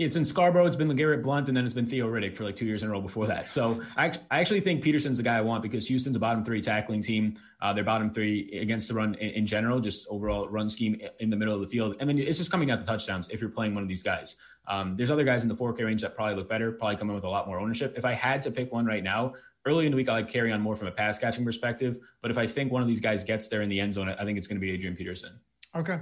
It's 0.00 0.14
been 0.14 0.22
Scarbrough, 0.22 0.66
it's 0.66 0.76
been 0.76 0.88
LeGarrette 0.88 1.22
Blount, 1.22 1.48
and 1.48 1.54
then 1.54 1.66
it's 1.66 1.74
been 1.74 1.84
Theo 1.84 2.08
Riddick 2.08 2.34
for 2.34 2.44
like 2.44 2.56
two 2.56 2.64
years 2.64 2.82
in 2.82 2.88
a 2.88 2.92
row 2.92 3.02
before 3.02 3.26
that. 3.26 3.50
So 3.50 3.82
I, 3.98 4.06
I 4.30 4.40
actually 4.40 4.62
think 4.62 4.82
Peterson's 4.82 5.18
the 5.18 5.22
guy 5.22 5.36
I 5.36 5.42
want 5.42 5.62
because 5.62 5.86
Houston's 5.88 6.16
a 6.16 6.18
bottom 6.18 6.42
three 6.42 6.62
tackling 6.62 7.02
team. 7.02 7.38
Uh, 7.60 7.74
they're 7.74 7.84
bottom 7.84 8.10
three 8.10 8.50
against 8.58 8.88
the 8.88 8.94
run 8.94 9.14
in, 9.16 9.30
in, 9.32 9.46
general, 9.46 9.78
just 9.78 10.06
overall 10.08 10.48
run 10.48 10.70
scheme 10.70 10.98
in 11.18 11.28
the 11.28 11.36
middle 11.36 11.52
of 11.54 11.60
the 11.60 11.66
field. 11.66 11.96
And 12.00 12.08
then 12.08 12.16
it's 12.16 12.38
just 12.38 12.50
coming 12.50 12.70
out 12.70 12.80
the 12.80 12.86
touchdowns 12.86 13.28
if 13.28 13.42
you're 13.42 13.50
playing 13.50 13.74
one 13.74 13.82
of 13.82 13.90
these 13.90 14.02
guys. 14.02 14.36
Um, 14.66 14.96
there's 14.96 15.10
other 15.10 15.24
guys 15.24 15.42
in 15.42 15.50
the 15.50 15.54
4K 15.54 15.84
range 15.84 16.00
that 16.00 16.16
probably 16.16 16.34
look 16.34 16.48
better, 16.48 16.72
probably 16.72 16.96
come 16.96 17.10
in 17.10 17.14
with 17.14 17.24
a 17.24 17.28
lot 17.28 17.46
more 17.46 17.60
ownership. 17.60 17.92
If 17.98 18.06
I 18.06 18.14
had 18.14 18.40
to 18.44 18.50
pick 18.50 18.72
one 18.72 18.86
right 18.86 19.04
now, 19.04 19.34
early 19.66 19.84
in 19.84 19.92
the 19.92 19.96
week, 19.96 20.08
I 20.08 20.14
like 20.14 20.32
Kerryon 20.32 20.62
more 20.62 20.76
from 20.76 20.88
a 20.88 20.92
pass 20.92 21.18
catching 21.18 21.44
perspective. 21.44 21.98
But 22.22 22.30
if 22.30 22.38
I 22.38 22.46
think 22.46 22.72
one 22.72 22.80
of 22.80 22.88
these 22.88 23.00
guys 23.00 23.22
gets 23.22 23.48
there 23.48 23.60
in 23.60 23.68
the 23.68 23.78
end 23.78 23.92
zone, 23.92 24.08
I 24.08 24.24
think 24.24 24.38
it's 24.38 24.46
going 24.46 24.56
to 24.56 24.66
be 24.66 24.70
Adrian 24.70 24.96
Peterson. 24.96 25.40
Okay. 25.76 25.98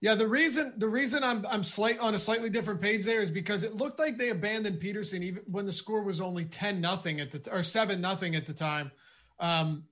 Yeah, 0.00 0.14
the 0.14 0.26
reason 0.26 0.72
the 0.78 0.88
reason 0.88 1.22
I'm 1.22 1.44
I'm 1.46 1.62
slight 1.62 1.98
on 1.98 2.14
a 2.14 2.18
slightly 2.18 2.48
different 2.48 2.80
page 2.80 3.04
there 3.04 3.20
is 3.20 3.30
because 3.30 3.62
it 3.62 3.76
looked 3.76 3.98
like 3.98 4.16
they 4.16 4.30
abandoned 4.30 4.80
Peterson 4.80 5.22
even 5.22 5.42
when 5.46 5.66
the 5.66 5.72
score 5.72 6.02
was 6.02 6.22
only 6.22 6.46
ten 6.46 6.80
nothing 6.80 7.20
at 7.20 7.30
the 7.30 7.52
or 7.52 7.62
seven 7.62 8.00
nothing 8.00 8.34
at 8.34 8.46
the 8.46 8.54
time. 8.54 8.90
Um, 9.38 9.84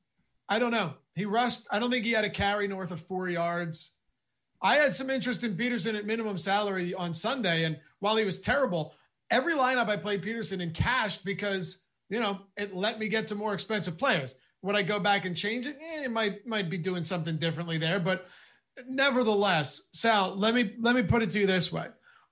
I 0.48 0.58
don't 0.58 0.70
know. 0.70 0.94
He 1.14 1.26
rushed. 1.26 1.66
I 1.70 1.78
don't 1.78 1.90
think 1.90 2.06
he 2.06 2.12
had 2.12 2.24
a 2.24 2.30
carry 2.30 2.66
north 2.68 2.90
of 2.90 3.00
four 3.00 3.28
yards. 3.28 3.90
I 4.62 4.76
had 4.76 4.94
some 4.94 5.10
interest 5.10 5.44
in 5.44 5.56
Peterson 5.56 5.94
at 5.94 6.06
minimum 6.06 6.38
salary 6.38 6.94
on 6.94 7.12
Sunday, 7.12 7.64
and 7.64 7.78
while 8.00 8.16
he 8.16 8.24
was 8.24 8.40
terrible, 8.40 8.94
every 9.30 9.54
lineup 9.54 9.88
I 9.88 9.98
played 9.98 10.22
Peterson 10.22 10.62
in 10.62 10.72
cashed 10.72 11.22
because 11.22 11.82
you 12.08 12.18
know 12.18 12.40
it 12.56 12.74
let 12.74 12.98
me 12.98 13.08
get 13.08 13.26
to 13.26 13.34
more 13.34 13.52
expensive 13.52 13.98
players. 13.98 14.34
Would 14.62 14.74
I 14.74 14.82
go 14.82 14.98
back 14.98 15.26
and 15.26 15.36
change 15.36 15.66
it? 15.66 15.76
Eh, 15.76 16.04
it 16.04 16.10
might 16.10 16.46
might 16.46 16.70
be 16.70 16.78
doing 16.78 17.04
something 17.04 17.36
differently 17.36 17.76
there, 17.76 18.00
but 18.00 18.26
nevertheless, 18.86 19.88
Sal, 19.92 20.34
let 20.36 20.54
me 20.54 20.74
let 20.80 20.94
me 20.94 21.02
put 21.02 21.22
it 21.22 21.30
to 21.30 21.40
you 21.40 21.46
this 21.46 21.72
way. 21.72 21.86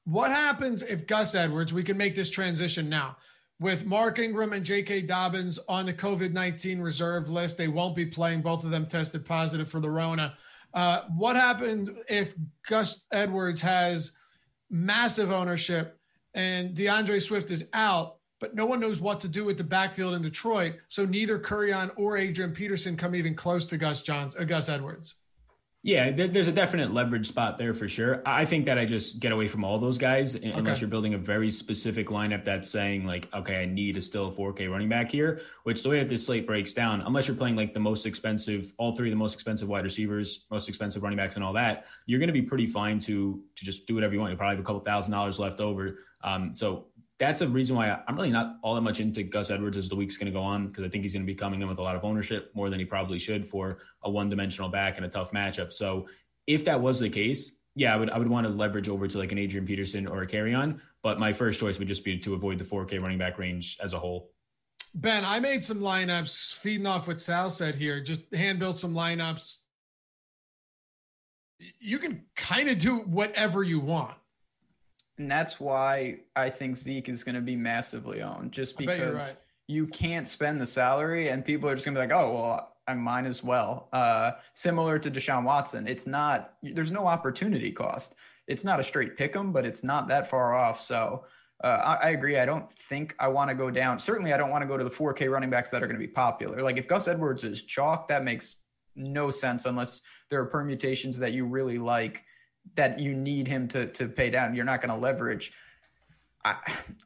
What 0.04 0.30
happens 0.30 0.82
if 0.82 1.06
Gus 1.06 1.34
Edwards, 1.34 1.72
we 1.72 1.82
can 1.82 1.96
make 1.96 2.14
this 2.14 2.30
transition 2.30 2.88
now, 2.88 3.16
with 3.58 3.84
Mark 3.84 4.18
Ingram 4.18 4.52
and 4.52 4.64
J.K. 4.64 5.02
Dobbins 5.02 5.58
on 5.68 5.86
the 5.86 5.92
COVID 5.92 6.32
19 6.32 6.80
reserve 6.80 7.28
list? 7.28 7.58
They 7.58 7.68
won't 7.68 7.96
be 7.96 8.06
playing. 8.06 8.42
Both 8.42 8.64
of 8.64 8.70
them 8.70 8.86
tested 8.86 9.24
positive 9.24 9.68
for 9.68 9.80
the 9.80 9.90
Rona. 9.90 10.34
Uh, 10.74 11.02
what 11.16 11.36
happened 11.36 11.90
if 12.08 12.34
Gus 12.68 13.04
Edwards 13.12 13.60
has 13.62 14.12
massive 14.70 15.30
ownership 15.30 15.98
and 16.34 16.74
D'Andre 16.74 17.18
Swift 17.18 17.50
is 17.50 17.64
out, 17.72 18.18
but 18.40 18.54
no 18.54 18.66
one 18.66 18.78
knows 18.78 19.00
what 19.00 19.18
to 19.20 19.28
do 19.28 19.44
with 19.44 19.56
the 19.56 19.64
backfield 19.64 20.14
in 20.14 20.22
Detroit? 20.22 20.74
So 20.88 21.06
neither 21.06 21.38
Kerryon 21.38 21.90
or 21.96 22.18
Adrian 22.18 22.52
Peterson 22.52 22.96
come 22.96 23.14
even 23.14 23.34
close 23.34 23.66
to 23.68 23.78
Gus 23.78 24.02
Johns, 24.02 24.36
uh, 24.36 24.44
Gus 24.44 24.68
Edwards. 24.68 25.14
Yeah, 25.86 26.10
there's 26.10 26.48
a 26.48 26.52
definite 26.52 26.92
leverage 26.92 27.28
spot 27.28 27.58
there 27.58 27.72
for 27.72 27.88
sure. 27.88 28.20
I 28.26 28.44
think 28.44 28.64
that 28.64 28.76
I 28.76 28.86
just 28.86 29.20
get 29.20 29.30
away 29.30 29.46
from 29.46 29.62
all 29.62 29.78
those 29.78 29.98
guys 29.98 30.34
okay. 30.34 30.50
unless 30.50 30.80
you're 30.80 30.90
building 30.90 31.14
a 31.14 31.18
very 31.18 31.48
specific 31.52 32.08
lineup 32.08 32.44
that's 32.44 32.68
saying 32.68 33.06
like, 33.06 33.28
okay, 33.32 33.62
I 33.62 33.66
need 33.66 33.96
a 33.96 34.00
still 34.00 34.32
4K 34.32 34.68
running 34.68 34.88
back 34.88 35.12
here. 35.12 35.42
Which 35.62 35.84
the 35.84 35.90
way 35.90 36.00
that 36.00 36.08
this 36.08 36.26
slate 36.26 36.44
breaks 36.44 36.72
down, 36.72 37.02
unless 37.02 37.28
you're 37.28 37.36
playing 37.36 37.54
like 37.54 37.72
the 37.72 37.78
most 37.78 38.04
expensive, 38.04 38.72
all 38.78 38.96
three 38.96 39.10
of 39.10 39.12
the 39.12 39.16
most 39.16 39.34
expensive 39.34 39.68
wide 39.68 39.84
receivers, 39.84 40.44
most 40.50 40.68
expensive 40.68 41.04
running 41.04 41.18
backs, 41.18 41.36
and 41.36 41.44
all 41.44 41.52
that, 41.52 41.84
you're 42.06 42.18
going 42.18 42.26
to 42.26 42.32
be 42.32 42.42
pretty 42.42 42.66
fine 42.66 42.98
to 42.98 43.40
to 43.54 43.64
just 43.64 43.86
do 43.86 43.94
whatever 43.94 44.12
you 44.12 44.18
want. 44.18 44.32
You 44.32 44.36
probably 44.36 44.56
have 44.56 44.64
a 44.64 44.66
couple 44.66 44.80
thousand 44.80 45.12
dollars 45.12 45.38
left 45.38 45.60
over. 45.60 46.00
Um, 46.24 46.52
so 46.52 46.86
that's 47.18 47.40
a 47.40 47.48
reason 47.48 47.76
why 47.76 47.98
I'm 48.06 48.16
really 48.16 48.30
not 48.30 48.56
all 48.62 48.74
that 48.74 48.82
much 48.82 49.00
into 49.00 49.22
Gus 49.22 49.50
Edwards 49.50 49.76
as 49.76 49.88
the 49.88 49.96
week's 49.96 50.16
going 50.16 50.26
to 50.26 50.38
go 50.38 50.42
on 50.42 50.68
because 50.68 50.84
I 50.84 50.88
think 50.88 51.02
he's 51.02 51.14
going 51.14 51.24
to 51.24 51.32
be 51.32 51.34
coming 51.34 51.62
in 51.62 51.68
with 51.68 51.78
a 51.78 51.82
lot 51.82 51.96
of 51.96 52.04
ownership 52.04 52.50
more 52.54 52.68
than 52.68 52.78
he 52.78 52.84
probably 52.84 53.18
should 53.18 53.48
for 53.48 53.78
a 54.02 54.10
one-dimensional 54.10 54.68
back 54.68 54.96
and 54.96 55.06
a 55.06 55.08
tough 55.08 55.32
matchup. 55.32 55.72
So 55.72 56.08
if 56.46 56.66
that 56.66 56.80
was 56.80 56.98
the 56.98 57.08
case, 57.08 57.52
yeah, 57.74 57.94
I 57.94 57.96
would 57.96 58.10
I 58.10 58.18
would 58.18 58.28
want 58.28 58.46
to 58.46 58.52
leverage 58.52 58.88
over 58.88 59.06
to 59.06 59.18
like 59.18 59.32
an 59.32 59.38
Adrian 59.38 59.66
Peterson 59.66 60.06
or 60.06 60.22
a 60.22 60.26
Kerryon, 60.26 60.80
but 61.02 61.18
my 61.18 61.32
first 61.32 61.60
choice 61.60 61.78
would 61.78 61.88
just 61.88 62.04
be 62.04 62.18
to 62.18 62.34
avoid 62.34 62.58
the 62.58 62.64
4K 62.64 63.00
running 63.00 63.18
back 63.18 63.38
range 63.38 63.78
as 63.82 63.92
a 63.92 63.98
whole. 63.98 64.30
Ben, 64.94 65.24
I 65.26 65.40
made 65.40 65.62
some 65.62 65.78
lineups 65.80 66.54
feeding 66.54 66.86
off 66.86 67.06
what 67.06 67.20
Sal 67.20 67.50
said 67.50 67.74
here. 67.74 68.02
Just 68.02 68.22
hand 68.34 68.58
built 68.58 68.78
some 68.78 68.94
lineups. 68.94 69.58
You 71.78 71.98
can 71.98 72.22
kind 72.34 72.70
of 72.70 72.78
do 72.78 72.98
whatever 73.00 73.62
you 73.62 73.80
want. 73.80 74.16
And 75.18 75.30
that's 75.30 75.58
why 75.58 76.18
I 76.34 76.50
think 76.50 76.76
Zeke 76.76 77.08
is 77.08 77.24
going 77.24 77.34
to 77.34 77.40
be 77.40 77.56
massively 77.56 78.22
owned, 78.22 78.52
just 78.52 78.76
because 78.76 79.14
right. 79.14 79.36
you 79.66 79.86
can't 79.86 80.28
spend 80.28 80.60
the 80.60 80.66
salary, 80.66 81.28
and 81.28 81.44
people 81.44 81.68
are 81.68 81.74
just 81.74 81.86
going 81.86 81.94
to 81.94 82.00
be 82.00 82.06
like, 82.06 82.16
"Oh, 82.16 82.34
well, 82.34 82.76
I 82.86 82.94
might 82.94 83.24
as 83.24 83.42
well." 83.42 83.88
Uh, 83.92 84.32
similar 84.52 84.98
to 84.98 85.10
Deshaun 85.10 85.44
Watson, 85.44 85.86
it's 85.86 86.06
not. 86.06 86.54
There's 86.62 86.92
no 86.92 87.06
opportunity 87.06 87.72
cost. 87.72 88.14
It's 88.46 88.64
not 88.64 88.78
a 88.78 88.84
straight 88.84 89.16
pick 89.16 89.34
'em, 89.34 89.52
but 89.52 89.64
it's 89.64 89.82
not 89.82 90.08
that 90.08 90.28
far 90.28 90.54
off. 90.54 90.80
So 90.80 91.24
uh, 91.64 91.96
I, 92.00 92.08
I, 92.08 92.10
agree. 92.10 92.38
I 92.38 92.44
don't 92.44 92.70
think 92.72 93.14
I 93.18 93.28
want 93.28 93.48
to 93.48 93.54
go 93.54 93.70
down. 93.70 93.98
Certainly, 93.98 94.32
I 94.32 94.36
don't 94.36 94.50
want 94.50 94.62
to 94.62 94.68
go 94.68 94.76
to 94.76 94.84
the 94.84 94.90
4K 94.90 95.30
running 95.30 95.50
backs 95.50 95.70
that 95.70 95.82
are 95.82 95.86
going 95.86 95.98
to 95.98 96.06
be 96.06 96.12
popular. 96.12 96.62
Like 96.62 96.76
if 96.76 96.86
Gus 96.86 97.08
Edwards 97.08 97.44
is 97.44 97.62
chalk, 97.62 98.08
that 98.08 98.24
makes 98.24 98.56
no 98.94 99.30
sense 99.30 99.64
unless 99.64 100.02
there 100.30 100.40
are 100.40 100.46
permutations 100.46 101.18
that 101.18 101.32
you 101.32 101.46
really 101.46 101.78
like 101.78 102.24
that 102.74 102.98
you 102.98 103.14
need 103.14 103.48
him 103.48 103.68
to 103.68 103.86
to 103.86 104.08
pay 104.08 104.30
down. 104.30 104.54
You're 104.54 104.64
not 104.64 104.80
going 104.80 104.94
to 104.94 105.00
leverage. 105.00 105.52
I, 106.44 106.56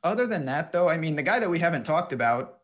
other 0.03 0.27
than 0.27 0.47
that, 0.47 0.73
though, 0.73 0.89
I 0.89 0.97
mean, 0.97 1.17
the 1.17 1.23
guy 1.23 1.39
that 1.39 1.49
we 1.49 1.59
haven't 1.59 1.85
talked 1.85 2.13
about, 2.13 2.59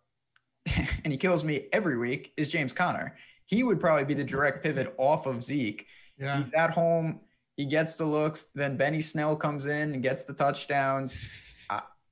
and 0.76 1.12
he 1.12 1.16
kills 1.16 1.44
me 1.44 1.66
every 1.72 1.96
week, 1.96 2.32
is 2.36 2.48
James 2.48 2.72
Conner. 2.72 3.16
He 3.46 3.62
would 3.62 3.80
probably 3.80 4.04
be 4.04 4.14
the 4.14 4.24
direct 4.24 4.62
pivot 4.62 4.94
off 4.98 5.26
of 5.26 5.42
Zeke. 5.42 5.86
Yeah. 6.18 6.42
He's 6.42 6.52
at 6.52 6.70
home. 6.70 7.20
He 7.56 7.64
gets 7.66 7.96
the 7.96 8.04
looks. 8.04 8.48
Then 8.54 8.76
Benny 8.76 9.00
Snell 9.00 9.36
comes 9.36 9.66
in 9.66 9.94
and 9.94 10.02
gets 10.02 10.24
the 10.24 10.34
touchdowns. 10.34 11.16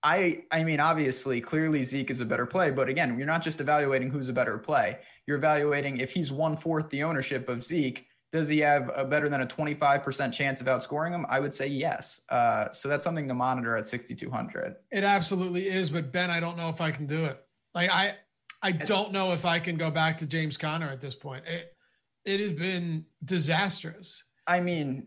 I, 0.05 0.45
I 0.51 0.65
mean, 0.65 0.81
obviously, 0.81 1.41
clearly 1.41 1.83
Zeke 1.83 2.11
is 2.11 2.21
a 2.21 2.27
better 2.27 2.45
play, 2.45 2.71
but 2.71 2.91
again, 2.91 3.17
you're 3.17 3.27
not 3.27 3.43
just 3.43 3.63
evaluating 3.63 4.11
who's 4.11 4.29
a 4.29 4.35
better 4.35 4.59
play. 4.59 4.99
You're 5.27 5.39
evaluating 5.39 5.97
if 5.97 6.13
he's 6.13 6.31
one 6.31 6.59
fourth 6.59 6.91
the 6.91 7.03
ownership 7.05 7.49
of 7.49 7.65
Zeke, 7.65 8.07
does 8.35 8.49
he 8.49 8.59
have 8.59 8.91
a 8.97 9.05
better 9.05 9.29
than 9.29 9.43
a 9.43 9.47
25% 9.47 10.33
chance 10.33 10.61
of 10.61 10.67
outscoring 10.67 11.13
him? 11.13 11.25
I 11.29 11.39
would 11.39 11.53
say 11.53 11.69
yes. 11.69 12.23
Uh, 12.29 12.69
so 12.73 12.89
that's 12.89 13.05
something 13.05 13.29
to 13.29 13.35
monitor 13.35 13.77
at 13.77 13.87
6,200. 13.87 14.75
It 14.91 15.05
absolutely 15.05 15.69
is. 15.69 15.89
But 15.89 16.11
Ben, 16.11 16.33
I 16.33 16.41
don't 16.41 16.57
know 16.57 16.69
if 16.69 16.81
I 16.81 16.91
can 16.91 17.07
do 17.07 17.27
it. 17.27 17.41
Like 17.77 17.91
I, 17.91 18.17
I 18.61 18.73
don't 18.73 19.13
know 19.13 19.31
if 19.31 19.45
I 19.45 19.61
can 19.61 19.77
go 19.77 19.89
back 19.89 20.17
to 20.19 20.27
James 20.27 20.57
Conner 20.57 20.89
at 20.89 21.01
this 21.01 21.15
point. 21.15 21.45
It, 21.47 21.77
it 22.25 22.41
has 22.41 22.51
been 22.55 23.07
disastrous. 23.25 24.25
I 24.49 24.59
mean, 24.59 25.07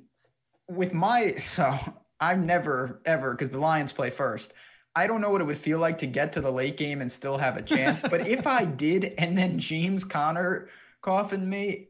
with 0.69 0.93
my, 0.93 1.33
so 1.33 1.77
I've 2.21 2.39
never 2.39 3.01
ever, 3.03 3.31
because 3.31 3.49
the 3.49 3.59
Lions 3.59 3.91
play 3.91 4.09
first. 4.09 4.53
I 4.95 5.05
don't 5.05 5.19
know 5.19 5.31
what 5.31 5.41
it 5.41 5.43
would 5.43 5.57
feel 5.57 5.79
like 5.79 5.97
to 5.97 6.07
get 6.07 6.31
to 6.33 6.41
the 6.41 6.51
late 6.51 6.77
game 6.77 7.01
and 7.01 7.11
still 7.11 7.37
have 7.37 7.57
a 7.57 7.61
chance. 7.61 8.01
but 8.03 8.25
if 8.25 8.47
I 8.47 8.63
did, 8.85 9.15
and 9.17 9.37
then 9.37 9.59
James 9.59 10.05
Conner 10.05 10.69
coffined 11.03 11.45
me, 11.45 11.89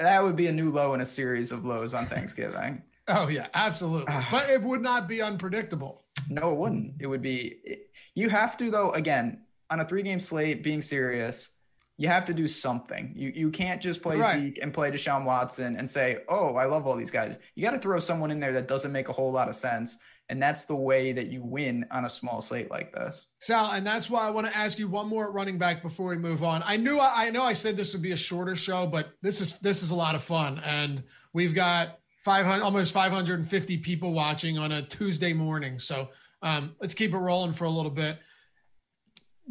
that 0.00 0.22
would 0.22 0.36
be 0.36 0.46
a 0.46 0.52
new 0.52 0.70
low 0.70 0.94
in 0.94 1.00
a 1.00 1.04
series 1.04 1.52
of 1.52 1.64
lows 1.64 1.94
on 1.94 2.06
Thanksgiving. 2.06 2.82
oh 3.08 3.28
yeah, 3.28 3.46
absolutely. 3.54 4.06
Ah. 4.08 4.28
but 4.30 4.50
it 4.50 4.62
would 4.62 4.82
not 4.82 5.08
be 5.08 5.22
unpredictable. 5.22 6.04
No, 6.28 6.52
it 6.52 6.56
wouldn't. 6.56 6.94
It 7.00 7.06
would 7.06 7.22
be. 7.22 7.60
It, 7.64 7.90
you 8.14 8.28
have 8.28 8.56
to 8.58 8.70
though. 8.70 8.90
Again, 8.90 9.42
on 9.70 9.80
a 9.80 9.84
three-game 9.84 10.20
slate, 10.20 10.62
being 10.62 10.80
serious, 10.80 11.50
you 11.98 12.08
have 12.08 12.26
to 12.26 12.34
do 12.34 12.48
something. 12.48 13.12
You 13.16 13.32
you 13.34 13.50
can't 13.50 13.82
just 13.82 14.02
play 14.02 14.16
right. 14.16 14.40
Zeke 14.40 14.58
and 14.62 14.72
play 14.72 14.90
Deshaun 14.90 15.24
Watson 15.24 15.76
and 15.76 15.88
say, 15.88 16.18
"Oh, 16.28 16.56
I 16.56 16.66
love 16.66 16.86
all 16.86 16.96
these 16.96 17.10
guys." 17.10 17.38
You 17.54 17.62
got 17.62 17.72
to 17.72 17.78
throw 17.78 17.98
someone 17.98 18.30
in 18.30 18.40
there 18.40 18.52
that 18.54 18.68
doesn't 18.68 18.92
make 18.92 19.08
a 19.08 19.12
whole 19.12 19.32
lot 19.32 19.48
of 19.48 19.54
sense 19.54 19.98
and 20.28 20.42
that's 20.42 20.64
the 20.64 20.74
way 20.74 21.12
that 21.12 21.28
you 21.28 21.42
win 21.42 21.86
on 21.90 22.04
a 22.04 22.10
small 22.10 22.40
slate 22.40 22.70
like 22.70 22.92
this. 22.92 23.26
Sal, 23.38 23.70
and 23.70 23.86
that's 23.86 24.10
why 24.10 24.26
I 24.26 24.30
want 24.30 24.46
to 24.46 24.56
ask 24.56 24.78
you 24.78 24.88
one 24.88 25.08
more 25.08 25.30
running 25.30 25.58
back 25.58 25.82
before 25.82 26.08
we 26.08 26.16
move 26.16 26.42
on. 26.42 26.62
I 26.64 26.76
knew 26.76 26.98
I, 26.98 27.26
I 27.26 27.30
know 27.30 27.44
I 27.44 27.52
said 27.52 27.76
this 27.76 27.92
would 27.92 28.02
be 28.02 28.12
a 28.12 28.16
shorter 28.16 28.56
show, 28.56 28.86
but 28.86 29.10
this 29.22 29.40
is 29.40 29.58
this 29.60 29.82
is 29.82 29.90
a 29.90 29.94
lot 29.94 30.14
of 30.14 30.22
fun, 30.22 30.60
and 30.64 31.04
we've 31.32 31.54
got 31.54 31.98
500 32.24 32.62
almost 32.62 32.92
550 32.92 33.78
people 33.78 34.12
watching 34.12 34.58
on 34.58 34.72
a 34.72 34.82
Tuesday 34.82 35.32
morning. 35.32 35.78
So 35.78 36.08
um, 36.42 36.74
let's 36.80 36.94
keep 36.94 37.14
it 37.14 37.18
rolling 37.18 37.52
for 37.52 37.64
a 37.64 37.70
little 37.70 37.90
bit. 37.90 38.18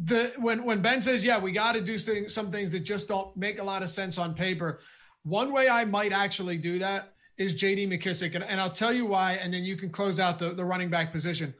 The 0.03 0.33
when 0.39 0.65
when 0.65 0.81
Ben 0.81 1.01
says, 1.01 1.23
"Yeah, 1.23 1.39
we 1.39 1.53
got 1.53 1.73
to 1.75 1.81
do 1.81 1.97
some, 1.97 2.27
some 2.27 2.51
things 2.51 2.71
that 2.73 2.81
just 2.81 3.07
don't 3.07 3.35
make 3.37 3.59
a 3.59 3.63
lot 3.63 3.81
of 3.81 3.89
sense 3.89 4.17
on 4.17 4.33
paper," 4.33 4.79
one 5.23 5.53
way 5.53 5.69
I 5.69 5.85
might 5.85 6.11
actually 6.11 6.57
do 6.57 6.79
that 6.79 7.14
is 7.37 7.53
JD 7.55 7.87
McKissic, 7.89 8.35
And, 8.35 8.43
and 8.43 8.59
I'll 8.59 8.71
tell 8.71 8.93
you 8.93 9.05
why, 9.05 9.33
and 9.33 9.53
then 9.53 9.63
you 9.63 9.75
can 9.75 9.89
close 9.89 10.19
out 10.19 10.39
the, 10.39 10.51
the 10.51 10.63
running 10.63 10.89
back 10.89 11.11
position. 11.11 11.53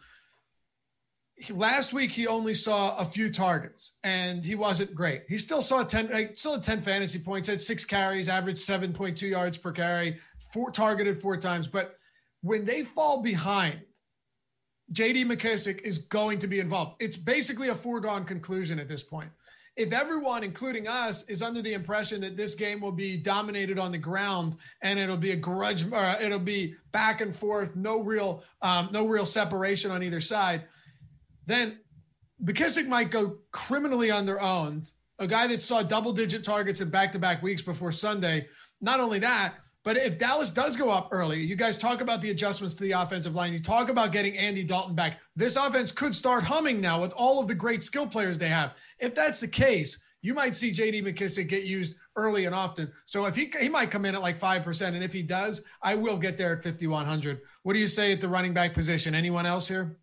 He, 1.36 1.52
last 1.52 1.92
week, 1.92 2.12
he 2.12 2.28
only 2.28 2.54
saw 2.54 2.96
a 2.98 3.06
few 3.06 3.32
targets 3.32 3.92
and 4.04 4.44
he 4.44 4.56
wasn't 4.56 4.96
great. 4.96 5.24
He 5.28 5.38
still 5.38 5.62
saw 5.62 5.84
10, 5.84 6.36
still 6.36 6.54
had 6.54 6.64
10 6.64 6.82
fantasy 6.82 7.20
points, 7.20 7.50
had 7.50 7.60
six 7.60 7.84
carries, 7.84 8.30
averaged 8.30 8.66
7.2 8.66 9.22
yards 9.30 9.58
per 9.58 9.74
carry, 9.74 10.20
four 10.54 10.72
targeted 10.72 11.22
four 11.22 11.36
times. 11.36 11.68
But 11.68 11.96
when 12.42 12.64
they 12.64 12.84
fall 12.84 13.22
behind, 13.22 13.82
JD 14.94 15.26
McKissic 15.26 15.82
is 15.82 15.98
going 15.98 16.40
to 16.40 16.48
be 16.48 16.60
involved. 16.60 17.02
It's 17.02 17.18
basically 17.18 17.68
a 17.70 17.76
foregone 17.76 18.24
conclusion 18.24 18.80
at 18.80 18.88
this 18.88 19.04
point 19.04 19.30
if 19.78 19.92
everyone, 19.92 20.44
including 20.44 20.88
us, 20.88 21.24
is 21.28 21.42
under 21.42 21.62
the 21.62 21.74
impression 21.74 22.22
that 22.22 22.38
this 22.38 22.56
game 22.56 22.80
will 22.80 22.94
be 22.94 23.18
dominated 23.18 23.78
on 23.78 23.92
the 23.92 23.98
ground 23.98 24.56
and 24.82 24.98
it'll 24.98 25.18
be 25.18 25.32
a 25.32 25.36
grudge, 25.36 25.86
or 25.92 26.16
it'll 26.22 26.40
be 26.40 26.76
back 26.92 27.20
and 27.22 27.36
forth, 27.36 27.76
no 27.76 28.00
real, 28.00 28.44
um, 28.62 28.90
no 28.92 29.06
real 29.06 29.26
separation 29.26 29.92
on 29.92 30.02
either 30.02 30.22
side, 30.22 30.64
then 31.46 31.80
McKissic 32.44 32.88
might 32.88 33.12
go 33.12 33.38
criminally 33.52 34.10
underowned. 34.10 34.92
A 35.20 35.28
guy 35.28 35.48
that 35.48 35.62
saw 35.62 35.82
double-digit 35.82 36.44
targets 36.44 36.82
in 36.82 36.90
back-to-back 36.90 37.42
weeks 37.42 37.62
before 37.62 37.92
Sunday. 37.92 38.48
Not 38.82 39.00
only 39.00 39.20
that, 39.20 39.56
but 39.86 39.98
if 39.98 40.18
Dallas 40.18 40.50
does 40.50 40.76
go 40.76 40.90
up 40.90 41.10
early, 41.12 41.40
you 41.42 41.56
guys 41.56 41.78
talk 41.78 42.02
about 42.02 42.22
the 42.22 42.32
adjustments 42.32 42.76
to 42.76 42.84
the 42.84 42.92
offensive 42.92 43.36
line. 43.36 43.54
You 43.54 43.60
talk 43.60 43.90
about 43.90 44.12
getting 44.12 44.38
Andy 44.38 44.64
Dalton 44.64 44.96
back. 44.96 45.20
This 45.36 45.56
offense 45.56 45.92
could 45.92 46.16
start 46.16 46.44
humming 46.44 46.82
now 46.82 47.02
with 47.02 47.14
all 47.14 47.40
of 47.40 47.48
the 47.48 47.56
great 47.56 47.84
skill 47.84 48.08
players 48.08 48.38
they 48.38 48.50
have. 48.50 48.74
If 49.00 49.16
that's 49.16 49.40
the 49.40 49.48
case, 49.48 50.00
you 50.22 50.34
might 50.34 50.56
see 50.56 50.72
JD 50.72 51.04
McKissic 51.04 51.48
get 51.48 51.66
used 51.66 51.96
early 52.16 52.46
and 52.46 52.56
often. 52.56 52.92
So 53.06 53.26
if 53.26 53.36
he 53.36 53.52
he 53.60 53.70
might 53.70 53.92
come 53.92 54.06
in 54.06 54.16
at 54.16 54.22
like 54.22 54.40
5%. 54.40 54.88
And 54.88 55.04
if 55.04 55.14
he 55.14 55.22
does, 55.22 55.62
I 55.84 55.94
will 55.96 56.18
get 56.18 56.38
there 56.38 56.58
at 56.58 56.64
5,100. 56.64 57.42
What 57.64 57.74
do 57.74 57.80
you 57.80 57.88
say 57.88 58.12
at 58.12 58.22
the 58.22 58.28
running 58.28 58.54
back 58.54 58.74
position? 58.74 59.14
Anyone 59.14 59.46
else 59.46 59.68
here? 59.68 59.98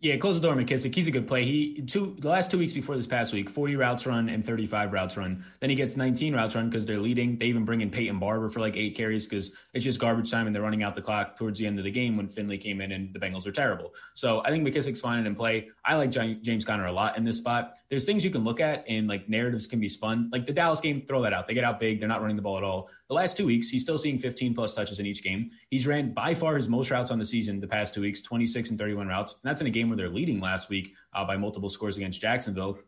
Yeah, 0.00 0.16
close 0.16 0.40
the 0.40 0.46
door, 0.46 0.54
McKissic. 0.54 0.94
He's 0.94 1.08
a 1.08 1.10
good 1.10 1.26
play. 1.26 1.44
He 1.44 1.82
two 1.82 2.16
the 2.20 2.28
last 2.28 2.52
two 2.52 2.58
weeks 2.58 2.72
before 2.72 2.96
this 2.96 3.08
past 3.08 3.32
week, 3.32 3.50
40 3.50 3.74
routes 3.74 4.06
run 4.06 4.28
and 4.28 4.46
35 4.46 4.92
routes 4.92 5.16
run. 5.16 5.44
Then 5.58 5.70
he 5.70 5.76
gets 5.76 5.96
19 5.96 6.36
routes 6.36 6.54
run 6.54 6.70
because 6.70 6.86
they're 6.86 7.00
leading. 7.00 7.36
They 7.36 7.46
even 7.46 7.64
bring 7.64 7.80
in 7.80 7.90
Peyton 7.90 8.20
Barber 8.20 8.48
for 8.48 8.60
like 8.60 8.76
eight 8.76 8.96
carries 8.96 9.26
because 9.26 9.50
it's 9.74 9.84
just 9.84 9.98
garbage 9.98 10.30
time 10.30 10.46
and 10.46 10.54
they're 10.54 10.62
running 10.62 10.84
out 10.84 10.94
the 10.94 11.02
clock 11.02 11.36
towards 11.36 11.58
the 11.58 11.66
end 11.66 11.80
of 11.80 11.84
the 11.84 11.90
game 11.90 12.16
when 12.16 12.28
Finley 12.28 12.58
came 12.58 12.80
in 12.80 12.92
and 12.92 13.12
the 13.12 13.18
Bengals 13.18 13.44
are 13.44 13.50
terrible. 13.50 13.92
So 14.14 14.40
I 14.44 14.50
think 14.50 14.64
McKissic's 14.64 15.00
fine 15.00 15.26
in 15.26 15.34
play. 15.34 15.68
I 15.84 15.96
like 15.96 16.10
James 16.10 16.64
Conner 16.64 16.86
a 16.86 16.92
lot 16.92 17.18
in 17.18 17.24
this 17.24 17.38
spot. 17.38 17.74
There's 17.90 18.04
things 18.04 18.24
you 18.24 18.30
can 18.30 18.44
look 18.44 18.60
at 18.60 18.84
and 18.88 19.08
like 19.08 19.28
narratives 19.28 19.66
can 19.66 19.80
be 19.80 19.88
spun. 19.88 20.30
Like 20.30 20.46
the 20.46 20.52
Dallas 20.52 20.80
game, 20.80 21.02
throw 21.08 21.22
that 21.22 21.32
out. 21.32 21.48
They 21.48 21.54
get 21.54 21.64
out 21.64 21.80
big. 21.80 21.98
They're 21.98 22.08
not 22.08 22.20
running 22.20 22.36
the 22.36 22.42
ball 22.42 22.56
at 22.56 22.62
all. 22.62 22.88
The 23.08 23.14
last 23.14 23.38
two 23.38 23.46
weeks, 23.46 23.70
he's 23.70 23.82
still 23.82 23.96
seeing 23.96 24.18
15 24.18 24.54
plus 24.54 24.74
touches 24.74 24.98
in 24.98 25.06
each 25.06 25.22
game. 25.22 25.50
He's 25.70 25.86
ran 25.86 26.12
by 26.12 26.34
far 26.34 26.56
his 26.56 26.68
most 26.68 26.90
routes 26.90 27.10
on 27.10 27.18
the 27.18 27.24
season 27.24 27.58
the 27.58 27.66
past 27.66 27.94
two 27.94 28.02
weeks, 28.02 28.20
26 28.20 28.68
and 28.68 28.78
31 28.78 29.08
routes. 29.08 29.32
And 29.32 29.40
that's 29.42 29.62
in 29.62 29.66
a 29.66 29.70
game 29.70 29.88
where 29.88 29.96
they're 29.96 30.10
leading 30.10 30.40
last 30.40 30.68
week 30.68 30.94
uh, 31.14 31.24
by 31.24 31.38
multiple 31.38 31.70
scores 31.70 31.96
against 31.96 32.20
Jacksonville. 32.20 32.78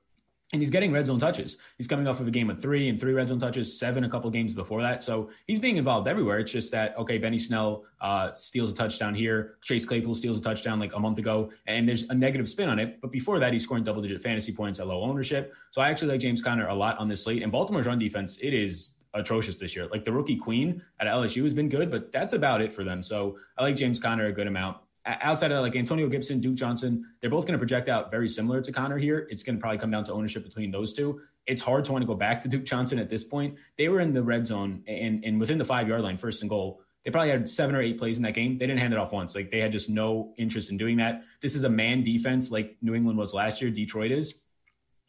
And 0.52 0.60
he's 0.60 0.70
getting 0.70 0.92
red 0.92 1.06
zone 1.06 1.20
touches. 1.20 1.56
He's 1.78 1.86
coming 1.86 2.06
off 2.06 2.20
of 2.20 2.26
a 2.26 2.30
game 2.30 2.50
of 2.50 2.60
three 2.60 2.88
and 2.88 3.00
three 3.00 3.14
red 3.14 3.28
zone 3.28 3.38
touches, 3.38 3.78
seven 3.78 4.04
a 4.04 4.10
couple 4.10 4.28
games 4.30 4.52
before 4.52 4.82
that. 4.82 5.02
So 5.02 5.30
he's 5.46 5.60
being 5.60 5.76
involved 5.76 6.06
everywhere. 6.06 6.40
It's 6.40 6.52
just 6.52 6.72
that, 6.72 6.98
okay, 6.98 7.16
Benny 7.18 7.38
Snell 7.38 7.84
uh, 8.00 8.34
steals 8.34 8.72
a 8.72 8.74
touchdown 8.74 9.14
here. 9.14 9.54
Chase 9.62 9.86
Claypool 9.86 10.16
steals 10.16 10.38
a 10.38 10.42
touchdown 10.42 10.80
like 10.80 10.94
a 10.94 10.98
month 10.98 11.18
ago. 11.18 11.50
And 11.66 11.88
there's 11.88 12.02
a 12.10 12.14
negative 12.14 12.48
spin 12.48 12.68
on 12.68 12.78
it. 12.78 13.00
But 13.00 13.10
before 13.10 13.38
that, 13.38 13.54
he's 13.54 13.62
scoring 13.62 13.84
double 13.84 14.02
digit 14.02 14.22
fantasy 14.22 14.52
points 14.52 14.80
at 14.80 14.88
low 14.88 15.02
ownership. 15.02 15.54
So 15.70 15.80
I 15.80 15.88
actually 15.88 16.08
like 16.08 16.20
James 16.20 16.42
Conner 16.42 16.66
a 16.66 16.74
lot 16.74 16.98
on 16.98 17.08
this 17.08 17.22
slate. 17.22 17.42
And 17.42 17.50
Baltimore's 17.52 17.86
run 17.86 18.00
defense, 18.00 18.36
it 18.42 18.52
is 18.52 18.96
atrocious 19.14 19.56
this 19.56 19.74
year. 19.74 19.86
Like 19.86 20.04
the 20.04 20.12
rookie 20.12 20.36
Queen 20.36 20.82
at 20.98 21.06
LSU 21.06 21.44
has 21.44 21.54
been 21.54 21.68
good, 21.68 21.90
but 21.90 22.12
that's 22.12 22.32
about 22.32 22.60
it 22.60 22.72
for 22.72 22.84
them. 22.84 23.02
So 23.02 23.38
I 23.58 23.62
like 23.62 23.76
James 23.76 23.98
Conner 23.98 24.26
a 24.26 24.32
good 24.32 24.46
amount. 24.46 24.78
Outside 25.06 25.50
of 25.50 25.62
like 25.62 25.74
Antonio 25.74 26.08
Gibson, 26.08 26.40
Duke 26.40 26.56
Johnson, 26.56 27.06
they're 27.20 27.30
both 27.30 27.46
going 27.46 27.54
to 27.54 27.58
project 27.58 27.88
out 27.88 28.10
very 28.10 28.28
similar 28.28 28.60
to 28.60 28.70
Conner 28.70 28.98
here. 28.98 29.26
It's 29.30 29.42
going 29.42 29.56
to 29.56 29.60
probably 29.60 29.78
come 29.78 29.90
down 29.90 30.04
to 30.04 30.12
ownership 30.12 30.44
between 30.44 30.70
those 30.70 30.92
two. 30.92 31.20
It's 31.46 31.62
hard 31.62 31.86
to 31.86 31.92
want 31.92 32.02
to 32.02 32.06
go 32.06 32.14
back 32.14 32.42
to 32.42 32.48
Duke 32.48 32.64
Johnson 32.64 32.98
at 32.98 33.08
this 33.08 33.24
point. 33.24 33.56
They 33.78 33.88
were 33.88 34.00
in 34.00 34.12
the 34.12 34.22
red 34.22 34.46
zone 34.46 34.84
and, 34.86 35.24
and 35.24 35.40
within 35.40 35.58
the 35.58 35.64
five 35.64 35.88
yard 35.88 36.02
line, 36.02 36.18
first 36.18 36.42
and 36.42 36.50
goal. 36.50 36.82
They 37.04 37.10
probably 37.10 37.30
had 37.30 37.48
seven 37.48 37.74
or 37.74 37.80
eight 37.80 37.98
plays 37.98 38.18
in 38.18 38.24
that 38.24 38.34
game. 38.34 38.58
They 38.58 38.66
didn't 38.66 38.80
hand 38.80 38.92
it 38.92 38.98
off 38.98 39.10
once. 39.10 39.34
Like 39.34 39.50
they 39.50 39.58
had 39.58 39.72
just 39.72 39.88
no 39.88 40.34
interest 40.36 40.70
in 40.70 40.76
doing 40.76 40.98
that. 40.98 41.22
This 41.40 41.54
is 41.54 41.64
a 41.64 41.70
man 41.70 42.02
defense 42.02 42.50
like 42.50 42.76
New 42.82 42.94
England 42.94 43.18
was 43.18 43.32
last 43.32 43.62
year. 43.62 43.70
Detroit 43.70 44.10
is 44.10 44.34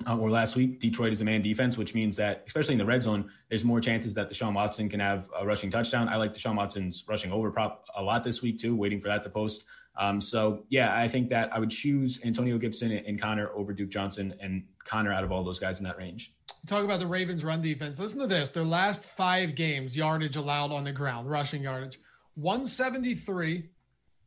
uh, 0.08 0.18
or 0.18 0.30
last 0.30 0.56
week, 0.56 0.80
Detroit 0.80 1.14
is 1.14 1.22
a 1.22 1.26
man 1.26 1.42
defense, 1.42 1.78
which 1.78 1.94
means 1.94 2.16
that, 2.18 2.44
especially 2.48 2.74
in 2.74 2.78
the 2.80 2.86
red 2.86 3.04
zone, 3.04 3.30
there's 3.50 3.64
more 3.64 3.82
chances 3.82 4.14
that 4.16 4.30
Deshaun 4.30 4.54
Watson 4.54 4.90
can 4.90 5.00
have 5.00 5.30
a 5.38 5.46
rushing 5.46 5.72
touchdown. 5.72 6.10
I 6.10 6.18
like 6.18 6.34
Deshaun 6.34 6.56
Watson's 6.56 7.04
rushing 7.08 7.32
over 7.32 7.52
prop 7.52 7.86
a 7.96 8.02
lot 8.02 8.24
this 8.24 8.42
week, 8.42 8.60
too, 8.60 8.76
waiting 8.76 9.00
for 9.00 9.08
that 9.08 9.24
to 9.24 9.30
post. 9.30 9.64
Um, 9.98 10.22
so, 10.22 10.64
yeah, 10.70 10.96
I 10.96 11.08
think 11.08 11.30
that 11.30 11.54
I 11.54 11.60
would 11.60 11.70
choose 11.70 12.22
Antonio 12.24 12.58
Gibson 12.58 12.92
and 12.92 13.22
Conner 13.22 13.50
over 13.54 13.74
Duke 13.74 13.90
Johnson 13.90 14.34
and 14.40 14.64
Conner 14.86 15.12
out 15.12 15.24
of 15.24 15.32
all 15.32 15.44
those 15.44 15.60
guys 15.60 15.80
in 15.80 15.84
that 15.86 15.98
range. 15.98 16.34
Talk 16.68 16.84
about 16.84 17.00
the 17.00 17.08
Ravens' 17.08 17.44
run 17.44 17.62
defense. 17.62 18.00
Listen 18.00 18.20
to 18.20 18.28
this 18.28 18.52
their 18.52 18.64
last 18.64 19.06
five 19.06 19.56
games, 19.56 19.96
yardage 19.96 20.36
allowed 20.36 20.72
on 20.72 20.84
the 20.84 20.92
ground, 20.92 21.30
rushing 21.30 21.64
yardage 21.64 22.00
173, 22.36 23.70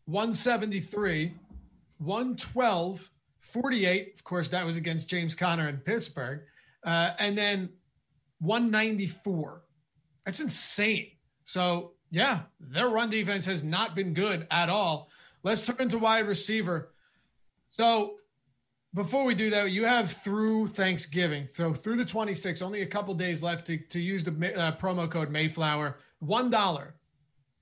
173, 0.07 1.35
112. 1.99 3.11
48. 3.55 4.15
Of 4.15 4.25
course, 4.25 4.51
that 4.51 4.67
was 4.67 4.77
against 4.77 5.09
James 5.09 5.37
Conner 5.37 5.69
in 5.69 5.79
Pittsburgh. 5.79 6.41
Uh, 6.85 7.13
and 7.21 7.39
then 7.39 7.71
194. 8.41 9.63
That's 10.27 10.41
insane. 10.41 11.13
So, 11.45 11.93
yeah, 12.11 12.41
their 12.59 12.89
run 12.89 13.11
defense 13.11 13.47
has 13.47 13.63
not 13.63 13.95
been 13.95 14.13
good 14.13 14.47
at 14.51 14.69
all. 14.69 15.09
Let's 15.45 15.65
turn 15.65 15.89
to 15.89 15.99
wide 15.99 16.27
receiver. 16.27 16.91
So, 17.71 18.17
before 18.93 19.25
we 19.25 19.35
do 19.35 19.51
that, 19.51 19.71
you 19.71 19.85
have 19.85 20.13
through 20.25 20.69
Thanksgiving, 20.69 21.49
so 21.53 21.75
through 21.75 21.97
the 21.97 22.05
26th, 22.05 22.63
only 22.63 22.83
a 22.83 22.87
couple 22.87 23.13
days 23.15 23.43
left 23.43 23.67
to, 23.67 23.77
to 23.77 24.01
use 24.01 24.25
the 24.25 24.31
uh, 24.57 24.77
promo 24.77 25.11
code 25.11 25.31
Mayflower. 25.31 25.97
$1 26.25 26.93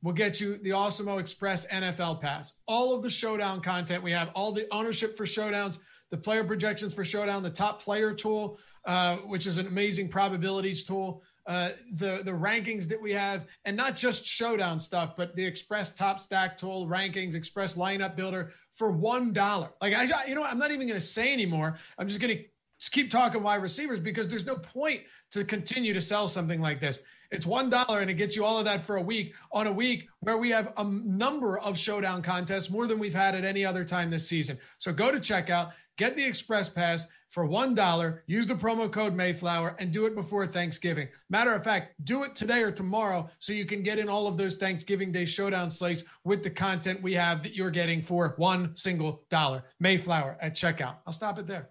will 0.02 0.12
get 0.12 0.40
you 0.40 0.58
the 0.58 0.70
Awesemo 0.70 1.20
Express 1.20 1.66
NFL 1.66 2.20
Pass. 2.20 2.54
All 2.66 2.94
of 2.94 3.02
the 3.02 3.10
showdown 3.10 3.60
content 3.60 4.02
we 4.02 4.10
have, 4.12 4.30
all 4.34 4.52
the 4.52 4.66
ownership 4.72 5.16
for 5.16 5.24
showdowns, 5.24 5.78
the 6.10 6.16
player 6.16 6.44
projections 6.44 6.92
for 6.92 7.04
showdown, 7.04 7.42
the 7.42 7.50
top 7.50 7.80
player 7.80 8.12
tool, 8.12 8.58
uh, 8.84 9.16
which 9.18 9.46
is 9.46 9.56
an 9.58 9.66
amazing 9.66 10.08
probabilities 10.08 10.84
tool, 10.84 11.22
uh, 11.46 11.70
the 11.94 12.20
the 12.24 12.30
rankings 12.30 12.86
that 12.88 13.00
we 13.00 13.12
have, 13.12 13.46
and 13.64 13.76
not 13.76 13.96
just 13.96 14.26
showdown 14.26 14.78
stuff, 14.78 15.14
but 15.16 15.34
the 15.34 15.44
Express 15.44 15.94
Top 15.94 16.20
Stack 16.20 16.58
tool, 16.58 16.86
rankings, 16.86 17.34
Express 17.34 17.76
Lineup 17.76 18.14
Builder 18.14 18.52
for 18.74 18.92
one 18.92 19.32
dollar. 19.32 19.70
Like 19.80 19.94
I, 19.94 20.26
you 20.26 20.34
know, 20.34 20.42
I'm 20.42 20.58
not 20.58 20.70
even 20.70 20.86
going 20.86 21.00
to 21.00 21.06
say 21.06 21.32
anymore. 21.32 21.76
I'm 21.98 22.08
just 22.08 22.20
going 22.20 22.36
to 22.36 22.44
keep 22.90 23.10
talking 23.10 23.42
wide 23.42 23.62
receivers 23.62 24.00
because 24.00 24.28
there's 24.28 24.46
no 24.46 24.56
point 24.56 25.02
to 25.30 25.44
continue 25.44 25.94
to 25.94 26.00
sell 26.00 26.28
something 26.28 26.60
like 26.60 26.80
this. 26.80 27.00
It's 27.32 27.46
one 27.46 27.70
dollar 27.70 28.00
and 28.00 28.10
it 28.10 28.14
gets 28.14 28.36
you 28.36 28.44
all 28.44 28.58
of 28.58 28.66
that 28.66 28.84
for 28.84 28.96
a 28.96 29.02
week 29.02 29.34
on 29.52 29.66
a 29.66 29.72
week 29.72 30.06
where 30.20 30.36
we 30.36 30.50
have 30.50 30.72
a 30.76 30.84
number 30.84 31.58
of 31.58 31.78
showdown 31.78 32.20
contests 32.22 32.70
more 32.70 32.86
than 32.86 32.98
we've 32.98 33.14
had 33.14 33.34
at 33.34 33.44
any 33.44 33.64
other 33.64 33.84
time 33.84 34.10
this 34.10 34.28
season. 34.28 34.58
So 34.76 34.92
go 34.92 35.10
to 35.10 35.18
checkout, 35.18 35.72
get 35.96 36.14
the 36.14 36.24
express 36.24 36.68
pass 36.68 37.06
for 37.30 37.46
one 37.46 37.74
dollar. 37.74 38.22
Use 38.26 38.46
the 38.46 38.54
promo 38.54 38.92
code 38.92 39.14
Mayflower 39.14 39.74
and 39.78 39.90
do 39.90 40.04
it 40.04 40.14
before 40.14 40.46
Thanksgiving. 40.46 41.08
Matter 41.30 41.54
of 41.54 41.64
fact, 41.64 41.94
do 42.04 42.24
it 42.24 42.34
today 42.34 42.62
or 42.62 42.70
tomorrow 42.70 43.30
so 43.38 43.54
you 43.54 43.64
can 43.64 43.82
get 43.82 43.98
in 43.98 44.10
all 44.10 44.26
of 44.26 44.36
those 44.36 44.58
Thanksgiving 44.58 45.10
Day 45.10 45.24
showdown 45.24 45.70
slates 45.70 46.04
with 46.24 46.42
the 46.42 46.50
content 46.50 47.00
we 47.00 47.14
have 47.14 47.42
that 47.42 47.54
you're 47.54 47.70
getting 47.70 48.02
for 48.02 48.34
one 48.36 48.76
single 48.76 49.22
dollar. 49.30 49.64
Mayflower 49.80 50.36
at 50.42 50.54
checkout. 50.54 50.96
I'll 51.06 51.14
stop 51.14 51.38
it 51.38 51.46
there. 51.46 51.70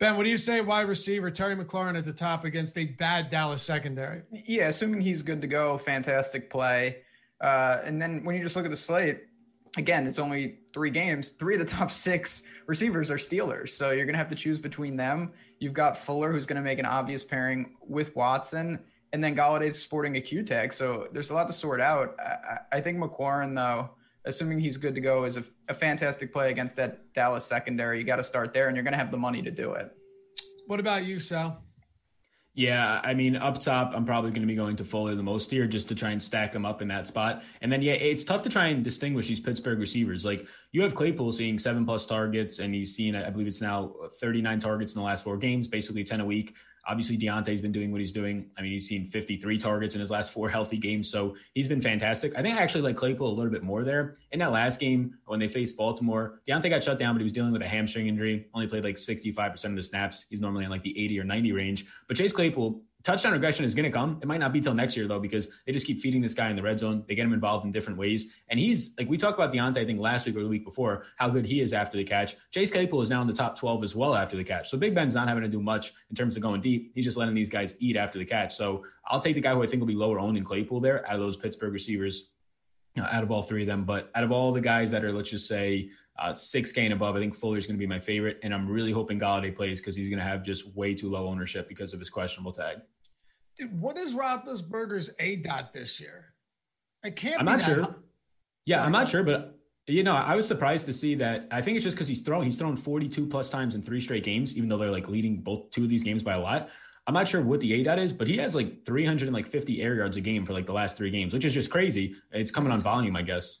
Ben, 0.00 0.16
what 0.16 0.24
do 0.24 0.30
you 0.30 0.36
say 0.36 0.60
wide 0.60 0.88
receiver 0.88 1.30
Terry 1.30 1.54
McLaurin 1.54 1.96
at 1.96 2.04
the 2.04 2.12
top 2.12 2.44
against 2.44 2.76
a 2.76 2.84
bad 2.84 3.30
Dallas 3.30 3.62
secondary? 3.62 4.22
Yeah, 4.32 4.68
assuming 4.68 5.00
he's 5.00 5.22
good 5.22 5.40
to 5.40 5.46
go, 5.46 5.78
fantastic 5.78 6.50
play. 6.50 6.98
Uh, 7.40 7.80
and 7.84 8.02
then 8.02 8.24
when 8.24 8.36
you 8.36 8.42
just 8.42 8.56
look 8.56 8.64
at 8.64 8.70
the 8.70 8.76
slate, 8.76 9.22
again, 9.76 10.06
it's 10.06 10.18
only 10.18 10.58
three 10.72 10.90
games. 10.90 11.30
Three 11.30 11.54
of 11.54 11.60
the 11.60 11.66
top 11.66 11.90
six 11.90 12.42
receivers 12.66 13.10
are 13.10 13.18
Steelers. 13.18 13.70
So 13.70 13.90
you're 13.90 14.06
going 14.06 14.14
to 14.14 14.18
have 14.18 14.28
to 14.28 14.34
choose 14.34 14.58
between 14.58 14.96
them. 14.96 15.32
You've 15.60 15.74
got 15.74 15.96
Fuller, 15.98 16.32
who's 16.32 16.46
going 16.46 16.56
to 16.56 16.62
make 16.62 16.78
an 16.78 16.86
obvious 16.86 17.22
pairing 17.22 17.76
with 17.80 18.14
Watson. 18.16 18.80
And 19.12 19.22
then 19.22 19.36
Golladay's 19.36 19.80
sporting 19.80 20.16
a 20.16 20.20
Q 20.20 20.42
tag. 20.42 20.72
So 20.72 21.06
there's 21.12 21.30
a 21.30 21.34
lot 21.34 21.46
to 21.46 21.52
sort 21.52 21.80
out. 21.80 22.16
I, 22.18 22.78
I 22.78 22.80
think 22.80 22.98
McLaurin, 22.98 23.54
though, 23.54 23.90
assuming 24.24 24.58
he's 24.58 24.76
good 24.76 24.94
to 24.94 25.00
go, 25.00 25.24
is 25.24 25.36
a, 25.36 25.44
a 25.68 25.74
fantastic 25.74 26.32
play 26.32 26.50
against 26.50 26.76
that 26.76 27.12
Dallas 27.12 27.44
secondary. 27.44 27.98
You 27.98 28.04
got 28.04 28.16
to 28.16 28.22
start 28.22 28.52
there, 28.52 28.68
and 28.68 28.76
you're 28.76 28.84
going 28.84 28.92
to 28.92 28.98
have 28.98 29.10
the 29.10 29.16
money 29.16 29.42
to 29.42 29.50
do 29.50 29.72
it. 29.72 29.90
What 30.66 30.80
about 30.80 31.04
you, 31.04 31.20
Sal? 31.20 31.62
Yeah, 32.56 33.00
I 33.02 33.14
mean, 33.14 33.34
up 33.34 33.60
top, 33.60 33.92
I'm 33.94 34.04
probably 34.04 34.30
going 34.30 34.42
to 34.42 34.46
be 34.46 34.54
going 34.54 34.76
to 34.76 34.84
Fuller 34.84 35.16
the 35.16 35.24
most 35.24 35.50
here 35.50 35.66
just 35.66 35.88
to 35.88 35.96
try 35.96 36.10
and 36.10 36.22
stack 36.22 36.52
them 36.52 36.64
up 36.64 36.80
in 36.80 36.88
that 36.88 37.08
spot. 37.08 37.42
And 37.60 37.70
then, 37.70 37.82
yeah, 37.82 37.94
it's 37.94 38.22
tough 38.22 38.42
to 38.42 38.48
try 38.48 38.68
and 38.68 38.84
distinguish 38.84 39.26
these 39.26 39.40
Pittsburgh 39.40 39.80
receivers. 39.80 40.24
Like, 40.24 40.46
you 40.70 40.82
have 40.82 40.94
Claypool 40.94 41.32
seeing 41.32 41.58
seven 41.58 41.84
plus 41.84 42.06
targets, 42.06 42.60
and 42.60 42.72
he's 42.72 42.94
seen, 42.94 43.16
I 43.16 43.28
believe 43.30 43.48
it's 43.48 43.60
now 43.60 43.94
39 44.20 44.60
targets 44.60 44.94
in 44.94 45.00
the 45.00 45.04
last 45.04 45.24
four 45.24 45.36
games, 45.36 45.66
basically 45.66 46.04
10 46.04 46.20
a 46.20 46.24
week. 46.24 46.54
Obviously, 46.86 47.16
Diontae's 47.16 47.60
been 47.60 47.72
doing 47.72 47.92
what 47.92 48.00
he's 48.00 48.12
doing. 48.12 48.50
I 48.56 48.62
mean, 48.62 48.72
he's 48.72 48.88
seen 48.88 49.08
53 49.08 49.58
targets 49.58 49.94
in 49.94 50.00
his 50.00 50.10
last 50.10 50.32
four 50.32 50.48
healthy 50.56 50.78
games, 50.78 51.10
so 51.10 51.36
he's 51.54 51.68
been 51.68 51.80
fantastic. 51.80 52.36
I 52.36 52.42
think 52.42 52.56
I 52.56 52.62
actually 52.62 52.82
like 52.82 52.96
Claypool 52.96 53.28
a 53.28 53.34
little 53.34 53.52
bit 53.52 53.62
more 53.62 53.84
there. 53.84 54.18
In 54.32 54.38
that 54.40 54.52
last 54.52 54.80
game, 54.80 55.14
when 55.26 55.40
they 55.40 55.48
faced 55.48 55.76
Baltimore, 55.76 56.40
Diontae 56.48 56.70
got 56.70 56.82
shut 56.82 56.98
down, 56.98 57.14
but 57.14 57.20
he 57.20 57.24
was 57.24 57.32
dealing 57.32 57.52
with 57.52 57.62
a 57.62 57.68
hamstring 57.68 58.08
injury. 58.08 58.46
Only 58.54 58.66
played 58.66 58.84
like 58.84 58.96
65% 58.96 59.64
of 59.64 59.76
the 59.76 59.82
snaps. 59.82 60.26
He's 60.28 60.40
normally 60.40 60.64
in 60.64 60.70
like 60.70 60.82
the 60.82 60.98
80 61.04 61.20
or 61.20 61.24
90 61.24 61.52
range. 61.52 61.86
But 62.08 62.16
Chase 62.16 62.32
Claypool 62.32 62.82
touchdown 63.04 63.32
regression 63.32 63.64
is 63.64 63.74
going 63.74 63.84
to 63.84 63.90
come. 63.90 64.18
It 64.22 64.26
might 64.26 64.40
not 64.40 64.52
be 64.52 64.60
till 64.60 64.74
next 64.74 64.96
year 64.96 65.06
though, 65.06 65.20
because 65.20 65.48
they 65.66 65.72
just 65.72 65.86
keep 65.86 66.00
feeding 66.00 66.22
this 66.22 66.34
guy 66.34 66.50
in 66.50 66.56
the 66.56 66.62
red 66.62 66.78
zone. 66.78 67.04
They 67.06 67.14
get 67.14 67.26
him 67.26 67.32
involved 67.32 67.64
in 67.64 67.70
different 67.70 67.98
ways, 67.98 68.32
and 68.48 68.58
he's 68.58 68.94
like 68.98 69.08
we 69.08 69.18
talked 69.18 69.38
about 69.38 69.52
Diontae 69.52 69.78
I 69.78 69.84
think 69.84 70.00
last 70.00 70.26
week 70.26 70.36
or 70.36 70.42
the 70.42 70.48
week 70.48 70.64
before 70.64 71.04
how 71.16 71.28
good 71.28 71.46
he 71.46 71.60
is 71.60 71.72
after 71.72 71.96
the 71.96 72.04
catch. 72.04 72.34
Chase 72.50 72.70
Claypool 72.70 73.02
is 73.02 73.10
now 73.10 73.20
in 73.20 73.28
the 73.28 73.34
top 73.34 73.58
12 73.58 73.84
as 73.84 73.94
well 73.94 74.14
after 74.14 74.36
the 74.36 74.44
catch. 74.44 74.70
So 74.70 74.78
Big 74.78 74.94
Ben's 74.94 75.14
not 75.14 75.28
having 75.28 75.42
to 75.42 75.48
do 75.48 75.60
much 75.60 75.92
in 76.10 76.16
terms 76.16 76.34
of 76.34 76.42
going 76.42 76.60
deep. 76.60 76.92
He's 76.94 77.04
just 77.04 77.16
letting 77.16 77.34
these 77.34 77.50
guys 77.50 77.76
eat 77.78 77.96
after 77.96 78.18
the 78.18 78.24
catch. 78.24 78.56
So 78.56 78.84
I'll 79.06 79.20
take 79.20 79.34
the 79.34 79.40
guy 79.40 79.52
who 79.52 79.62
I 79.62 79.66
think 79.66 79.80
will 79.80 79.86
be 79.86 79.94
lower 79.94 80.18
owned 80.18 80.38
in 80.38 80.44
Claypool 80.44 80.80
there 80.80 81.06
out 81.06 81.14
of 81.14 81.20
those 81.20 81.36
Pittsburgh 81.36 81.72
receivers. 81.72 82.30
Out 82.96 83.24
of 83.24 83.32
all 83.32 83.42
three 83.42 83.62
of 83.62 83.66
them, 83.66 83.84
but 83.84 84.08
out 84.14 84.22
of 84.22 84.30
all 84.30 84.52
the 84.52 84.60
guys 84.60 84.92
that 84.92 85.02
are, 85.02 85.10
let's 85.10 85.28
just 85.28 85.48
say, 85.48 85.90
uh, 86.16 86.28
6K 86.28 86.78
and 86.78 86.92
above, 86.92 87.16
I 87.16 87.18
think 87.18 87.34
Fuller's 87.34 87.66
going 87.66 87.76
to 87.76 87.78
be 87.80 87.88
my 87.88 87.98
favorite. 87.98 88.38
And 88.42 88.54
I'm 88.54 88.68
really 88.68 88.92
hoping 88.92 89.18
Golladay 89.18 89.54
plays 89.54 89.80
because 89.80 89.96
he's 89.96 90.08
going 90.08 90.20
to 90.20 90.24
have 90.24 90.44
just 90.44 90.74
way 90.76 90.94
too 90.94 91.10
low 91.10 91.26
ownership 91.26 91.68
because 91.68 91.92
of 91.92 91.98
his 91.98 92.08
questionable 92.08 92.52
tag. 92.52 92.78
Dude, 93.58 93.80
what 93.80 93.96
is 93.96 94.14
Roethlisberger's 94.14 95.10
A 95.20 95.36
dot 95.36 95.72
this 95.72 96.00
year? 96.00 96.34
I 97.04 97.10
can't. 97.10 97.38
I'm 97.38 97.46
not 97.46 97.62
sure. 97.62 97.82
High. 97.82 97.90
Yeah, 98.66 98.76
Sorry, 98.76 98.86
I'm 98.86 98.92
not 98.92 99.08
sure, 99.08 99.22
but 99.22 99.58
you 99.86 100.02
know, 100.02 100.14
I 100.14 100.34
was 100.34 100.48
surprised 100.48 100.86
to 100.86 100.92
see 100.92 101.14
that. 101.16 101.46
I 101.50 101.60
think 101.60 101.76
it's 101.76 101.84
just 101.84 101.96
because 101.96 102.08
he's 102.08 102.20
thrown. 102.20 102.44
He's 102.44 102.56
thrown 102.58 102.76
42 102.76 103.26
plus 103.26 103.50
times 103.50 103.74
in 103.74 103.82
three 103.82 104.00
straight 104.00 104.24
games, 104.24 104.56
even 104.56 104.68
though 104.68 104.78
they're 104.78 104.90
like 104.90 105.08
leading 105.08 105.42
both 105.42 105.70
two 105.70 105.84
of 105.84 105.90
these 105.90 106.02
games 106.02 106.22
by 106.22 106.34
a 106.34 106.40
lot. 106.40 106.68
I'm 107.06 107.12
not 107.12 107.28
sure 107.28 107.42
what 107.42 107.60
the 107.60 107.74
A 107.74 107.82
dot 107.82 107.98
is, 107.98 108.12
but 108.14 108.26
he 108.26 108.38
has 108.38 108.54
like 108.54 108.86
350 108.86 109.82
air 109.82 109.94
yards 109.96 110.16
a 110.16 110.22
game 110.22 110.46
for 110.46 110.54
like 110.54 110.64
the 110.64 110.72
last 110.72 110.96
three 110.96 111.10
games, 111.10 111.34
which 111.34 111.44
is 111.44 111.52
just 111.52 111.70
crazy. 111.70 112.14
It's 112.32 112.50
coming 112.50 112.72
on 112.72 112.80
volume, 112.80 113.14
I 113.14 113.22
guess. 113.22 113.60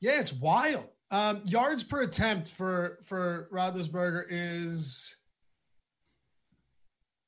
Yeah, 0.00 0.20
it's 0.20 0.32
wild. 0.32 0.86
Um, 1.12 1.42
yards 1.44 1.84
per 1.84 2.02
attempt 2.02 2.48
for 2.48 2.98
for 3.04 3.48
Roethlisberger 3.52 4.24
is 4.28 5.16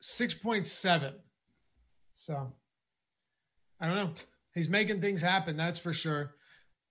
6.7. 0.02 1.14
So 2.26 2.52
I 3.80 3.86
don't 3.86 3.94
know. 3.94 4.10
He's 4.52 4.68
making 4.68 5.00
things 5.00 5.22
happen, 5.22 5.56
that's 5.56 5.78
for 5.78 5.92
sure. 5.92 6.34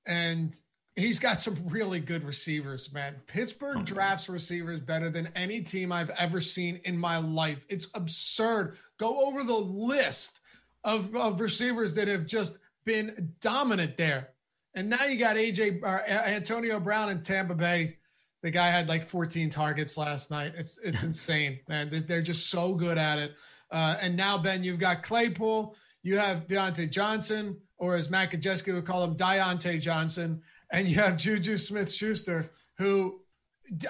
And 0.06 0.58
he's 0.96 1.20
got 1.20 1.42
some 1.42 1.58
really 1.68 2.00
good 2.00 2.24
receivers, 2.24 2.94
man. 2.94 3.16
Pittsburgh 3.28 3.84
drafts 3.86 4.30
receivers 4.30 4.80
better 4.80 5.10
than 5.10 5.30
any 5.36 5.62
team 5.62 5.92
I've 5.92 6.12
ever 6.12 6.40
seen 6.40 6.80
in 6.86 6.98
my 6.98 7.18
life. 7.18 7.66
It's 7.68 7.88
absurd. 7.96 8.78
Go 8.98 9.26
over 9.26 9.44
the 9.44 9.58
list 9.58 10.40
of, 10.86 11.14
of 11.16 11.42
receivers 11.42 11.96
that 11.96 12.08
have 12.08 12.26
just 12.26 12.58
been 12.86 13.34
dominant 13.42 13.98
there. 13.98 14.30
And 14.74 14.90
now 14.90 15.04
you 15.04 15.18
got 15.18 15.36
AJ 15.36 15.84
uh, 15.84 16.04
Antonio 16.08 16.80
Brown 16.80 17.10
in 17.10 17.24
Tampa 17.24 17.56
Bay. 17.56 17.98
The 18.42 18.52
guy 18.52 18.68
had 18.68 18.88
like 18.88 19.10
14 19.10 19.50
targets 19.50 19.98
last 19.98 20.32
night. 20.32 20.54
It's 20.56 20.78
it's 20.84 21.04
insane, 21.12 21.60
man. 21.68 22.06
They're 22.08 22.22
just 22.22 22.50
so 22.50 22.74
good 22.74 22.98
at 22.98 23.20
it. 23.20 23.34
Uh, 23.72 23.98
and 24.02 24.16
now, 24.16 24.38
Ben, 24.38 24.64
you've 24.64 24.80
got 24.80 25.04
Claypool, 25.04 25.76
you 26.04 26.18
have 26.18 26.48
Diontae 26.48 26.90
Johnson, 26.90 27.58
or 27.78 27.96
as 27.96 28.10
Matt 28.10 28.32
Gajewski 28.32 28.74
would 28.74 28.86
call 28.86 29.04
him, 29.04 29.16
Deontay 29.16 29.82
Johnson, 29.82 30.42
and 30.72 30.88
you 30.88 30.96
have 30.96 31.18
Juju 31.18 31.58
Smith 31.58 31.92
Schuster, 31.92 32.52
who 32.78 33.20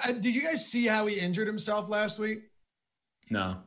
uh, 0.02 0.12
did 0.12 0.34
you 0.34 0.42
guys 0.42 0.66
see 0.66 0.86
how 0.86 1.06
he 1.06 1.18
injured 1.18 1.46
himself 1.46 1.88
last 1.90 2.18
week? 2.18 2.40
No. 3.30 3.58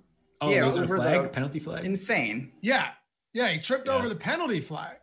Oh, 0.42 0.50
yeah, 0.50 0.64
over 0.66 0.98
flag, 0.98 1.22
the 1.24 1.30
penalty 1.30 1.60
flag. 1.60 1.86
Insane. 1.86 2.52
Yeah. 2.62 2.90
Yeah, 3.34 3.50
he 3.50 3.60
tripped 3.60 3.88
Yeah. 3.88 3.94
over 3.94 4.10
the 4.10 4.16
penalty 4.16 4.62
flag. 4.62 4.98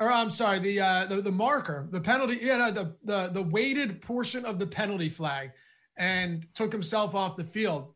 Or 0.00 0.10
I'm 0.10 0.30
sorry, 0.30 0.58
the 0.58 0.80
uh 0.80 1.06
the, 1.06 1.22
the 1.22 1.30
marker, 1.32 1.86
the 1.90 2.00
penalty, 2.00 2.38
yeah, 2.42 2.56
no, 2.58 2.70
the 2.70 2.96
the 3.04 3.28
the 3.32 3.42
weighted 3.42 4.02
portion 4.02 4.44
of 4.44 4.58
the 4.58 4.66
penalty 4.66 5.08
flag 5.08 5.52
and 5.96 6.46
took 6.54 6.72
himself 6.72 7.14
off 7.14 7.36
the 7.36 7.44
field. 7.44 7.94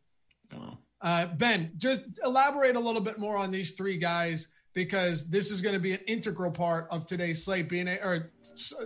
Oh. 0.54 0.78
Uh, 1.00 1.26
ben, 1.26 1.70
just 1.76 2.02
elaborate 2.24 2.76
a 2.76 2.80
little 2.80 3.00
bit 3.00 3.18
more 3.18 3.36
on 3.36 3.50
these 3.50 3.72
three 3.72 3.96
guys 3.96 4.48
because 4.74 5.28
this 5.28 5.50
is 5.50 5.60
going 5.60 5.74
to 5.74 5.80
be 5.80 5.92
an 5.92 6.00
integral 6.06 6.50
part 6.50 6.88
of 6.90 7.06
today's 7.06 7.44
slate, 7.44 7.68
being 7.68 7.88
a, 7.88 7.96
or 7.96 8.30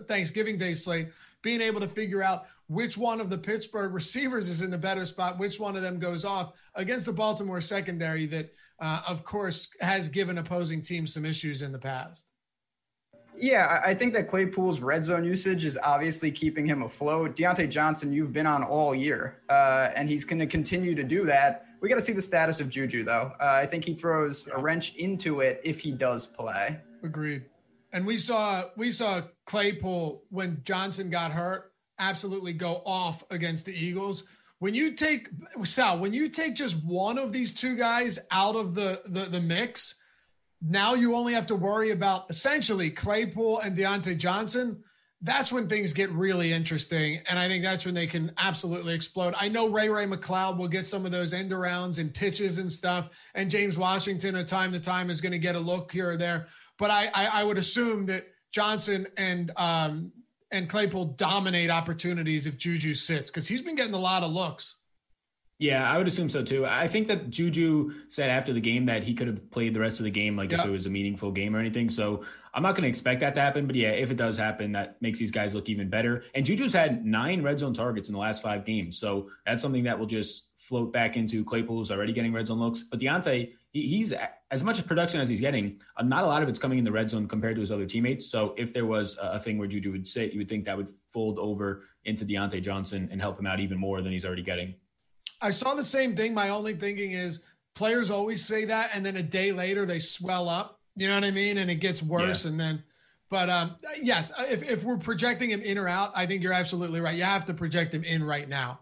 Thanksgiving 0.08 0.58
Day 0.58 0.74
slate, 0.74 1.08
being 1.42 1.60
able 1.60 1.80
to 1.80 1.88
figure 1.88 2.22
out 2.22 2.46
which 2.68 2.96
one 2.96 3.20
of 3.20 3.28
the 3.28 3.36
Pittsburgh 3.36 3.92
receivers 3.92 4.48
is 4.48 4.62
in 4.62 4.70
the 4.70 4.78
better 4.78 5.04
spot, 5.04 5.38
which 5.38 5.60
one 5.60 5.76
of 5.76 5.82
them 5.82 5.98
goes 5.98 6.24
off 6.24 6.52
against 6.74 7.06
the 7.06 7.12
Baltimore 7.12 7.60
secondary 7.60 8.26
that, 8.26 8.52
uh, 8.80 9.02
of 9.06 9.24
course, 9.24 9.68
has 9.80 10.08
given 10.08 10.38
opposing 10.38 10.80
teams 10.80 11.12
some 11.12 11.24
issues 11.24 11.60
in 11.60 11.72
the 11.72 11.78
past. 11.78 12.26
Yeah, 13.36 13.80
I 13.84 13.94
think 13.94 14.12
that 14.14 14.28
Claypool's 14.28 14.80
red 14.80 15.04
zone 15.04 15.24
usage 15.24 15.64
is 15.64 15.78
obviously 15.82 16.30
keeping 16.30 16.66
him 16.66 16.82
afloat. 16.82 17.34
Diontae 17.34 17.68
Johnson, 17.70 18.12
you've 18.12 18.32
been 18.32 18.46
on 18.46 18.62
all 18.62 18.94
year, 18.94 19.40
uh, 19.48 19.90
and 19.96 20.08
he's 20.08 20.24
going 20.24 20.38
to 20.38 20.46
continue 20.46 20.94
to 20.94 21.02
do 21.02 21.24
that. 21.24 21.66
We 21.80 21.88
got 21.88 21.96
to 21.96 22.00
see 22.00 22.12
the 22.12 22.22
status 22.22 22.60
of 22.60 22.68
Juju, 22.68 23.04
though. 23.04 23.32
Uh, 23.40 23.44
I 23.44 23.66
think 23.66 23.84
he 23.84 23.94
throws 23.94 24.48
a 24.48 24.58
wrench 24.58 24.94
into 24.96 25.40
it 25.40 25.60
if 25.64 25.80
he 25.80 25.92
does 25.92 26.26
play. 26.26 26.78
Agreed. 27.02 27.44
And 27.92 28.06
we 28.06 28.16
saw 28.16 28.64
we 28.76 28.92
saw 28.92 29.22
Claypool 29.46 30.24
when 30.30 30.62
Johnson 30.64 31.10
got 31.10 31.32
hurt 31.32 31.72
absolutely 31.98 32.52
go 32.52 32.82
off 32.86 33.24
against 33.30 33.66
the 33.66 33.72
Eagles. 33.72 34.24
When 34.60 34.74
you 34.74 34.92
take 34.92 35.28
Sal, 35.64 35.98
when 35.98 36.14
you 36.14 36.28
take 36.28 36.54
just 36.54 36.76
one 36.84 37.18
of 37.18 37.32
these 37.32 37.52
two 37.52 37.76
guys 37.76 38.18
out 38.30 38.56
of 38.56 38.74
the 38.74 39.02
the, 39.06 39.22
the 39.22 39.40
mix, 39.40 39.96
now 40.64 40.94
you 40.94 41.14
only 41.14 41.32
have 41.32 41.46
to 41.48 41.56
worry 41.56 41.90
about 41.90 42.26
essentially 42.30 42.90
Claypool 42.90 43.60
and 43.60 43.76
Diontae 43.76 44.16
Johnson. 44.16 44.82
That's 45.20 45.52
when 45.52 45.68
things 45.68 45.92
get 45.92 46.10
really 46.10 46.52
interesting. 46.52 47.20
And 47.28 47.38
I 47.38 47.48
think 47.48 47.64
that's 47.64 47.84
when 47.84 47.94
they 47.94 48.06
can 48.06 48.32
absolutely 48.38 48.94
explode. 48.94 49.34
I 49.36 49.48
know 49.48 49.68
Ray 49.68 49.88
Ray 49.88 50.06
McCloud 50.06 50.58
will 50.58 50.68
get 50.68 50.86
some 50.86 51.04
of 51.04 51.12
those 51.12 51.32
end 51.32 51.50
arounds 51.50 51.98
and 51.98 52.12
pitches 52.12 52.58
and 52.58 52.70
stuff. 52.70 53.10
And 53.34 53.50
James 53.50 53.76
Washington, 53.76 54.36
at 54.36 54.48
time 54.48 54.72
to 54.72 54.80
time, 54.80 55.10
is 55.10 55.20
going 55.20 55.32
to 55.32 55.38
get 55.38 55.54
a 55.56 55.60
look 55.60 55.92
here 55.92 56.10
or 56.10 56.16
there. 56.16 56.48
But 56.78 56.90
I, 56.90 57.06
I, 57.14 57.24
I 57.26 57.44
would 57.44 57.58
assume 57.58 58.06
that 58.06 58.24
Johnson 58.50 59.06
and 59.16 59.52
um, 59.56 60.12
and 60.52 60.68
Claypool 60.68 61.14
dominate 61.16 61.70
opportunities 61.70 62.46
if 62.46 62.58
Juju 62.58 62.94
sits 62.94 63.30
because 63.30 63.48
he's 63.48 63.62
been 63.62 63.76
getting 63.76 63.94
a 63.94 63.98
lot 63.98 64.22
of 64.22 64.30
looks. 64.30 64.76
Yeah, 65.62 65.88
I 65.88 65.96
would 65.96 66.08
assume 66.08 66.28
so 66.28 66.42
too. 66.42 66.66
I 66.66 66.88
think 66.88 67.06
that 67.06 67.30
Juju 67.30 67.92
said 68.08 68.30
after 68.30 68.52
the 68.52 68.60
game 68.60 68.86
that 68.86 69.04
he 69.04 69.14
could 69.14 69.28
have 69.28 69.48
played 69.52 69.74
the 69.74 69.78
rest 69.78 70.00
of 70.00 70.04
the 70.04 70.10
game, 70.10 70.36
like 70.36 70.52
if 70.52 70.64
it 70.64 70.68
was 70.68 70.86
a 70.86 70.90
meaningful 70.90 71.30
game 71.30 71.54
or 71.54 71.60
anything. 71.60 71.88
So 71.88 72.24
I'm 72.52 72.64
not 72.64 72.74
going 72.74 72.82
to 72.82 72.88
expect 72.88 73.20
that 73.20 73.36
to 73.36 73.40
happen. 73.40 73.68
But 73.68 73.76
yeah, 73.76 73.90
if 73.90 74.10
it 74.10 74.16
does 74.16 74.36
happen, 74.36 74.72
that 74.72 75.00
makes 75.00 75.20
these 75.20 75.30
guys 75.30 75.54
look 75.54 75.68
even 75.68 75.88
better. 75.88 76.24
And 76.34 76.44
Juju's 76.44 76.72
had 76.72 77.06
nine 77.06 77.44
red 77.44 77.60
zone 77.60 77.74
targets 77.74 78.08
in 78.08 78.12
the 78.12 78.18
last 78.18 78.42
five 78.42 78.64
games. 78.64 78.98
So 78.98 79.30
that's 79.46 79.62
something 79.62 79.84
that 79.84 80.00
will 80.00 80.06
just 80.06 80.48
float 80.56 80.92
back 80.92 81.16
into 81.16 81.44
Claypool's 81.44 81.92
already 81.92 82.12
getting 82.12 82.32
red 82.32 82.48
zone 82.48 82.58
looks. 82.58 82.82
But 82.82 82.98
Diontae, 82.98 83.52
he, 83.70 83.86
he's 83.86 84.12
as 84.50 84.64
much 84.64 84.84
production 84.84 85.20
as 85.20 85.28
he's 85.28 85.40
getting. 85.40 85.80
Uh, 85.96 86.02
not 86.02 86.24
a 86.24 86.26
lot 86.26 86.42
of 86.42 86.48
it's 86.48 86.58
coming 86.58 86.78
in 86.78 86.84
the 86.84 86.90
red 86.90 87.08
zone 87.08 87.28
compared 87.28 87.54
to 87.54 87.60
his 87.60 87.70
other 87.70 87.86
teammates. 87.86 88.26
So 88.26 88.56
if 88.58 88.74
there 88.74 88.86
was 88.86 89.16
a, 89.16 89.34
a 89.34 89.38
thing 89.38 89.58
where 89.58 89.68
Juju 89.68 89.92
would 89.92 90.08
sit, 90.08 90.32
you 90.32 90.40
would 90.40 90.48
think 90.48 90.64
that 90.64 90.76
would 90.76 90.90
fold 91.12 91.38
over 91.38 91.84
into 92.04 92.24
Diontae 92.24 92.64
Johnson 92.64 93.08
and 93.12 93.20
help 93.20 93.38
him 93.38 93.46
out 93.46 93.60
even 93.60 93.78
more 93.78 94.02
than 94.02 94.10
he's 94.10 94.24
already 94.24 94.42
getting. 94.42 94.74
I 95.42 95.50
saw 95.50 95.74
the 95.74 95.84
same 95.84 96.14
thing. 96.14 96.32
My 96.32 96.50
only 96.50 96.74
thinking 96.74 97.12
is 97.12 97.40
players 97.74 98.10
always 98.10 98.44
say 98.44 98.64
that, 98.66 98.90
and 98.94 99.04
then 99.04 99.16
a 99.16 99.22
day 99.22 99.52
later 99.52 99.84
they 99.84 99.98
swell 99.98 100.48
up. 100.48 100.78
You 100.94 101.08
know 101.08 101.14
what 101.14 101.24
I 101.24 101.30
mean? 101.30 101.58
And 101.58 101.70
it 101.70 101.76
gets 101.76 102.02
worse. 102.02 102.44
And 102.44 102.58
then, 102.60 102.82
but 103.28 103.50
um, 103.50 103.76
yes, 104.00 104.30
if, 104.38 104.62
if 104.62 104.84
we're 104.84 104.98
projecting 104.98 105.50
him 105.50 105.62
in 105.62 105.78
or 105.78 105.88
out, 105.88 106.12
I 106.14 106.26
think 106.26 106.42
you're 106.42 106.52
absolutely 106.52 107.00
right. 107.00 107.16
You 107.16 107.24
have 107.24 107.46
to 107.46 107.54
project 107.54 107.92
him 107.92 108.04
in 108.04 108.22
right 108.22 108.48
now. 108.48 108.80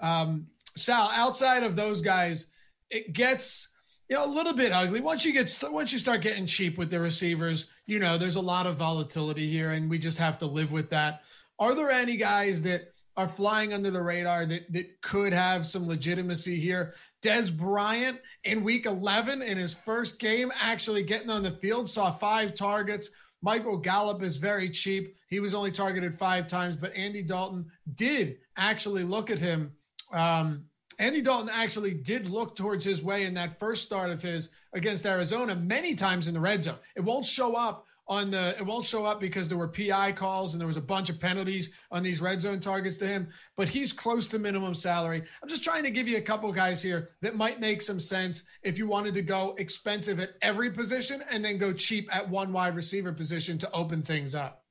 Um, 0.00 0.48
Sal, 0.76 1.10
outside 1.14 1.62
of 1.62 1.76
those 1.76 2.00
guys, 2.00 2.46
it 2.90 3.12
gets 3.12 3.68
you 4.08 4.16
know 4.16 4.24
a 4.24 4.26
little 4.26 4.54
bit 4.54 4.72
ugly 4.72 5.00
once 5.00 5.24
you 5.24 5.32
get 5.32 5.56
once 5.70 5.92
you 5.92 5.98
start 5.98 6.22
getting 6.22 6.46
cheap 6.46 6.78
with 6.78 6.90
the 6.90 6.98
receivers. 6.98 7.66
You 7.86 7.98
know, 7.98 8.18
there's 8.18 8.36
a 8.36 8.40
lot 8.40 8.66
of 8.66 8.76
volatility 8.76 9.48
here, 9.48 9.70
and 9.70 9.88
we 9.88 9.98
just 9.98 10.18
have 10.18 10.38
to 10.38 10.46
live 10.46 10.72
with 10.72 10.90
that. 10.90 11.22
Are 11.58 11.74
there 11.74 11.90
any 11.90 12.16
guys 12.16 12.62
that 12.62 12.92
are 13.16 13.28
flying 13.28 13.72
under 13.72 13.90
the 13.90 14.02
radar 14.02 14.46
that 14.46 14.72
that 14.72 15.00
could 15.02 15.32
have 15.32 15.66
some 15.66 15.86
legitimacy 15.86 16.58
here? 16.58 16.94
Dez 17.22 17.56
Bryant 17.56 18.20
in 18.44 18.64
week 18.64 18.86
11 18.86 19.42
in 19.42 19.56
his 19.56 19.74
first 19.74 20.18
game, 20.18 20.50
actually 20.58 21.02
getting 21.04 21.30
on 21.30 21.42
the 21.42 21.52
field, 21.52 21.88
saw 21.88 22.10
five 22.10 22.54
targets. 22.54 23.10
Michael 23.42 23.76
Gallup 23.76 24.22
is 24.22 24.36
very 24.36 24.70
cheap. 24.70 25.16
He 25.28 25.40
was 25.40 25.54
only 25.54 25.72
targeted 25.72 26.16
five 26.16 26.46
times, 26.46 26.76
but 26.76 26.94
Andy 26.94 27.22
Dalton 27.22 27.66
did 27.94 28.38
actually 28.56 29.02
look 29.02 29.30
at 29.30 29.38
him. 29.38 29.72
Um, 30.12 30.64
Andy 30.98 31.22
Dalton 31.22 31.50
actually 31.52 31.94
did 31.94 32.28
look 32.28 32.54
towards 32.54 32.84
his 32.84 33.02
way 33.02 33.24
in 33.24 33.34
that 33.34 33.58
first 33.58 33.84
start 33.84 34.10
of 34.10 34.22
his 34.22 34.50
against 34.74 35.06
Arizona 35.06 35.56
many 35.56 35.94
times 35.94 36.28
in 36.28 36.34
the 36.34 36.40
red 36.40 36.62
zone. 36.62 36.78
It 36.96 37.00
won't 37.00 37.24
show 37.24 37.54
up 37.54 37.86
on 38.08 38.30
the 38.30 38.56
it 38.58 38.66
won't 38.66 38.84
show 38.84 39.04
up 39.04 39.20
because 39.20 39.48
there 39.48 39.58
were 39.58 39.68
PI 39.68 40.12
calls 40.12 40.54
and 40.54 40.60
there 40.60 40.68
was 40.68 40.76
a 40.76 40.82
bunch 40.82 41.08
of 41.08 41.20
penalties 41.20 41.70
on 41.90 42.02
these 42.02 42.20
red 42.20 42.40
zone 42.40 42.60
targets 42.60 42.98
to 42.98 43.06
him, 43.06 43.28
but 43.56 43.68
he's 43.68 43.92
close 43.92 44.28
to 44.28 44.38
minimum 44.38 44.74
salary. 44.74 45.22
I'm 45.42 45.48
just 45.48 45.64
trying 45.64 45.84
to 45.84 45.90
give 45.90 46.08
you 46.08 46.16
a 46.16 46.22
couple 46.22 46.52
guys 46.52 46.82
here 46.82 47.10
that 47.20 47.36
might 47.36 47.60
make 47.60 47.82
some 47.82 48.00
sense 48.00 48.44
if 48.62 48.78
you 48.78 48.86
wanted 48.86 49.14
to 49.14 49.22
go 49.22 49.54
expensive 49.58 50.20
at 50.20 50.30
every 50.42 50.70
position 50.70 51.22
and 51.30 51.44
then 51.44 51.58
go 51.58 51.72
cheap 51.72 52.14
at 52.14 52.28
one 52.28 52.52
wide 52.52 52.74
receiver 52.74 53.12
position 53.12 53.58
to 53.58 53.70
open 53.72 54.02
things 54.02 54.34
up. 54.34 54.62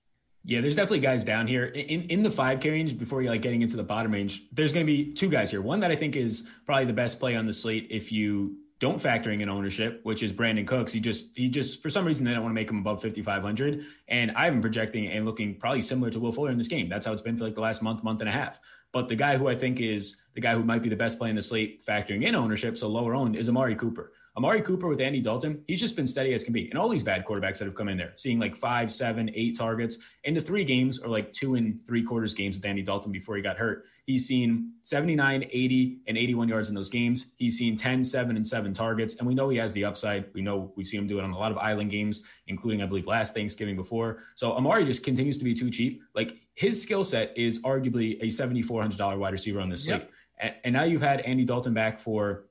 Yeah, 0.43 0.61
there's 0.61 0.75
definitely 0.75 1.01
guys 1.01 1.23
down 1.23 1.45
here 1.45 1.65
in 1.65 2.03
in 2.03 2.23
the 2.23 2.31
five 2.31 2.59
K 2.61 2.71
range. 2.71 2.97
Before 2.97 3.21
you 3.21 3.29
like 3.29 3.43
getting 3.43 3.61
into 3.61 3.77
the 3.77 3.83
bottom 3.83 4.11
range, 4.11 4.43
there's 4.51 4.73
going 4.73 4.85
to 4.85 4.91
be 4.91 5.13
two 5.13 5.29
guys 5.29 5.51
here. 5.51 5.61
One 5.61 5.81
that 5.81 5.91
I 5.91 5.95
think 5.95 6.15
is 6.15 6.47
probably 6.65 6.85
the 6.85 6.93
best 6.93 7.19
play 7.19 7.35
on 7.35 7.45
the 7.45 7.53
slate 7.53 7.87
if 7.91 8.11
you 8.11 8.57
don't 8.81 9.01
factoring 9.01 9.41
in 9.41 9.47
ownership, 9.47 10.01
which 10.03 10.23
is 10.23 10.33
Brandin 10.33 10.65
Cooks. 10.65 10.91
He 10.91 10.99
just 10.99 11.27
he 11.35 11.47
just 11.47 11.81
for 11.83 11.89
some 11.89 12.03
reason 12.03 12.25
they 12.25 12.33
don't 12.33 12.41
want 12.41 12.51
to 12.51 12.55
make 12.55 12.69
him 12.69 12.79
above 12.79 13.01
5500, 13.01 13.85
and 14.07 14.31
I've 14.31 14.53
been 14.53 14.61
projecting 14.61 15.07
and 15.07 15.23
looking 15.23 15.55
probably 15.57 15.83
similar 15.83 16.09
to 16.09 16.19
Will 16.19 16.31
Fuller 16.31 16.49
in 16.49 16.57
this 16.57 16.67
game. 16.67 16.89
That's 16.89 17.05
how 17.05 17.13
it's 17.13 17.21
been 17.21 17.37
for 17.37 17.43
like 17.43 17.55
the 17.55 17.61
last 17.61 17.83
month, 17.83 18.03
month 18.03 18.19
and 18.19 18.27
a 18.27 18.33
half. 18.33 18.59
But 18.91 19.07
the 19.07 19.15
guy 19.15 19.37
who 19.37 19.47
I 19.47 19.55
think 19.55 19.79
is 19.79 20.17
the 20.33 20.41
guy 20.41 20.53
who 20.55 20.63
might 20.63 20.81
be 20.81 20.89
the 20.89 20.95
best 20.95 21.19
play 21.19 21.29
in 21.29 21.35
the 21.35 21.43
slate, 21.43 21.85
factoring 21.85 22.25
in 22.25 22.33
ownership, 22.33 22.75
so 22.75 22.87
lower 22.87 23.13
owned, 23.13 23.35
is 23.35 23.47
Amari 23.47 23.75
Cooper. 23.75 24.11
Amari 24.37 24.61
Cooper 24.61 24.87
with 24.87 25.01
Andy 25.01 25.19
Dalton, 25.19 25.61
he's 25.67 25.79
just 25.79 25.95
been 25.95 26.07
steady 26.07 26.33
as 26.33 26.43
can 26.43 26.53
be. 26.53 26.69
And 26.69 26.79
all 26.79 26.87
these 26.87 27.03
bad 27.03 27.25
quarterbacks 27.25 27.57
that 27.57 27.65
have 27.65 27.75
come 27.75 27.89
in 27.89 27.97
there, 27.97 28.13
seeing 28.15 28.39
like 28.39 28.55
five, 28.55 28.89
seven, 28.89 29.29
eight 29.35 29.57
targets 29.57 29.97
in 30.23 30.33
the 30.33 30.39
three 30.39 30.63
games 30.63 30.99
or 30.99 31.09
like 31.09 31.33
two 31.33 31.55
and 31.55 31.79
three 31.85 32.01
quarters 32.01 32.33
games 32.33 32.55
with 32.55 32.65
Andy 32.65 32.81
Dalton 32.81 33.11
before 33.11 33.35
he 33.35 33.41
got 33.41 33.57
hurt. 33.57 33.83
He's 34.05 34.25
seen 34.25 34.73
79, 34.83 35.49
80, 35.51 35.99
and 36.07 36.17
81 36.17 36.47
yards 36.47 36.69
in 36.69 36.75
those 36.75 36.89
games. 36.89 37.25
He's 37.35 37.57
seen 37.57 37.75
10, 37.75 38.05
7, 38.05 38.35
and 38.37 38.47
7 38.47 38.73
targets. 38.73 39.15
And 39.15 39.27
we 39.27 39.35
know 39.35 39.49
he 39.49 39.57
has 39.57 39.73
the 39.73 39.83
upside. 39.83 40.33
We 40.33 40.41
know 40.41 40.71
we've 40.77 40.87
seen 40.87 41.01
him 41.01 41.07
do 41.07 41.19
it 41.19 41.23
on 41.23 41.31
a 41.31 41.37
lot 41.37 41.51
of 41.51 41.57
island 41.57 41.91
games, 41.91 42.23
including, 42.47 42.81
I 42.81 42.85
believe, 42.85 43.07
last 43.07 43.33
Thanksgiving 43.33 43.75
before. 43.75 44.23
So 44.35 44.53
Amari 44.53 44.85
just 44.85 45.03
continues 45.03 45.37
to 45.39 45.43
be 45.43 45.53
too 45.53 45.69
cheap. 45.69 46.03
Like 46.15 46.37
his 46.53 46.81
skill 46.81 47.03
set 47.03 47.37
is 47.37 47.59
arguably 47.63 48.21
a 48.21 48.27
$7,400 48.27 49.17
wide 49.17 49.33
receiver 49.33 49.59
on 49.59 49.69
this 49.69 49.83
slate. 49.83 50.01
Yep. 50.01 50.11
And, 50.39 50.53
and 50.63 50.73
now 50.73 50.83
you've 50.83 51.01
had 51.01 51.19
Andy 51.21 51.43
Dalton 51.43 51.73
back 51.73 51.99
for 51.99 52.45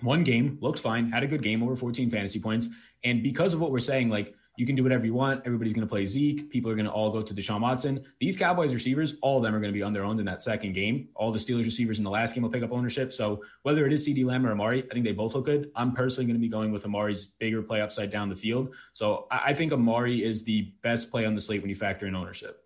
one 0.00 0.24
game, 0.24 0.58
looked 0.60 0.78
fine, 0.78 1.10
had 1.10 1.22
a 1.22 1.26
good 1.26 1.42
game, 1.42 1.62
over 1.62 1.76
14 1.76 2.10
fantasy 2.10 2.40
points. 2.40 2.68
And 3.04 3.22
because 3.22 3.54
of 3.54 3.60
what 3.60 3.70
we're 3.70 3.80
saying, 3.80 4.10
like 4.10 4.34
you 4.58 4.66
can 4.66 4.74
do 4.74 4.82
whatever 4.82 5.06
you 5.06 5.14
want. 5.14 5.42
Everybody's 5.46 5.72
going 5.72 5.86
to 5.86 5.90
play 5.90 6.04
Zeke. 6.04 6.50
People 6.50 6.68
are 6.68 6.74
going 6.74 6.84
to 6.84 6.90
all 6.90 7.12
go 7.12 7.22
to 7.22 7.32
Deshaun 7.32 7.60
Watson. 7.60 8.04
These 8.18 8.36
Cowboys 8.36 8.74
receivers, 8.74 9.14
all 9.22 9.36
of 9.36 9.44
them 9.44 9.54
are 9.54 9.60
going 9.60 9.72
to 9.72 9.76
be 9.76 9.84
on 9.84 9.92
their 9.92 10.02
own 10.02 10.18
in 10.18 10.26
that 10.26 10.42
second 10.42 10.72
game. 10.72 11.08
All 11.14 11.30
the 11.30 11.38
Steelers 11.38 11.64
receivers 11.64 11.98
in 11.98 12.04
the 12.04 12.10
last 12.10 12.34
game 12.34 12.42
will 12.42 12.50
pick 12.50 12.64
up 12.64 12.72
ownership. 12.72 13.12
So 13.12 13.44
whether 13.62 13.86
it 13.86 13.92
is 13.92 14.06
CeeDee 14.06 14.24
Lamb 14.24 14.44
or 14.44 14.50
Amari, 14.50 14.82
I 14.90 14.92
think 14.92 15.04
they 15.04 15.12
both 15.12 15.36
look 15.36 15.44
good. 15.44 15.70
I'm 15.76 15.92
personally 15.92 16.26
going 16.26 16.34
to 16.34 16.40
be 16.40 16.48
going 16.48 16.72
with 16.72 16.84
Amari's 16.84 17.24
bigger 17.24 17.62
play 17.62 17.80
upside 17.80 18.10
down 18.10 18.28
the 18.28 18.34
field. 18.34 18.74
So 18.92 19.28
I 19.30 19.48
I 19.48 19.54
think 19.54 19.72
Amari 19.72 20.24
is 20.24 20.42
the 20.42 20.72
best 20.82 21.10
play 21.10 21.24
on 21.24 21.34
the 21.34 21.40
slate 21.40 21.62
when 21.62 21.70
you 21.70 21.76
factor 21.76 22.06
in 22.06 22.14
ownership. 22.14 22.64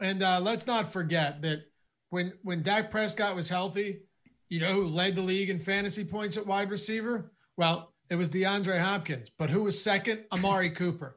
And 0.00 0.22
uh, 0.22 0.40
let's 0.40 0.66
not 0.66 0.92
forget 0.92 1.42
that 1.42 1.64
when 2.10 2.32
when 2.42 2.62
Dak 2.62 2.90
Prescott 2.90 3.34
was 3.34 3.48
healthy, 3.48 4.02
you 4.52 4.60
know 4.60 4.74
who 4.74 4.86
led 4.86 5.16
the 5.16 5.22
league 5.22 5.48
in 5.48 5.58
fantasy 5.58 6.04
points 6.04 6.36
at 6.36 6.46
wide 6.46 6.70
receiver? 6.70 7.32
Well, 7.56 7.90
it 8.10 8.16
was 8.16 8.28
DeAndre 8.28 8.78
Hopkins. 8.78 9.30
But 9.38 9.48
who 9.48 9.62
was 9.62 9.82
second? 9.82 10.24
Amari 10.30 10.68
Cooper. 10.70 11.16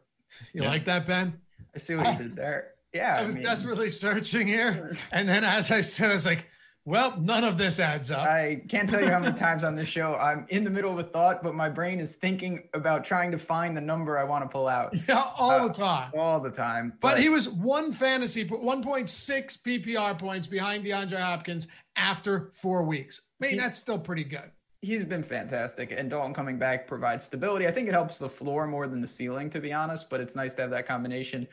You 0.53 0.63
Yeah. 0.63 0.69
like 0.69 0.85
that, 0.85 1.05
Ben? 1.05 1.39
I 1.75 1.77
see 1.79 1.95
what 1.95 2.13
you 2.13 2.17
did 2.29 2.35
there. 2.37 2.71
Yeah, 2.93 3.17
I 3.17 3.23
was 3.25 3.35
mean, 3.35 3.43
desperately 3.43 3.89
searching 3.89 4.47
here. 4.47 4.95
And 5.11 5.27
then 5.27 5.43
as 5.43 5.69
I 5.69 5.81
said, 5.81 6.11
I 6.11 6.13
was 6.13 6.25
like, 6.25 6.47
well, 6.85 7.19
none 7.19 7.43
of 7.43 7.57
this 7.57 7.79
adds 7.79 8.09
up. 8.11 8.25
I 8.25 8.61
can't 8.69 8.89
tell 8.89 9.01
you 9.01 9.09
how 9.09 9.19
many 9.19 9.35
times 9.35 9.63
on 9.65 9.75
this 9.75 9.89
show 9.89 10.15
I'm 10.15 10.45
in 10.49 10.63
the 10.63 10.69
middle 10.69 10.91
of 10.93 10.99
a 10.99 11.03
thought, 11.03 11.43
but 11.43 11.55
my 11.55 11.67
brain 11.67 11.99
is 11.99 12.13
thinking 12.13 12.69
about 12.73 13.03
trying 13.03 13.31
to 13.31 13.37
find 13.39 13.75
the 13.75 13.81
number 13.81 14.17
I 14.17 14.23
want 14.23 14.45
to 14.45 14.47
pull 14.47 14.67
out 14.69 14.93
yeah, 15.09 15.23
all 15.35 15.51
Uh, 15.51 15.67
the 15.67 15.73
time. 15.73 16.11
all 16.17 16.39
the 16.39 16.51
time. 16.51 16.93
But 17.01 17.19
he 17.19 17.27
was 17.27 17.49
one 17.49 17.91
fantasy, 17.91 18.45
1.6 18.47 19.57
PPR 19.63 20.17
points 20.17 20.47
behind 20.47 20.85
DeAndre 20.85 21.19
Hopkins 21.19 21.67
after 21.97 22.51
four 22.53 22.83
weeks. 22.83 23.21
I 23.41 23.45
mean, 23.45 23.51
He- 23.53 23.59
that's 23.59 23.77
still 23.79 23.99
pretty 23.99 24.23
good. 24.23 24.51
he's 24.81 25.03
been 25.03 25.23
fantastic. 25.23 25.91
And 25.91 26.09
Dalton 26.09 26.33
coming 26.33 26.57
back 26.59 26.87
provides 26.87 27.25
stability. 27.25 27.67
I 27.67 27.71
think 27.71 27.87
it 27.87 27.93
helps 27.93 28.17
the 28.19 28.29
floor 28.29 28.67
more 28.67 28.87
than 28.87 29.01
the 29.01 29.07
ceiling, 29.07 29.49
to 29.49 29.59
be 29.59 29.73
honest, 29.73 30.09
but 30.09 30.19
it's 30.21 30.35
nice 30.35 30.53
to 30.55 30.61
have 30.61 30.71
that 30.71 30.85
combination. 30.85 31.47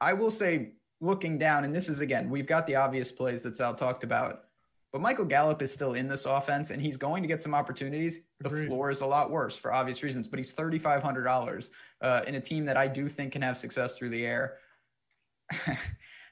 I 0.00 0.12
will 0.12 0.30
say, 0.30 0.72
looking 1.00 1.38
down, 1.38 1.64
and 1.64 1.74
this 1.74 1.88
is 1.88 2.00
again, 2.00 2.28
we've 2.30 2.46
got 2.46 2.66
the 2.66 2.76
obvious 2.76 3.10
plays 3.10 3.42
that 3.42 3.56
Sal 3.56 3.74
talked 3.74 4.04
about, 4.04 4.44
but 4.92 5.00
Michael 5.00 5.24
Gallup 5.24 5.62
is 5.62 5.72
still 5.72 5.94
in 5.94 6.06
this 6.06 6.26
offense 6.26 6.70
and 6.70 6.80
he's 6.80 6.96
going 6.98 7.22
to 7.22 7.26
get 7.26 7.40
some 7.42 7.54
opportunities. 7.54 8.26
The 8.40 8.48
Agreed. 8.48 8.66
floor 8.68 8.90
is 8.90 9.00
a 9.00 9.06
lot 9.06 9.30
worse 9.30 9.56
for 9.56 9.72
obvious 9.72 10.02
reasons, 10.02 10.28
but 10.28 10.38
he's 10.38 10.52
$3,500 10.54 11.70
uh, 12.02 12.22
in 12.26 12.34
a 12.34 12.40
team 12.40 12.64
that 12.66 12.76
I 12.76 12.88
do 12.88 13.08
think 13.08 13.32
can 13.32 13.42
have 13.42 13.56
success 13.58 13.96
through 13.96 14.10
the 14.10 14.24
air. 14.24 14.58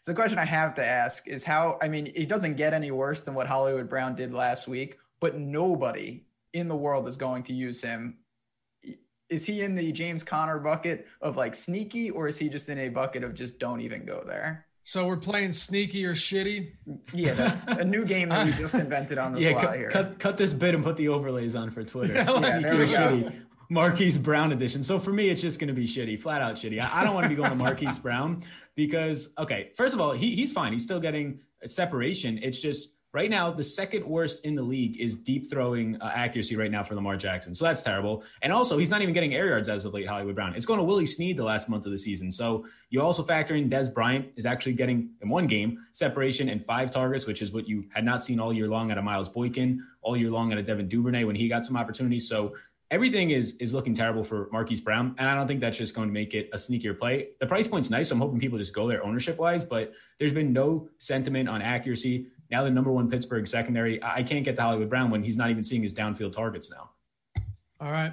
so 0.05 0.13
the 0.13 0.17
question 0.17 0.39
I 0.39 0.45
have 0.45 0.75
to 0.75 0.85
ask 0.85 1.27
is 1.27 1.45
how, 1.45 1.79
I 1.81 1.89
mean, 1.89 2.13
it 2.15 2.29
doesn't 2.29 2.57
get 2.57 2.75
any 2.75 2.91
worse 2.91 3.23
than 3.23 3.33
what 3.33 3.47
Hollywood 3.47 3.89
Brown 3.89 4.15
did 4.15 4.35
last 4.35 4.69
week, 4.69 4.99
but 5.19 5.39
nobody 5.39 6.27
in 6.53 6.69
the 6.69 6.77
world 6.77 7.09
is 7.09 7.17
going 7.17 7.43
to 7.45 7.55
use 7.55 7.81
him. 7.81 8.19
Is 9.31 9.47
he 9.47 9.63
in 9.63 9.75
the 9.75 9.91
James 9.93 10.23
Conner 10.23 10.59
bucket 10.59 11.07
of 11.23 11.39
like 11.39 11.55
sneaky, 11.55 12.11
or 12.11 12.29
is 12.29 12.39
he 12.39 12.51
just 12.51 12.69
in 12.69 12.81
a 12.81 12.91
bucket 12.91 13.25
of 13.25 13.33
just 13.33 13.59
don't 13.59 13.81
even 13.81 14.05
go 14.05 14.23
there? 14.27 14.67
So 14.83 15.07
we're 15.07 15.17
playing 15.17 15.53
sneaky 15.53 16.05
or 16.05 16.15
shitty. 16.15 16.73
Yeah, 17.15 17.33
that's 17.33 17.65
a 17.65 17.87
new 17.87 18.05
game 18.05 18.29
that 18.29 18.45
we 18.45 18.53
just 18.53 18.75
invented 18.75 19.17
on 19.17 19.33
the 19.33 19.41
yeah, 19.41 19.53
fly 19.53 19.65
cut, 19.65 19.77
here. 19.79 19.91
Cut, 19.91 20.19
cut 20.19 20.37
this 20.37 20.53
bit 20.53 20.75
and 20.75 20.85
put 20.85 20.99
the 20.99 21.09
overlays 21.09 21.55
on 21.55 21.71
for 21.71 21.83
Twitter. 21.83 22.13
Yeah, 22.13 22.31
yeah 22.41 22.59
there 22.59 22.77
we 22.77 22.87
go. 22.89 22.93
Shitty. 22.93 23.41
Marquise 23.71 24.19
Brown 24.19 24.53
edition. 24.53 24.85
So 24.85 24.99
for 24.99 25.13
me, 25.13 25.29
it's 25.29 25.41
just 25.41 25.59
going 25.59 25.69
to 25.69 25.75
be 25.75 25.87
shitty, 25.87 26.21
flat 26.21 26.43
out 26.43 26.57
shitty. 26.57 26.83
I, 26.83 27.01
I 27.01 27.05
don't 27.05 27.15
want 27.15 27.25
to 27.25 27.29
be 27.29 27.35
going 27.35 27.51
to 27.51 27.57
Marquise 27.57 27.99
Brown 28.01 28.43
because, 28.75 29.33
okay, 29.39 29.71
first 29.77 29.95
of 29.95 30.01
all, 30.01 30.13
he, 30.13 30.35
he's 30.35 30.53
fine. 30.53 30.73
He's 30.73 30.85
still 30.85 31.01
getting 31.01 31.41
separation. 31.67 32.39
It's 32.43 32.61
just 32.61 32.91
Right 33.15 33.31
now, 33.31 33.53
the 33.53 33.63
second 33.63 34.05
worst 34.05 34.45
in 34.45 34.57
the 34.57 34.63
league 34.63 35.01
is 35.01 35.15
deep 35.17 35.49
throwing 35.49 36.03
uh, 36.03 36.11
accuracy 36.13 36.57
right 36.57 36.71
now 36.71 36.83
for 36.83 36.97
Lamar 36.97 37.17
Jackson. 37.17 37.55
So 37.55 37.65
that's 37.65 37.85
terrible. 37.85 38.25
And 38.43 38.53
also, 38.53 38.77
he's 38.77 38.91
not 38.91 39.03
even 39.03 39.15
getting 39.15 39.33
air 39.33 39.47
yards 39.47 39.69
as 39.69 39.85
of 39.85 39.95
late, 39.95 40.09
Hollywood 40.09 40.35
Brown. 40.35 40.57
It's 40.57 40.67
going 40.67 40.81
to 40.81 40.85
Willie 40.85 41.07
Snead 41.07 41.37
the 41.37 41.45
last 41.45 41.69
month 41.69 41.87
of 41.87 41.93
the 41.93 41.99
season. 41.99 42.33
So 42.33 42.67
you 42.91 43.01
also 43.01 43.23
factor 43.23 43.55
in 43.55 43.71
Dez 43.71 43.95
Bryant 43.95 44.33
is 44.35 44.47
actually 44.47 44.73
getting, 44.73 45.11
in 45.23 45.29
one 45.29 45.47
game, 45.47 45.79
separation 45.93 46.49
and 46.49 46.67
five 46.67 46.91
targets, 46.91 47.25
which 47.25 47.41
is 47.41 47.53
what 47.53 47.69
you 47.69 47.85
had 47.95 48.05
not 48.05 48.25
seen 48.25 48.41
all 48.41 48.53
year 48.53 48.67
long 48.67 48.91
at 48.91 48.99
a 48.99 49.03
Miles 49.03 49.29
Boykin, 49.29 49.87
all 50.03 50.17
year 50.17 50.33
long 50.33 50.51
at 50.51 50.59
a 50.59 50.63
Devin 50.65 50.89
Duvernay 50.89 51.23
when 51.23 51.37
he 51.37 51.47
got 51.47 51.65
some 51.65 51.77
opportunities. 51.77 52.29
So 52.29 52.57
everything 52.95 53.31
is 53.31 53.57
is 53.57 53.75
looking 53.75 53.93
terrible 53.93 54.23
for 54.23 54.49
Marquise 54.53 54.81
Brown, 54.81 55.17
and 55.19 55.29
I 55.29 55.35
don't 55.35 55.49
think 55.49 55.61
that's 55.61 55.77
just 55.77 55.95
going 55.95 56.09
to 56.09 56.15
make 56.15 56.33
it 56.33 56.49
a 56.53 56.57
sneakier 56.57 56.97
play. 56.97 57.31
The 57.41 57.47
price 57.47 57.67
point's 57.67 57.91
nice, 57.91 58.09
so 58.09 58.15
I'm 58.15 58.21
hoping 58.21 58.39
people 58.39 58.57
just 58.57 58.73
go 58.73 58.87
there 58.87 59.05
ownership 59.05 59.37
wise, 59.37 59.65
but 59.65 59.93
there's 60.21 60.33
been 60.33 60.53
no 60.53 60.89
sentiment 60.99 61.49
on 61.49 61.61
accuracy. 61.61 62.29
Now 62.51 62.63
the 62.63 62.71
number 62.71 62.93
one 62.93 63.11
Pittsburgh 63.11 63.49
secondary, 63.49 64.03
I 64.03 64.23
can't 64.23 64.45
get 64.45 64.55
to 64.57 64.63
Hollywood 64.63 64.89
Brown 64.89 65.11
when 65.11 65.25
he's 65.25 65.37
not 65.37 65.51
even 65.51 65.65
seeing 65.65 65.83
his 65.83 65.93
downfield 65.93 66.33
targets 66.33 66.71
now. 66.71 66.91
All 67.81 67.91
right. 67.91 68.13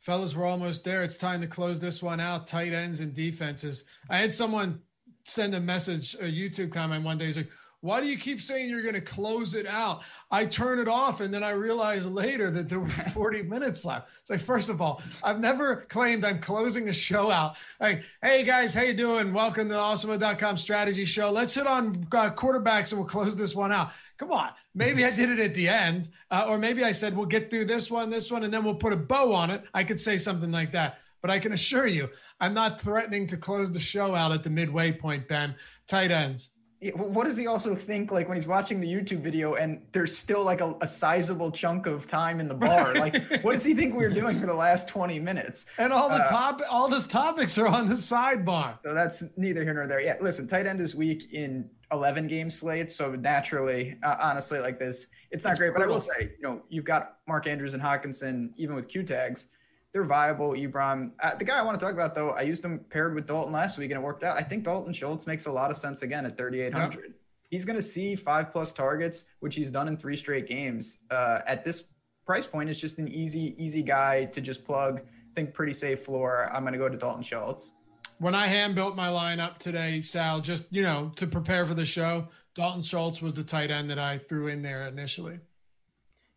Fellas, 0.00 0.34
we're 0.34 0.46
almost 0.46 0.84
there. 0.84 1.02
It's 1.04 1.16
time 1.16 1.40
to 1.40 1.46
close 1.46 1.78
this 1.78 2.02
one 2.02 2.20
out. 2.20 2.46
Tight 2.46 2.72
ends 2.72 3.00
and 3.00 3.14
defenses. 3.14 3.84
I 4.10 4.18
had 4.18 4.34
someone 4.34 4.80
send 5.24 5.54
a 5.54 5.60
message, 5.60 6.14
a 6.14 6.24
YouTube 6.24 6.72
comment 6.72 7.04
one 7.04 7.18
day. 7.18 7.26
He's 7.26 7.36
like, 7.36 7.50
why 7.86 8.00
do 8.00 8.08
you 8.08 8.18
keep 8.18 8.42
saying 8.42 8.68
you're 8.68 8.82
going 8.82 8.94
to 8.94 9.00
close 9.00 9.54
it 9.54 9.66
out? 9.66 10.02
I 10.30 10.44
turn 10.44 10.80
it 10.80 10.88
off 10.88 11.20
and 11.20 11.32
then 11.32 11.44
I 11.44 11.50
realize 11.50 12.04
later 12.04 12.50
that 12.50 12.68
there 12.68 12.80
were 12.80 12.88
40 13.14 13.42
minutes 13.42 13.84
left. 13.84 14.10
It's 14.20 14.28
like, 14.28 14.40
first 14.40 14.68
of 14.68 14.80
all, 14.80 15.00
I've 15.22 15.38
never 15.38 15.86
claimed 15.88 16.24
I'm 16.24 16.40
closing 16.40 16.88
a 16.88 16.92
show 16.92 17.30
out. 17.30 17.54
Like, 17.80 18.02
hey 18.22 18.42
guys, 18.42 18.74
how 18.74 18.82
you 18.82 18.92
doing? 18.92 19.32
Welcome 19.32 19.68
to 19.68 19.74
the 19.74 19.80
awesemo.com 19.80 20.56
strategy 20.56 21.04
show. 21.04 21.30
Let's 21.30 21.54
hit 21.54 21.68
on 21.68 22.06
uh, 22.10 22.30
quarterbacks 22.30 22.90
and 22.90 22.98
we'll 22.98 23.08
close 23.08 23.36
this 23.36 23.54
one 23.54 23.70
out. 23.70 23.92
Come 24.18 24.32
on. 24.32 24.50
Maybe 24.74 25.04
I 25.04 25.10
did 25.10 25.30
it 25.30 25.38
at 25.38 25.54
the 25.54 25.68
end. 25.68 26.08
Uh, 26.30 26.46
or 26.48 26.58
maybe 26.58 26.82
I 26.82 26.90
said, 26.90 27.16
we'll 27.16 27.26
get 27.26 27.50
through 27.50 27.66
this 27.66 27.88
one, 27.88 28.10
this 28.10 28.32
one, 28.32 28.42
and 28.42 28.52
then 28.52 28.64
we'll 28.64 28.74
put 28.74 28.92
a 28.92 28.96
bow 28.96 29.32
on 29.32 29.50
it. 29.50 29.62
I 29.72 29.84
could 29.84 30.00
say 30.00 30.18
something 30.18 30.50
like 30.50 30.72
that. 30.72 30.98
But 31.22 31.30
I 31.30 31.38
can 31.38 31.52
assure 31.52 31.86
you, 31.86 32.08
I'm 32.40 32.52
not 32.52 32.80
threatening 32.80 33.28
to 33.28 33.36
close 33.36 33.70
the 33.70 33.78
show 33.78 34.14
out 34.14 34.32
at 34.32 34.42
the 34.42 34.50
midway 34.50 34.92
point, 34.92 35.28
Ben. 35.28 35.54
Tight 35.86 36.10
ends 36.10 36.50
what 36.94 37.24
does 37.24 37.38
he 37.38 37.46
also 37.46 37.74
think 37.74 38.12
like 38.12 38.28
when 38.28 38.36
he's 38.36 38.46
watching 38.46 38.80
the 38.80 38.92
YouTube 38.92 39.20
video 39.20 39.54
and 39.54 39.80
there's 39.92 40.16
still 40.16 40.44
like 40.44 40.60
a, 40.60 40.76
a 40.82 40.86
sizable 40.86 41.50
chunk 41.50 41.86
of 41.86 42.06
time 42.06 42.38
in 42.38 42.48
the 42.48 42.54
bar? 42.54 42.94
Like, 42.94 43.14
what 43.42 43.52
does 43.52 43.64
he 43.64 43.74
think 43.74 43.94
we 43.94 44.04
are 44.04 44.12
doing 44.12 44.38
for 44.38 44.46
the 44.46 44.54
last 44.54 44.88
20 44.88 45.18
minutes? 45.18 45.66
And 45.78 45.92
all 45.92 46.08
the 46.08 46.16
uh, 46.16 46.28
top, 46.28 46.60
all 46.70 46.88
those 46.88 47.06
topics 47.06 47.56
are 47.56 47.66
on 47.66 47.88
the 47.88 47.94
sidebar. 47.94 48.78
So 48.84 48.92
that's 48.92 49.24
neither 49.38 49.64
here 49.64 49.72
nor 49.72 49.86
there. 49.86 50.00
Yeah, 50.00 50.16
listen, 50.20 50.46
tight 50.46 50.66
end 50.66 50.80
is 50.80 50.94
weak 50.94 51.32
in 51.32 51.70
11 51.92 52.26
game 52.26 52.50
slates, 52.50 52.94
so 52.94 53.14
naturally, 53.14 53.96
uh, 54.02 54.16
honestly, 54.20 54.58
like 54.58 54.78
this, 54.78 55.08
it's 55.30 55.44
not 55.44 55.52
it's 55.52 55.60
great. 55.60 55.72
Brutal. 55.72 55.86
But 55.86 55.92
I 55.92 55.94
will 55.94 56.00
say, 56.00 56.32
you 56.36 56.42
know, 56.42 56.62
you've 56.68 56.84
got 56.84 57.18
Mark 57.26 57.46
Andrews 57.46 57.74
and 57.74 57.82
Hockenson, 57.82 58.50
even 58.56 58.74
with 58.74 58.88
Q 58.88 59.02
tags 59.02 59.46
they're 59.92 60.04
viable. 60.04 60.50
Ebron, 60.50 61.12
uh, 61.20 61.34
the 61.36 61.44
guy 61.44 61.58
I 61.58 61.62
want 61.62 61.78
to 61.78 61.84
talk 61.84 61.94
about 61.94 62.14
though, 62.14 62.30
I 62.30 62.42
used 62.42 62.64
him 62.64 62.80
paired 62.90 63.14
with 63.14 63.26
Dalton 63.26 63.52
last 63.52 63.78
week 63.78 63.90
and 63.90 64.00
it 64.00 64.04
worked 64.04 64.24
out. 64.24 64.36
I 64.36 64.42
think 64.42 64.64
Dalton 64.64 64.92
Schultz 64.92 65.26
makes 65.26 65.46
a 65.46 65.52
lot 65.52 65.70
of 65.70 65.76
sense 65.76 66.02
again 66.02 66.26
at 66.26 66.36
3,800. 66.36 66.94
Yep. 66.94 67.12
He's 67.50 67.64
going 67.64 67.76
to 67.76 67.82
see 67.82 68.16
five 68.16 68.52
plus 68.52 68.72
targets, 68.72 69.26
which 69.40 69.54
he's 69.54 69.70
done 69.70 69.88
in 69.88 69.96
three 69.96 70.16
straight 70.16 70.48
games. 70.48 70.98
Uh, 71.10 71.40
at 71.46 71.64
this 71.64 71.84
price 72.26 72.46
point, 72.46 72.68
it's 72.68 72.78
just 72.78 72.98
an 72.98 73.08
easy, 73.08 73.54
easy 73.56 73.82
guy 73.82 74.24
to 74.26 74.40
just 74.40 74.64
plug. 74.64 75.00
Think 75.34 75.54
pretty 75.54 75.72
safe 75.72 76.00
floor. 76.00 76.50
I'm 76.52 76.62
going 76.62 76.72
to 76.72 76.78
go 76.78 76.88
to 76.88 76.96
Dalton 76.96 77.22
Schultz. 77.22 77.72
When 78.18 78.34
I 78.34 78.46
hand 78.46 78.74
built 78.74 78.96
my 78.96 79.08
lineup 79.08 79.58
today, 79.58 80.00
Sal, 80.00 80.40
just 80.40 80.64
you 80.70 80.82
know 80.82 81.12
to 81.16 81.26
prepare 81.26 81.66
for 81.66 81.74
the 81.74 81.84
show, 81.84 82.28
Dalton 82.54 82.82
Schultz 82.82 83.20
was 83.20 83.34
the 83.34 83.44
tight 83.44 83.70
end 83.70 83.90
that 83.90 83.98
I 83.98 84.18
threw 84.18 84.48
in 84.48 84.62
there 84.62 84.86
initially. 84.88 85.38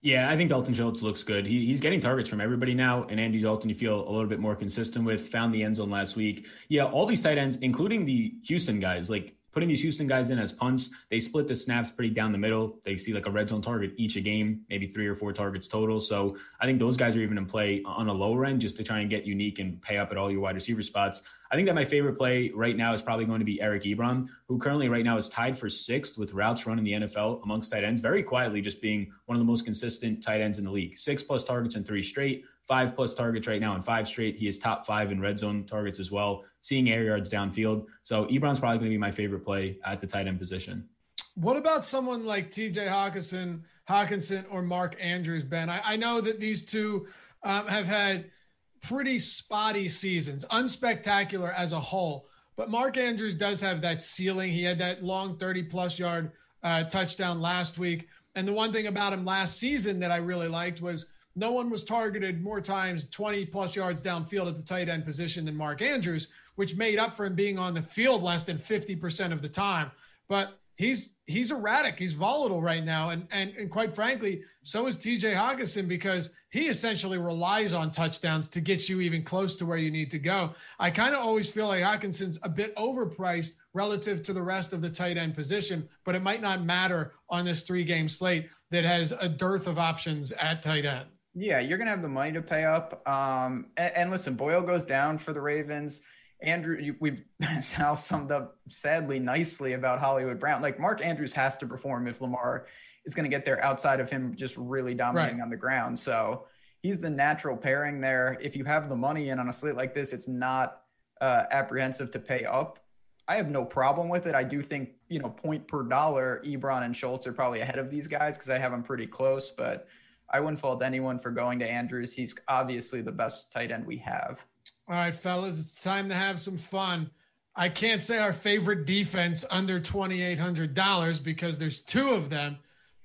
Yeah, 0.02 0.30
I 0.30 0.38
think 0.38 0.50
Dalton 0.50 0.74
Schultz 0.74 1.02
looks 1.02 1.24
good. 1.24 1.46
He, 1.46 1.66
he's 1.66 1.82
getting 1.82 2.00
targets 2.00 2.30
from 2.30 2.40
everybody 2.40 2.74
now, 2.74 3.04
and 3.10 3.20
Andy 3.20 3.42
Dalton, 3.42 3.70
you 3.70 3.76
feel 3.76 4.08
a 4.08 4.10
little 4.10 4.28
bit 4.28 4.40
more 4.40 4.56
consistent 4.56 5.04
with. 5.06 5.28
Found 5.30 5.54
the 5.54 5.62
end 5.62 5.76
zone 5.76 5.90
last 5.90 6.16
week. 6.16 6.48
Yeah, 6.70 6.86
all 6.86 7.06
these 7.06 7.22
tight 7.22 7.38
ends, 7.38 7.58
including 7.58 8.06
the 8.06 8.34
Houston 8.44 8.80
guys, 8.80 9.10
like 9.10 9.36
putting 9.52 9.68
these 9.68 9.82
Houston 9.82 10.08
guys 10.08 10.30
in 10.30 10.40
as 10.40 10.52
punts, 10.52 10.90
they 11.10 11.20
split 11.20 11.48
the 11.48 11.56
snaps 11.56 11.90
pretty 11.90 12.14
down 12.14 12.32
the 12.32 12.38
middle. 12.38 12.80
They 12.86 12.96
see 12.98 13.14
like 13.14 13.26
a 13.26 13.32
red 13.32 13.50
zone 13.50 13.62
target 13.62 13.94
each 13.98 14.16
a 14.16 14.22
game, 14.22 14.62
maybe 14.70 14.88
three 14.88 15.08
or 15.08 15.16
four 15.16 15.34
targets 15.34 15.68
total. 15.68 16.00
So 16.00 16.38
I 16.62 16.66
think 16.66 16.80
those 16.80 16.96
guys 16.96 17.16
are 17.18 17.22
even 17.22 17.38
in 17.38 17.46
play 17.46 17.82
on 17.86 18.08
a 18.08 18.14
lower 18.14 18.46
end 18.46 18.62
just 18.62 18.78
to 18.78 18.84
try 18.84 19.00
and 19.00 19.10
get 19.10 19.26
unique 19.26 19.60
and 19.60 19.82
pay 19.82 19.98
up 19.98 20.12
at 20.12 20.18
all 20.18 20.32
your 20.32 20.42
wide 20.42 20.56
receiver 20.56 20.84
spots. 20.84 21.22
I 21.52 21.56
think 21.56 21.68
that 21.68 21.74
my 21.74 21.86
favorite 21.86 22.16
play 22.16 22.52
right 22.54 22.78
now 22.78 22.94
is 22.94 23.02
probably 23.02 23.26
going 23.26 23.40
to 23.40 23.46
be 23.46 23.60
Eric 23.60 23.84
Ebron, 23.84 24.28
who 24.48 24.60
currently 24.60 24.88
right 24.88 25.04
now 25.04 25.18
is 25.18 25.28
tied 25.30 25.58
for 25.58 25.68
sixth 25.68 26.16
with 26.16 26.34
routes 26.34 26.68
run 26.68 26.78
in 26.78 26.84
the 26.84 26.92
NFL 26.92 27.44
amongst 27.44 27.72
tight 27.72 27.84
ends, 27.84 28.02
very 28.02 28.22
quietly 28.22 28.62
just 28.62 28.82
being 28.82 29.12
one 29.26 29.36
of 29.36 29.40
the 29.40 29.46
most 29.46 29.66
consistent 29.66 30.22
tight 30.22 30.42
ends 30.42 30.60
in 30.60 30.66
the 30.66 30.70
league. 30.72 30.98
Six 30.98 31.24
plus 31.24 31.44
targets 31.44 31.76
in 31.76 31.84
three 31.84 32.04
straight, 32.04 32.44
five 32.68 32.96
plus 32.96 33.16
targets 33.16 33.48
right 33.48 33.60
now 33.60 33.76
in 33.76 33.82
five 33.82 34.08
straight. 34.08 34.36
He 34.36 34.48
is 34.48 34.60
top 34.60 34.86
five 34.86 35.12
in 35.12 35.20
red 35.20 35.40
zone 35.40 35.66
targets 35.66 36.00
as 36.00 36.12
well, 36.12 36.44
seeing 36.62 36.92
air 36.92 37.04
yards 37.04 37.32
downfield. 37.32 37.86
So 38.04 38.26
Ebron's 38.26 38.60
probably 38.60 38.78
going 38.78 38.92
to 38.92 38.96
be 38.96 38.98
my 39.00 39.12
favorite 39.12 39.44
play 39.44 39.80
at 39.84 40.02
the 40.02 40.08
tight 40.08 40.28
end 40.28 40.38
position. 40.38 40.88
What 41.34 41.58
about 41.58 41.84
someone 41.84 42.26
like 42.26 42.52
TJ 42.52 42.88
Hockenson, 42.88 43.62
Hockenson 43.90 44.46
or 44.52 44.62
Mark 44.62 44.98
Andrews, 45.00 45.44
Ben? 45.44 45.68
I, 45.68 45.82
I 45.84 45.96
know 45.96 46.22
that 46.22 46.40
these 46.40 46.64
two 46.64 47.08
um, 47.44 47.66
have 47.66 47.88
had– 47.88 48.30
pretty 48.82 49.20
spotty 49.20 49.88
seasons, 49.90 50.46
unspectacular 50.52 51.54
as 51.56 51.72
a 51.72 51.80
whole. 51.80 52.28
But 52.56 52.70
Mark 52.70 52.98
Andrews 52.98 53.36
does 53.36 53.62
have 53.62 53.82
that 53.82 54.02
ceiling. 54.02 54.52
He 54.52 54.64
had 54.64 54.80
that 54.80 55.04
long 55.04 55.38
30 55.38 55.64
plus 55.64 55.98
yard 55.98 56.32
uh, 56.64 56.84
touchdown 56.84 57.40
last 57.40 57.78
week. 57.78 58.08
And 58.36 58.48
the 58.48 58.54
one 58.54 58.72
thing 58.72 58.88
about 58.88 59.14
him 59.14 59.26
last 59.26 59.58
season 59.58 60.00
that 60.00 60.12
I 60.12 60.18
really 60.18 60.48
liked 60.48 60.82
was 60.82 61.06
no 61.36 61.52
one 61.52 61.70
was 61.70 61.84
targeted 61.84 62.42
more 62.42 62.60
times 62.60 63.10
20 63.10 63.46
plus 63.46 63.76
yards 63.76 64.04
downfield 64.04 64.48
at 64.48 64.58
the 64.58 64.64
tight 64.64 64.90
end 64.90 65.06
position 65.06 65.46
than 65.46 65.56
Mark 65.56 65.82
Andrews, 65.82 66.28
which 66.56 66.76
made 66.76 67.00
up 67.00 67.16
for 67.16 67.26
him 67.26 67.36
being 67.36 67.58
on 67.58 67.74
the 67.74 67.82
field 67.82 68.24
less 68.24 68.44
than 68.44 68.58
50% 68.58 69.32
of 69.32 69.42
the 69.42 69.50
time. 69.50 69.92
But 70.28 70.60
he's 70.76 71.14
he's 71.28 71.52
erratic, 71.52 71.98
he's 71.98 72.14
volatile 72.14 72.62
right 72.62 72.84
now. 72.84 73.10
And 73.12 73.28
and, 73.32 73.54
and 73.56 73.72
quite 73.72 73.94
frankly, 73.94 74.44
so 74.64 74.88
is 74.88 74.98
TJ 74.98 75.34
Hockenson 75.34 75.88
because 75.88 76.32
he 76.50 76.68
essentially 76.68 77.18
relies 77.18 77.74
on 77.74 77.92
touchdowns 77.92 78.48
to 78.50 78.62
get 78.62 78.90
you 78.90 79.02
even 79.02 79.24
close 79.24 79.56
to 79.58 79.66
where 79.66 79.78
you 79.78 79.92
need 79.92 80.10
to 80.12 80.20
go. 80.20 80.54
I 80.80 80.90
kind 80.90 81.14
of 81.14 81.22
always 81.22 81.50
feel 81.50 81.68
like 81.68 81.84
Hockenson's 81.84 82.40
a 82.42 82.50
bit 82.50 82.76
overpriced 82.76 83.54
relative 83.74 84.24
to 84.24 84.34
the 84.34 84.42
rest 84.42 84.74
of 84.74 84.82
the 84.82 84.90
tight 84.90 85.18
end 85.18 85.36
position, 85.36 85.88
but 86.06 86.16
it 86.16 86.24
might 86.24 86.42
not 86.42 86.64
matter 86.64 87.14
on 87.30 87.46
this 87.46 87.64
three 87.64 87.84
game 87.84 88.10
slate 88.10 88.50
that 88.72 88.84
has 88.84 89.12
a 89.12 89.30
dearth 89.30 89.68
of 89.68 89.78
options 89.78 90.32
at 90.34 90.64
tight 90.64 90.86
end. 90.86 91.08
Yeah, 91.36 91.60
you're 91.60 91.78
going 91.78 91.88
to 91.88 91.92
have 91.92 92.02
the 92.02 92.10
money 92.10 92.32
to 92.34 92.42
pay 92.42 92.66
up. 92.66 93.08
Um, 93.08 93.68
and, 93.78 93.96
and 93.96 94.12
listen, 94.12 94.34
Boyle 94.34 94.64
goes 94.64 94.86
down 94.86 95.20
for 95.20 95.34
the 95.34 95.42
Ravens. 95.42 96.02
Andrew, 96.42 96.96
we've 97.00 97.24
now 97.78 97.96
summed 97.96 98.32
up 98.32 98.58
sadly 98.70 99.20
nicely 99.20 99.74
about 99.74 100.00
Hollywood 100.00 100.40
Brown. 100.40 100.62
Like 100.62 100.80
Mark 100.80 101.06
Andrews 101.06 101.34
has 101.34 101.58
to 101.58 101.68
perform 101.68 102.08
if 102.08 102.22
Lamar 102.22 102.66
is 103.10 103.16
going 103.16 103.30
to 103.30 103.36
get 103.36 103.46
there 103.46 103.64
outside 103.64 104.00
of 104.00 104.10
him 104.10 104.36
just 104.36 104.56
really 104.58 104.94
dominating 104.94 105.38
right. 105.38 105.44
on 105.44 105.50
the 105.50 105.58
ground. 105.58 105.98
So 105.98 106.46
he's 106.82 107.00
the 107.00 107.10
natural 107.10 107.58
pairing 107.58 108.00
there. 108.00 108.38
If 108.42 108.56
you 108.56 108.64
have 108.66 108.90
the 108.90 108.96
money 108.96 109.30
in 109.30 109.40
on 109.40 109.50
a 109.50 109.54
slate 109.54 109.76
like 109.76 109.94
this, 109.94 110.14
it's 110.14 110.28
not 110.28 110.84
uh, 111.20 111.46
apprehensive 111.52 112.12
to 112.12 112.20
pay 112.20 112.46
up. 112.46 112.80
I 113.28 113.36
have 113.36 113.50
no 113.50 113.64
problem 113.64 114.10
with 114.10 114.26
it. 114.26 114.34
I 114.34 114.44
do 114.44 114.62
think, 114.62 114.92
you 115.08 115.20
know, 115.20 115.30
point 115.30 115.68
per 115.68 115.84
dollar, 115.84 116.42
Ebron 116.46 116.84
and 116.84 116.96
Schultz 116.96 117.28
are 117.28 117.34
probably 117.34 117.62
ahead 117.62 117.78
of 117.78 117.92
these 117.92 118.08
guys 118.08 118.38
because 118.38 118.50
I 118.50 118.58
have 118.58 118.72
them 118.72 118.82
pretty 118.82 119.06
close. 119.06 119.50
But 119.50 119.88
I 120.32 120.40
wouldn't 120.40 120.60
fault 120.60 120.82
anyone 120.82 121.20
for 121.20 121.32
going 121.32 121.60
to 121.60 121.70
Andrews. 121.70 122.14
He's 122.14 122.36
obviously 122.48 123.02
the 123.02 123.12
best 123.12 123.52
tight 123.52 123.72
end 123.72 123.86
we 123.86 123.98
have. 123.98 124.46
All 124.88 124.96
right, 124.96 125.14
fellas, 125.14 125.60
it's 125.60 125.84
time 125.84 126.10
to 126.10 126.16
have 126.16 126.40
some 126.40 126.58
fun. 126.58 127.12
I 127.56 127.70
can't 127.70 128.02
say 128.02 128.20
our 128.20 128.34
favorite 128.34 128.86
defense 128.86 129.44
under 129.52 129.80
$2,800 129.80 131.24
because 131.24 131.58
there's 131.58 131.82
two 131.82 132.12
of 132.12 132.30
them, 132.30 132.58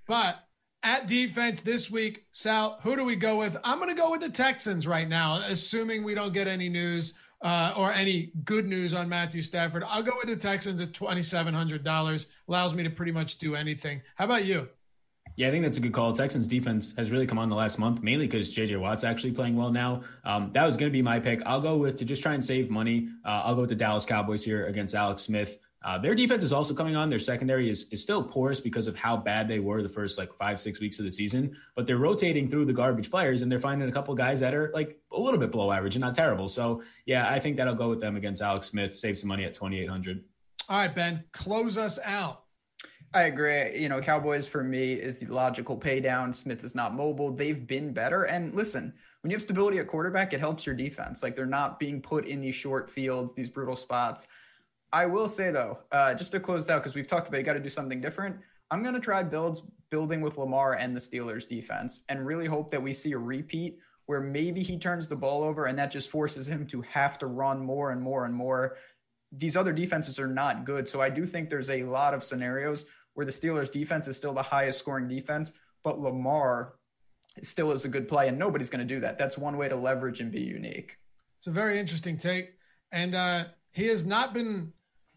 but 0.06 0.44
at 0.82 1.06
defense 1.06 1.62
this 1.62 1.90
week, 1.90 2.26
Sal, 2.32 2.78
who 2.82 2.94
do 2.94 3.04
we 3.04 3.16
go 3.16 3.38
with? 3.38 3.56
I'm 3.64 3.78
going 3.78 3.88
to 3.88 4.00
go 4.00 4.10
with 4.10 4.20
the 4.20 4.30
Texans 4.30 4.86
right 4.86 5.08
now, 5.08 5.40
assuming 5.46 6.04
we 6.04 6.14
don't 6.14 6.34
get 6.34 6.46
any 6.46 6.68
news 6.68 7.14
uh, 7.42 7.74
or 7.76 7.92
any 7.92 8.32
good 8.44 8.66
news 8.66 8.94
on 8.94 9.08
Matthew 9.08 9.42
Stafford. 9.42 9.82
I'll 9.86 10.02
go 10.02 10.12
with 10.16 10.28
the 10.28 10.36
Texans 10.36 10.80
at 10.80 10.92
$2,700. 10.92 12.26
Allows 12.48 12.74
me 12.74 12.82
to 12.82 12.90
pretty 12.90 13.12
much 13.12 13.38
do 13.38 13.54
anything. 13.54 14.02
How 14.16 14.26
about 14.26 14.44
you? 14.44 14.68
Yeah, 15.36 15.48
I 15.48 15.50
think 15.50 15.64
that's 15.64 15.78
a 15.78 15.80
good 15.80 15.92
call. 15.92 16.12
Texans 16.12 16.46
defense 16.46 16.94
has 16.96 17.10
really 17.10 17.26
come 17.26 17.38
on 17.38 17.48
the 17.48 17.56
last 17.56 17.78
month, 17.78 18.02
mainly 18.02 18.26
because 18.28 18.54
JJ 18.54 18.78
Watt's 18.78 19.02
actually 19.02 19.32
playing 19.32 19.56
well 19.56 19.72
now. 19.72 20.02
Um, 20.24 20.50
that 20.52 20.64
was 20.64 20.76
going 20.76 20.90
to 20.90 20.92
be 20.92 21.02
my 21.02 21.18
pick. 21.18 21.42
I'll 21.44 21.60
go 21.60 21.76
with 21.76 21.98
to 21.98 22.04
just 22.04 22.22
try 22.22 22.34
and 22.34 22.44
save 22.44 22.70
money. 22.70 23.08
Uh, 23.24 23.42
I'll 23.44 23.54
go 23.56 23.62
with 23.62 23.70
the 23.70 23.76
Dallas 23.76 24.06
Cowboys 24.06 24.44
here 24.44 24.66
against 24.66 24.94
Alex 24.94 25.22
Smith. 25.22 25.58
Uh, 25.84 25.98
their 25.98 26.14
defense 26.14 26.42
is 26.42 26.52
also 26.52 26.72
coming 26.72 26.96
on. 26.96 27.10
Their 27.10 27.18
secondary 27.18 27.68
is, 27.68 27.86
is 27.90 28.02
still 28.02 28.22
porous 28.22 28.58
because 28.58 28.86
of 28.86 28.96
how 28.96 29.18
bad 29.18 29.46
they 29.46 29.58
were 29.58 29.82
the 29.82 29.88
first 29.88 30.16
like 30.16 30.34
five, 30.34 30.58
six 30.58 30.80
weeks 30.80 30.98
of 30.98 31.04
the 31.04 31.10
season. 31.10 31.54
But 31.76 31.86
they're 31.86 31.98
rotating 31.98 32.48
through 32.48 32.64
the 32.64 32.72
garbage 32.72 33.10
players 33.10 33.42
and 33.42 33.52
they're 33.52 33.60
finding 33.60 33.86
a 33.86 33.92
couple 33.92 34.14
guys 34.14 34.40
that 34.40 34.54
are 34.54 34.70
like 34.72 34.98
a 35.12 35.20
little 35.20 35.38
bit 35.38 35.50
below 35.50 35.70
average 35.70 35.94
and 35.94 36.00
not 36.00 36.14
terrible. 36.14 36.48
So 36.48 36.82
yeah, 37.04 37.30
I 37.30 37.38
think 37.38 37.58
that'll 37.58 37.74
go 37.74 37.90
with 37.90 38.00
them 38.00 38.16
against 38.16 38.40
Alex 38.40 38.68
Smith, 38.68 38.96
save 38.96 39.18
some 39.18 39.28
money 39.28 39.44
at 39.44 39.52
2,800. 39.52 40.24
All 40.70 40.78
right, 40.78 40.94
Ben, 40.94 41.22
close 41.32 41.76
us 41.76 41.98
out. 42.02 42.44
I 43.12 43.24
agree. 43.24 43.78
You 43.78 43.90
know, 43.90 44.00
Cowboys 44.00 44.48
for 44.48 44.64
me 44.64 44.94
is 44.94 45.18
the 45.18 45.26
logical 45.26 45.76
pay 45.76 46.00
down. 46.00 46.32
Smith 46.32 46.64
is 46.64 46.74
not 46.74 46.94
mobile. 46.94 47.30
They've 47.30 47.66
been 47.66 47.92
better. 47.92 48.24
And 48.24 48.54
listen, 48.54 48.92
when 49.20 49.30
you 49.30 49.36
have 49.36 49.42
stability 49.42 49.78
at 49.78 49.86
quarterback, 49.86 50.32
it 50.32 50.40
helps 50.40 50.64
your 50.64 50.74
defense. 50.74 51.22
Like 51.22 51.36
they're 51.36 51.46
not 51.46 51.78
being 51.78 52.00
put 52.00 52.26
in 52.26 52.40
these 52.40 52.54
short 52.54 52.90
fields, 52.90 53.34
these 53.34 53.50
brutal 53.50 53.76
spots. 53.76 54.26
I 54.94 55.06
will 55.06 55.28
say 55.28 55.50
though, 55.50 55.80
uh, 55.90 56.14
just 56.14 56.30
to 56.32 56.40
close 56.40 56.70
out, 56.70 56.80
because 56.80 56.94
we've 56.94 57.08
talked 57.08 57.26
about 57.26 57.38
you 57.38 57.42
got 57.42 57.54
to 57.54 57.60
do 57.60 57.68
something 57.68 58.00
different. 58.00 58.36
I'm 58.70 58.80
going 58.80 58.94
to 58.94 59.00
try 59.00 59.24
builds 59.24 59.60
building 59.90 60.20
with 60.20 60.38
Lamar 60.38 60.74
and 60.74 60.94
the 60.94 61.00
Steelers 61.00 61.48
defense 61.48 62.04
and 62.08 62.24
really 62.24 62.46
hope 62.46 62.70
that 62.70 62.80
we 62.80 62.92
see 62.92 63.10
a 63.10 63.18
repeat 63.18 63.80
where 64.06 64.20
maybe 64.20 64.62
he 64.62 64.78
turns 64.78 65.08
the 65.08 65.16
ball 65.16 65.42
over 65.42 65.66
and 65.66 65.76
that 65.78 65.90
just 65.90 66.10
forces 66.10 66.46
him 66.46 66.64
to 66.68 66.80
have 66.82 67.18
to 67.18 67.26
run 67.26 67.58
more 67.58 67.90
and 67.90 68.00
more 68.00 68.24
and 68.24 68.32
more. 68.32 68.76
These 69.32 69.56
other 69.56 69.72
defenses 69.72 70.20
are 70.20 70.28
not 70.28 70.64
good. 70.64 70.88
So 70.88 71.00
I 71.00 71.10
do 71.10 71.26
think 71.26 71.50
there's 71.50 71.70
a 71.70 71.82
lot 71.82 72.14
of 72.14 72.22
scenarios 72.22 72.86
where 73.14 73.26
the 73.26 73.32
Steelers 73.32 73.72
defense 73.72 74.06
is 74.06 74.16
still 74.16 74.32
the 74.32 74.42
highest 74.42 74.78
scoring 74.78 75.08
defense, 75.08 75.54
but 75.82 76.00
Lamar 76.00 76.74
still 77.42 77.72
is 77.72 77.84
a 77.84 77.88
good 77.88 78.06
play, 78.06 78.28
and 78.28 78.38
nobody's 78.38 78.70
going 78.70 78.86
to 78.86 78.94
do 78.94 79.00
that. 79.00 79.18
That's 79.18 79.36
one 79.36 79.56
way 79.56 79.68
to 79.68 79.76
leverage 79.76 80.20
and 80.20 80.30
be 80.30 80.42
unique. 80.42 80.96
It's 81.38 81.48
a 81.48 81.50
very 81.50 81.80
interesting 81.80 82.16
take, 82.16 82.54
and 82.92 83.14
uh, 83.14 83.44
he 83.72 83.86
has 83.86 84.06
not 84.06 84.32
been 84.32 84.72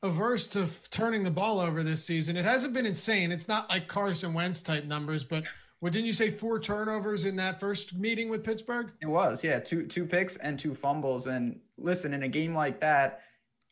averse 0.07 0.47
to 0.47 0.63
f- 0.63 0.89
turning 0.89 1.23
the 1.23 1.31
ball 1.31 1.59
over 1.59 1.83
this 1.83 2.03
season. 2.03 2.35
It 2.35 2.45
hasn't 2.45 2.73
been 2.73 2.85
insane. 2.85 3.31
It's 3.31 3.47
not 3.47 3.69
like 3.69 3.87
Carson 3.87 4.33
Wentz 4.33 4.63
type 4.63 4.85
numbers, 4.85 5.23
but 5.23 5.43
what 5.79 5.93
didn't 5.93 6.07
you 6.07 6.13
say? 6.13 6.31
Four 6.31 6.59
turnovers 6.59 7.25
in 7.25 7.35
that 7.35 7.59
first 7.59 7.93
meeting 7.93 8.29
with 8.29 8.43
Pittsburgh. 8.43 8.91
It 9.01 9.05
was, 9.05 9.43
yeah, 9.43 9.59
two 9.59 9.85
two 9.85 10.05
picks 10.05 10.37
and 10.37 10.57
two 10.57 10.73
fumbles. 10.73 11.27
And 11.27 11.59
listen, 11.77 12.13
in 12.13 12.23
a 12.23 12.27
game 12.27 12.55
like 12.55 12.79
that 12.81 13.21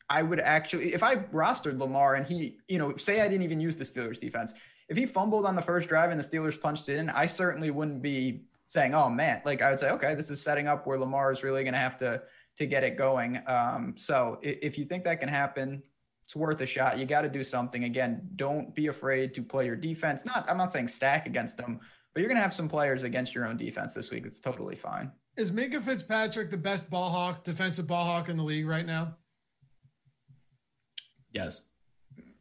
I 0.08 0.22
would 0.22 0.40
actually, 0.40 0.94
if 0.94 1.02
I 1.02 1.16
rostered 1.16 1.78
Lamar 1.78 2.14
and 2.14 2.26
he, 2.26 2.58
you 2.68 2.78
know, 2.78 2.96
say 2.96 3.20
I 3.20 3.28
didn't 3.28 3.42
even 3.42 3.60
use 3.60 3.76
the 3.76 3.84
Steelers 3.84 4.20
defense, 4.20 4.54
if 4.88 4.96
he 4.96 5.04
fumbled 5.04 5.46
on 5.46 5.56
the 5.56 5.62
first 5.62 5.88
drive 5.88 6.10
and 6.10 6.20
the 6.20 6.24
Steelers 6.24 6.60
punched 6.60 6.88
it 6.88 6.98
in, 6.98 7.10
I 7.10 7.26
certainly 7.26 7.70
wouldn't 7.70 8.02
be 8.02 8.42
saying, 8.68 8.94
"Oh 8.94 9.08
man," 9.10 9.42
like 9.44 9.62
I 9.62 9.70
would 9.70 9.80
say, 9.80 9.90
"Okay, 9.90 10.14
this 10.14 10.30
is 10.30 10.40
setting 10.40 10.68
up 10.68 10.86
where 10.86 10.98
Lamar 10.98 11.32
is 11.32 11.42
really 11.42 11.64
going 11.64 11.74
to 11.74 11.80
have 11.80 11.96
to 11.98 12.22
to 12.56 12.66
get 12.66 12.84
it 12.84 12.96
going." 12.96 13.42
Um, 13.48 13.94
so 13.96 14.38
if 14.42 14.78
you 14.78 14.84
think 14.84 15.02
that 15.04 15.18
can 15.18 15.28
happen, 15.28 15.82
it's 16.26 16.34
worth 16.34 16.60
a 16.60 16.66
shot. 16.66 16.98
You 16.98 17.06
got 17.06 17.22
to 17.22 17.28
do 17.28 17.44
something. 17.44 17.84
Again, 17.84 18.28
don't 18.34 18.74
be 18.74 18.88
afraid 18.88 19.32
to 19.34 19.42
play 19.42 19.64
your 19.66 19.76
defense. 19.76 20.24
Not, 20.24 20.44
I'm 20.48 20.56
not 20.56 20.72
saying 20.72 20.88
stack 20.88 21.26
against 21.26 21.56
them, 21.56 21.78
but 22.12 22.20
you're 22.20 22.28
going 22.28 22.36
to 22.36 22.42
have 22.42 22.52
some 22.52 22.68
players 22.68 23.04
against 23.04 23.32
your 23.32 23.46
own 23.46 23.56
defense 23.56 23.94
this 23.94 24.10
week. 24.10 24.26
It's 24.26 24.40
totally 24.40 24.74
fine. 24.74 25.12
Is 25.36 25.52
Minkah 25.52 25.84
Fitzpatrick 25.84 26.50
the 26.50 26.56
best 26.56 26.90
ball 26.90 27.10
hawk, 27.10 27.44
defensive 27.44 27.86
ball 27.86 28.04
hawk 28.04 28.28
in 28.28 28.36
the 28.36 28.42
league 28.42 28.66
right 28.66 28.84
now? 28.84 29.14
Yes. 31.32 31.62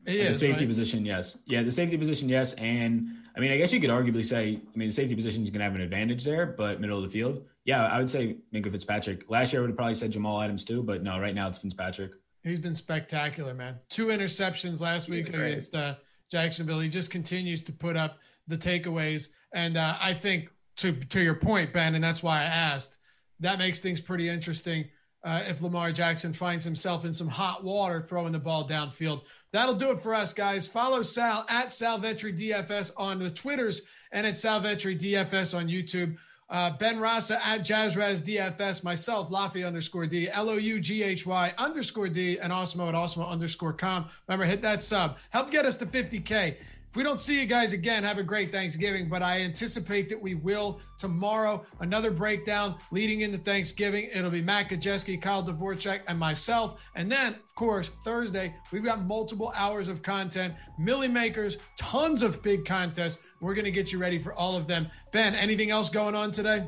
He 0.07 0.17
is, 0.17 0.39
the 0.39 0.47
safety 0.47 0.65
right? 0.65 0.69
position, 0.69 1.05
yes. 1.05 1.37
Yeah, 1.45 1.61
the 1.61 1.71
safety 1.71 1.97
position, 1.97 2.27
yes. 2.27 2.53
And 2.53 3.09
I 3.37 3.39
mean, 3.39 3.51
I 3.51 3.57
guess 3.57 3.71
you 3.71 3.79
could 3.79 3.91
arguably 3.91 4.25
say, 4.25 4.61
I 4.73 4.77
mean, 4.77 4.89
the 4.89 4.95
safety 4.95 5.13
position 5.13 5.43
is 5.43 5.51
going 5.51 5.59
to 5.59 5.65
have 5.65 5.75
an 5.75 5.81
advantage 5.81 6.23
there, 6.23 6.47
but 6.47 6.81
middle 6.81 6.97
of 6.97 7.03
the 7.03 7.09
field, 7.09 7.43
yeah, 7.65 7.85
I 7.85 7.99
would 7.99 8.09
say 8.09 8.37
Minkah 8.51 8.71
Fitzpatrick. 8.71 9.29
Last 9.29 9.53
year, 9.53 9.59
I 9.59 9.63
would 9.63 9.71
have 9.71 9.77
probably 9.77 9.95
said 9.95 10.11
Jamal 10.11 10.41
Adams 10.41 10.65
too, 10.65 10.81
but 10.81 11.03
no, 11.03 11.19
right 11.19 11.35
now 11.35 11.49
it's 11.49 11.59
Fitzpatrick. 11.59 12.11
He's 12.45 12.59
been 12.59 12.75
spectacular, 12.75 13.55
man. 13.55 13.79
Two 13.89 14.07
interceptions 14.07 14.79
last 14.79 15.09
week 15.09 15.27
against 15.29 15.75
uh, 15.75 15.95
Jacksonville. 16.31 16.79
He 16.79 16.89
just 16.89 17.09
continues 17.09 17.63
to 17.63 17.71
put 17.71 17.97
up 17.97 18.19
the 18.47 18.55
takeaways, 18.57 19.29
and 19.53 19.77
uh, 19.77 19.97
I 19.99 20.13
think 20.13 20.49
to 20.77 20.93
to 20.93 21.21
your 21.21 21.33
point, 21.33 21.73
Ben, 21.73 21.95
and 21.95 22.03
that's 22.03 22.21
why 22.21 22.41
I 22.41 22.45
asked. 22.45 22.99
That 23.39 23.57
makes 23.57 23.81
things 23.81 23.99
pretty 23.99 24.29
interesting 24.29 24.85
uh, 25.23 25.41
if 25.47 25.61
Lamar 25.61 25.91
Jackson 25.91 26.33
finds 26.33 26.63
himself 26.63 27.03
in 27.03 27.13
some 27.13 27.27
hot 27.27 27.63
water 27.63 28.05
throwing 28.07 28.31
the 28.31 28.39
ball 28.39 28.67
downfield. 28.67 29.23
That'll 29.51 29.73
do 29.73 29.89
it 29.89 30.01
for 30.01 30.13
us, 30.13 30.31
guys. 30.31 30.67
Follow 30.67 31.01
Sal 31.01 31.45
at 31.49 31.69
Salvetri 31.69 32.37
DFS 32.37 32.91
on 32.95 33.17
the 33.17 33.31
Twitters 33.31 33.81
and 34.11 34.27
at 34.27 34.35
Salvetri 34.35 34.99
DFS 34.99 35.57
on 35.57 35.67
YouTube. 35.67 36.15
Uh, 36.47 36.71
ben 36.77 36.99
Rasa 36.99 37.43
at 37.45 37.61
Jazzraz 37.61 38.21
DFS, 38.21 38.83
myself, 38.83 39.31
Laffy 39.31 39.65
underscore 39.65 40.05
D, 40.05 40.29
L 40.29 40.49
O 40.49 40.57
U 40.57 40.79
G 40.79 41.01
H 41.01 41.25
Y 41.25 41.53
underscore 41.57 42.07
D, 42.07 42.37
and 42.37 42.53
Awesemo 42.53 42.87
at 42.87 42.93
Awesemo 42.93 43.27
underscore 43.27 43.73
com. 43.73 44.05
Remember, 44.27 44.45
hit 44.45 44.61
that 44.61 44.83
sub. 44.83 45.17
Help 45.31 45.49
get 45.49 45.65
us 45.65 45.75
to 45.77 45.87
50K. 45.87 46.55
If 46.95 46.97
we 46.97 47.03
don't 47.03 47.19
see 47.19 47.41
you 47.41 47.45
guys 47.45 47.73
again, 47.73 48.05
have 48.05 48.19
a 48.19 48.23
great 48.23 48.53
Thanksgiving. 48.53 49.09
But 49.09 49.21
I 49.21 49.41
anticipate 49.41 50.07
that 50.07 50.21
we 50.21 50.35
will 50.35 50.79
tomorrow. 50.97 51.65
Another 51.81 52.09
breakdown 52.09 52.75
leading 52.91 53.19
into 53.19 53.37
Thanksgiving. 53.37 54.09
It'll 54.13 54.31
be 54.31 54.41
Matt 54.41 54.69
Gajewski, 54.69 55.21
Kyle 55.21 55.43
Dvorchak, 55.43 56.01
and 56.07 56.17
myself. 56.17 56.79
And 56.95 57.11
then, 57.11 57.33
of 57.33 57.55
course, 57.55 57.91
Thursday, 58.05 58.55
we've 58.71 58.85
got 58.85 59.03
multiple 59.03 59.51
hours 59.57 59.89
of 59.89 60.03
content, 60.03 60.53
Milly 60.79 61.09
Makers, 61.09 61.57
tons 61.77 62.21
of 62.23 62.41
big 62.41 62.63
contests. 62.63 63.17
We're 63.45 63.53
going 63.53 63.65
to 63.65 63.71
get 63.71 63.91
you 63.91 63.99
ready 63.99 64.17
for 64.17 64.33
all 64.33 64.55
of 64.55 64.65
them. 64.65 64.87
Ben, 65.11 65.35
anything 65.35 65.69
else 65.69 65.87
going 65.89 66.15
on 66.15 66.31
today? 66.31 66.67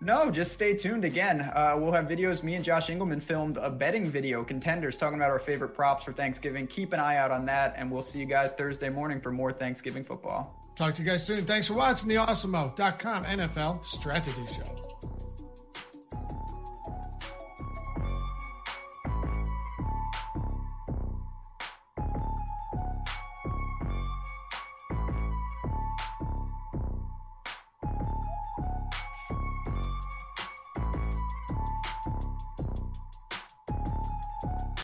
No, 0.00 0.30
just 0.30 0.52
stay 0.52 0.76
tuned 0.76 1.04
again. 1.04 1.40
Uh, 1.40 1.76
we'll 1.76 1.90
have 1.90 2.06
videos. 2.06 2.44
Me 2.44 2.54
and 2.54 2.64
Josh 2.64 2.88
Engelman 2.88 3.20
filmed 3.20 3.56
a 3.56 3.68
betting 3.68 4.08
video, 4.08 4.44
contenders, 4.44 4.96
talking 4.96 5.18
about 5.18 5.30
our 5.30 5.40
favorite 5.40 5.74
props 5.74 6.04
for 6.04 6.12
Thanksgiving. 6.12 6.68
Keep 6.68 6.92
an 6.92 7.00
eye 7.00 7.16
out 7.16 7.32
on 7.32 7.44
that, 7.46 7.74
and 7.76 7.90
we'll 7.90 8.00
see 8.00 8.20
you 8.20 8.26
guys 8.26 8.52
Thursday 8.52 8.90
morning 8.90 9.20
for 9.20 9.32
more 9.32 9.52
Thanksgiving 9.52 10.04
football. 10.04 10.70
Talk 10.76 10.94
to 10.94 11.02
you 11.02 11.08
guys 11.08 11.26
soon. 11.26 11.44
Thanks 11.46 11.66
for 11.66 11.74
watching 11.74 12.08
the 12.08 12.14
Awesemo.com 12.14 13.24
NFL 13.24 13.84
Strategy 13.84 14.46
Show. 14.46 15.25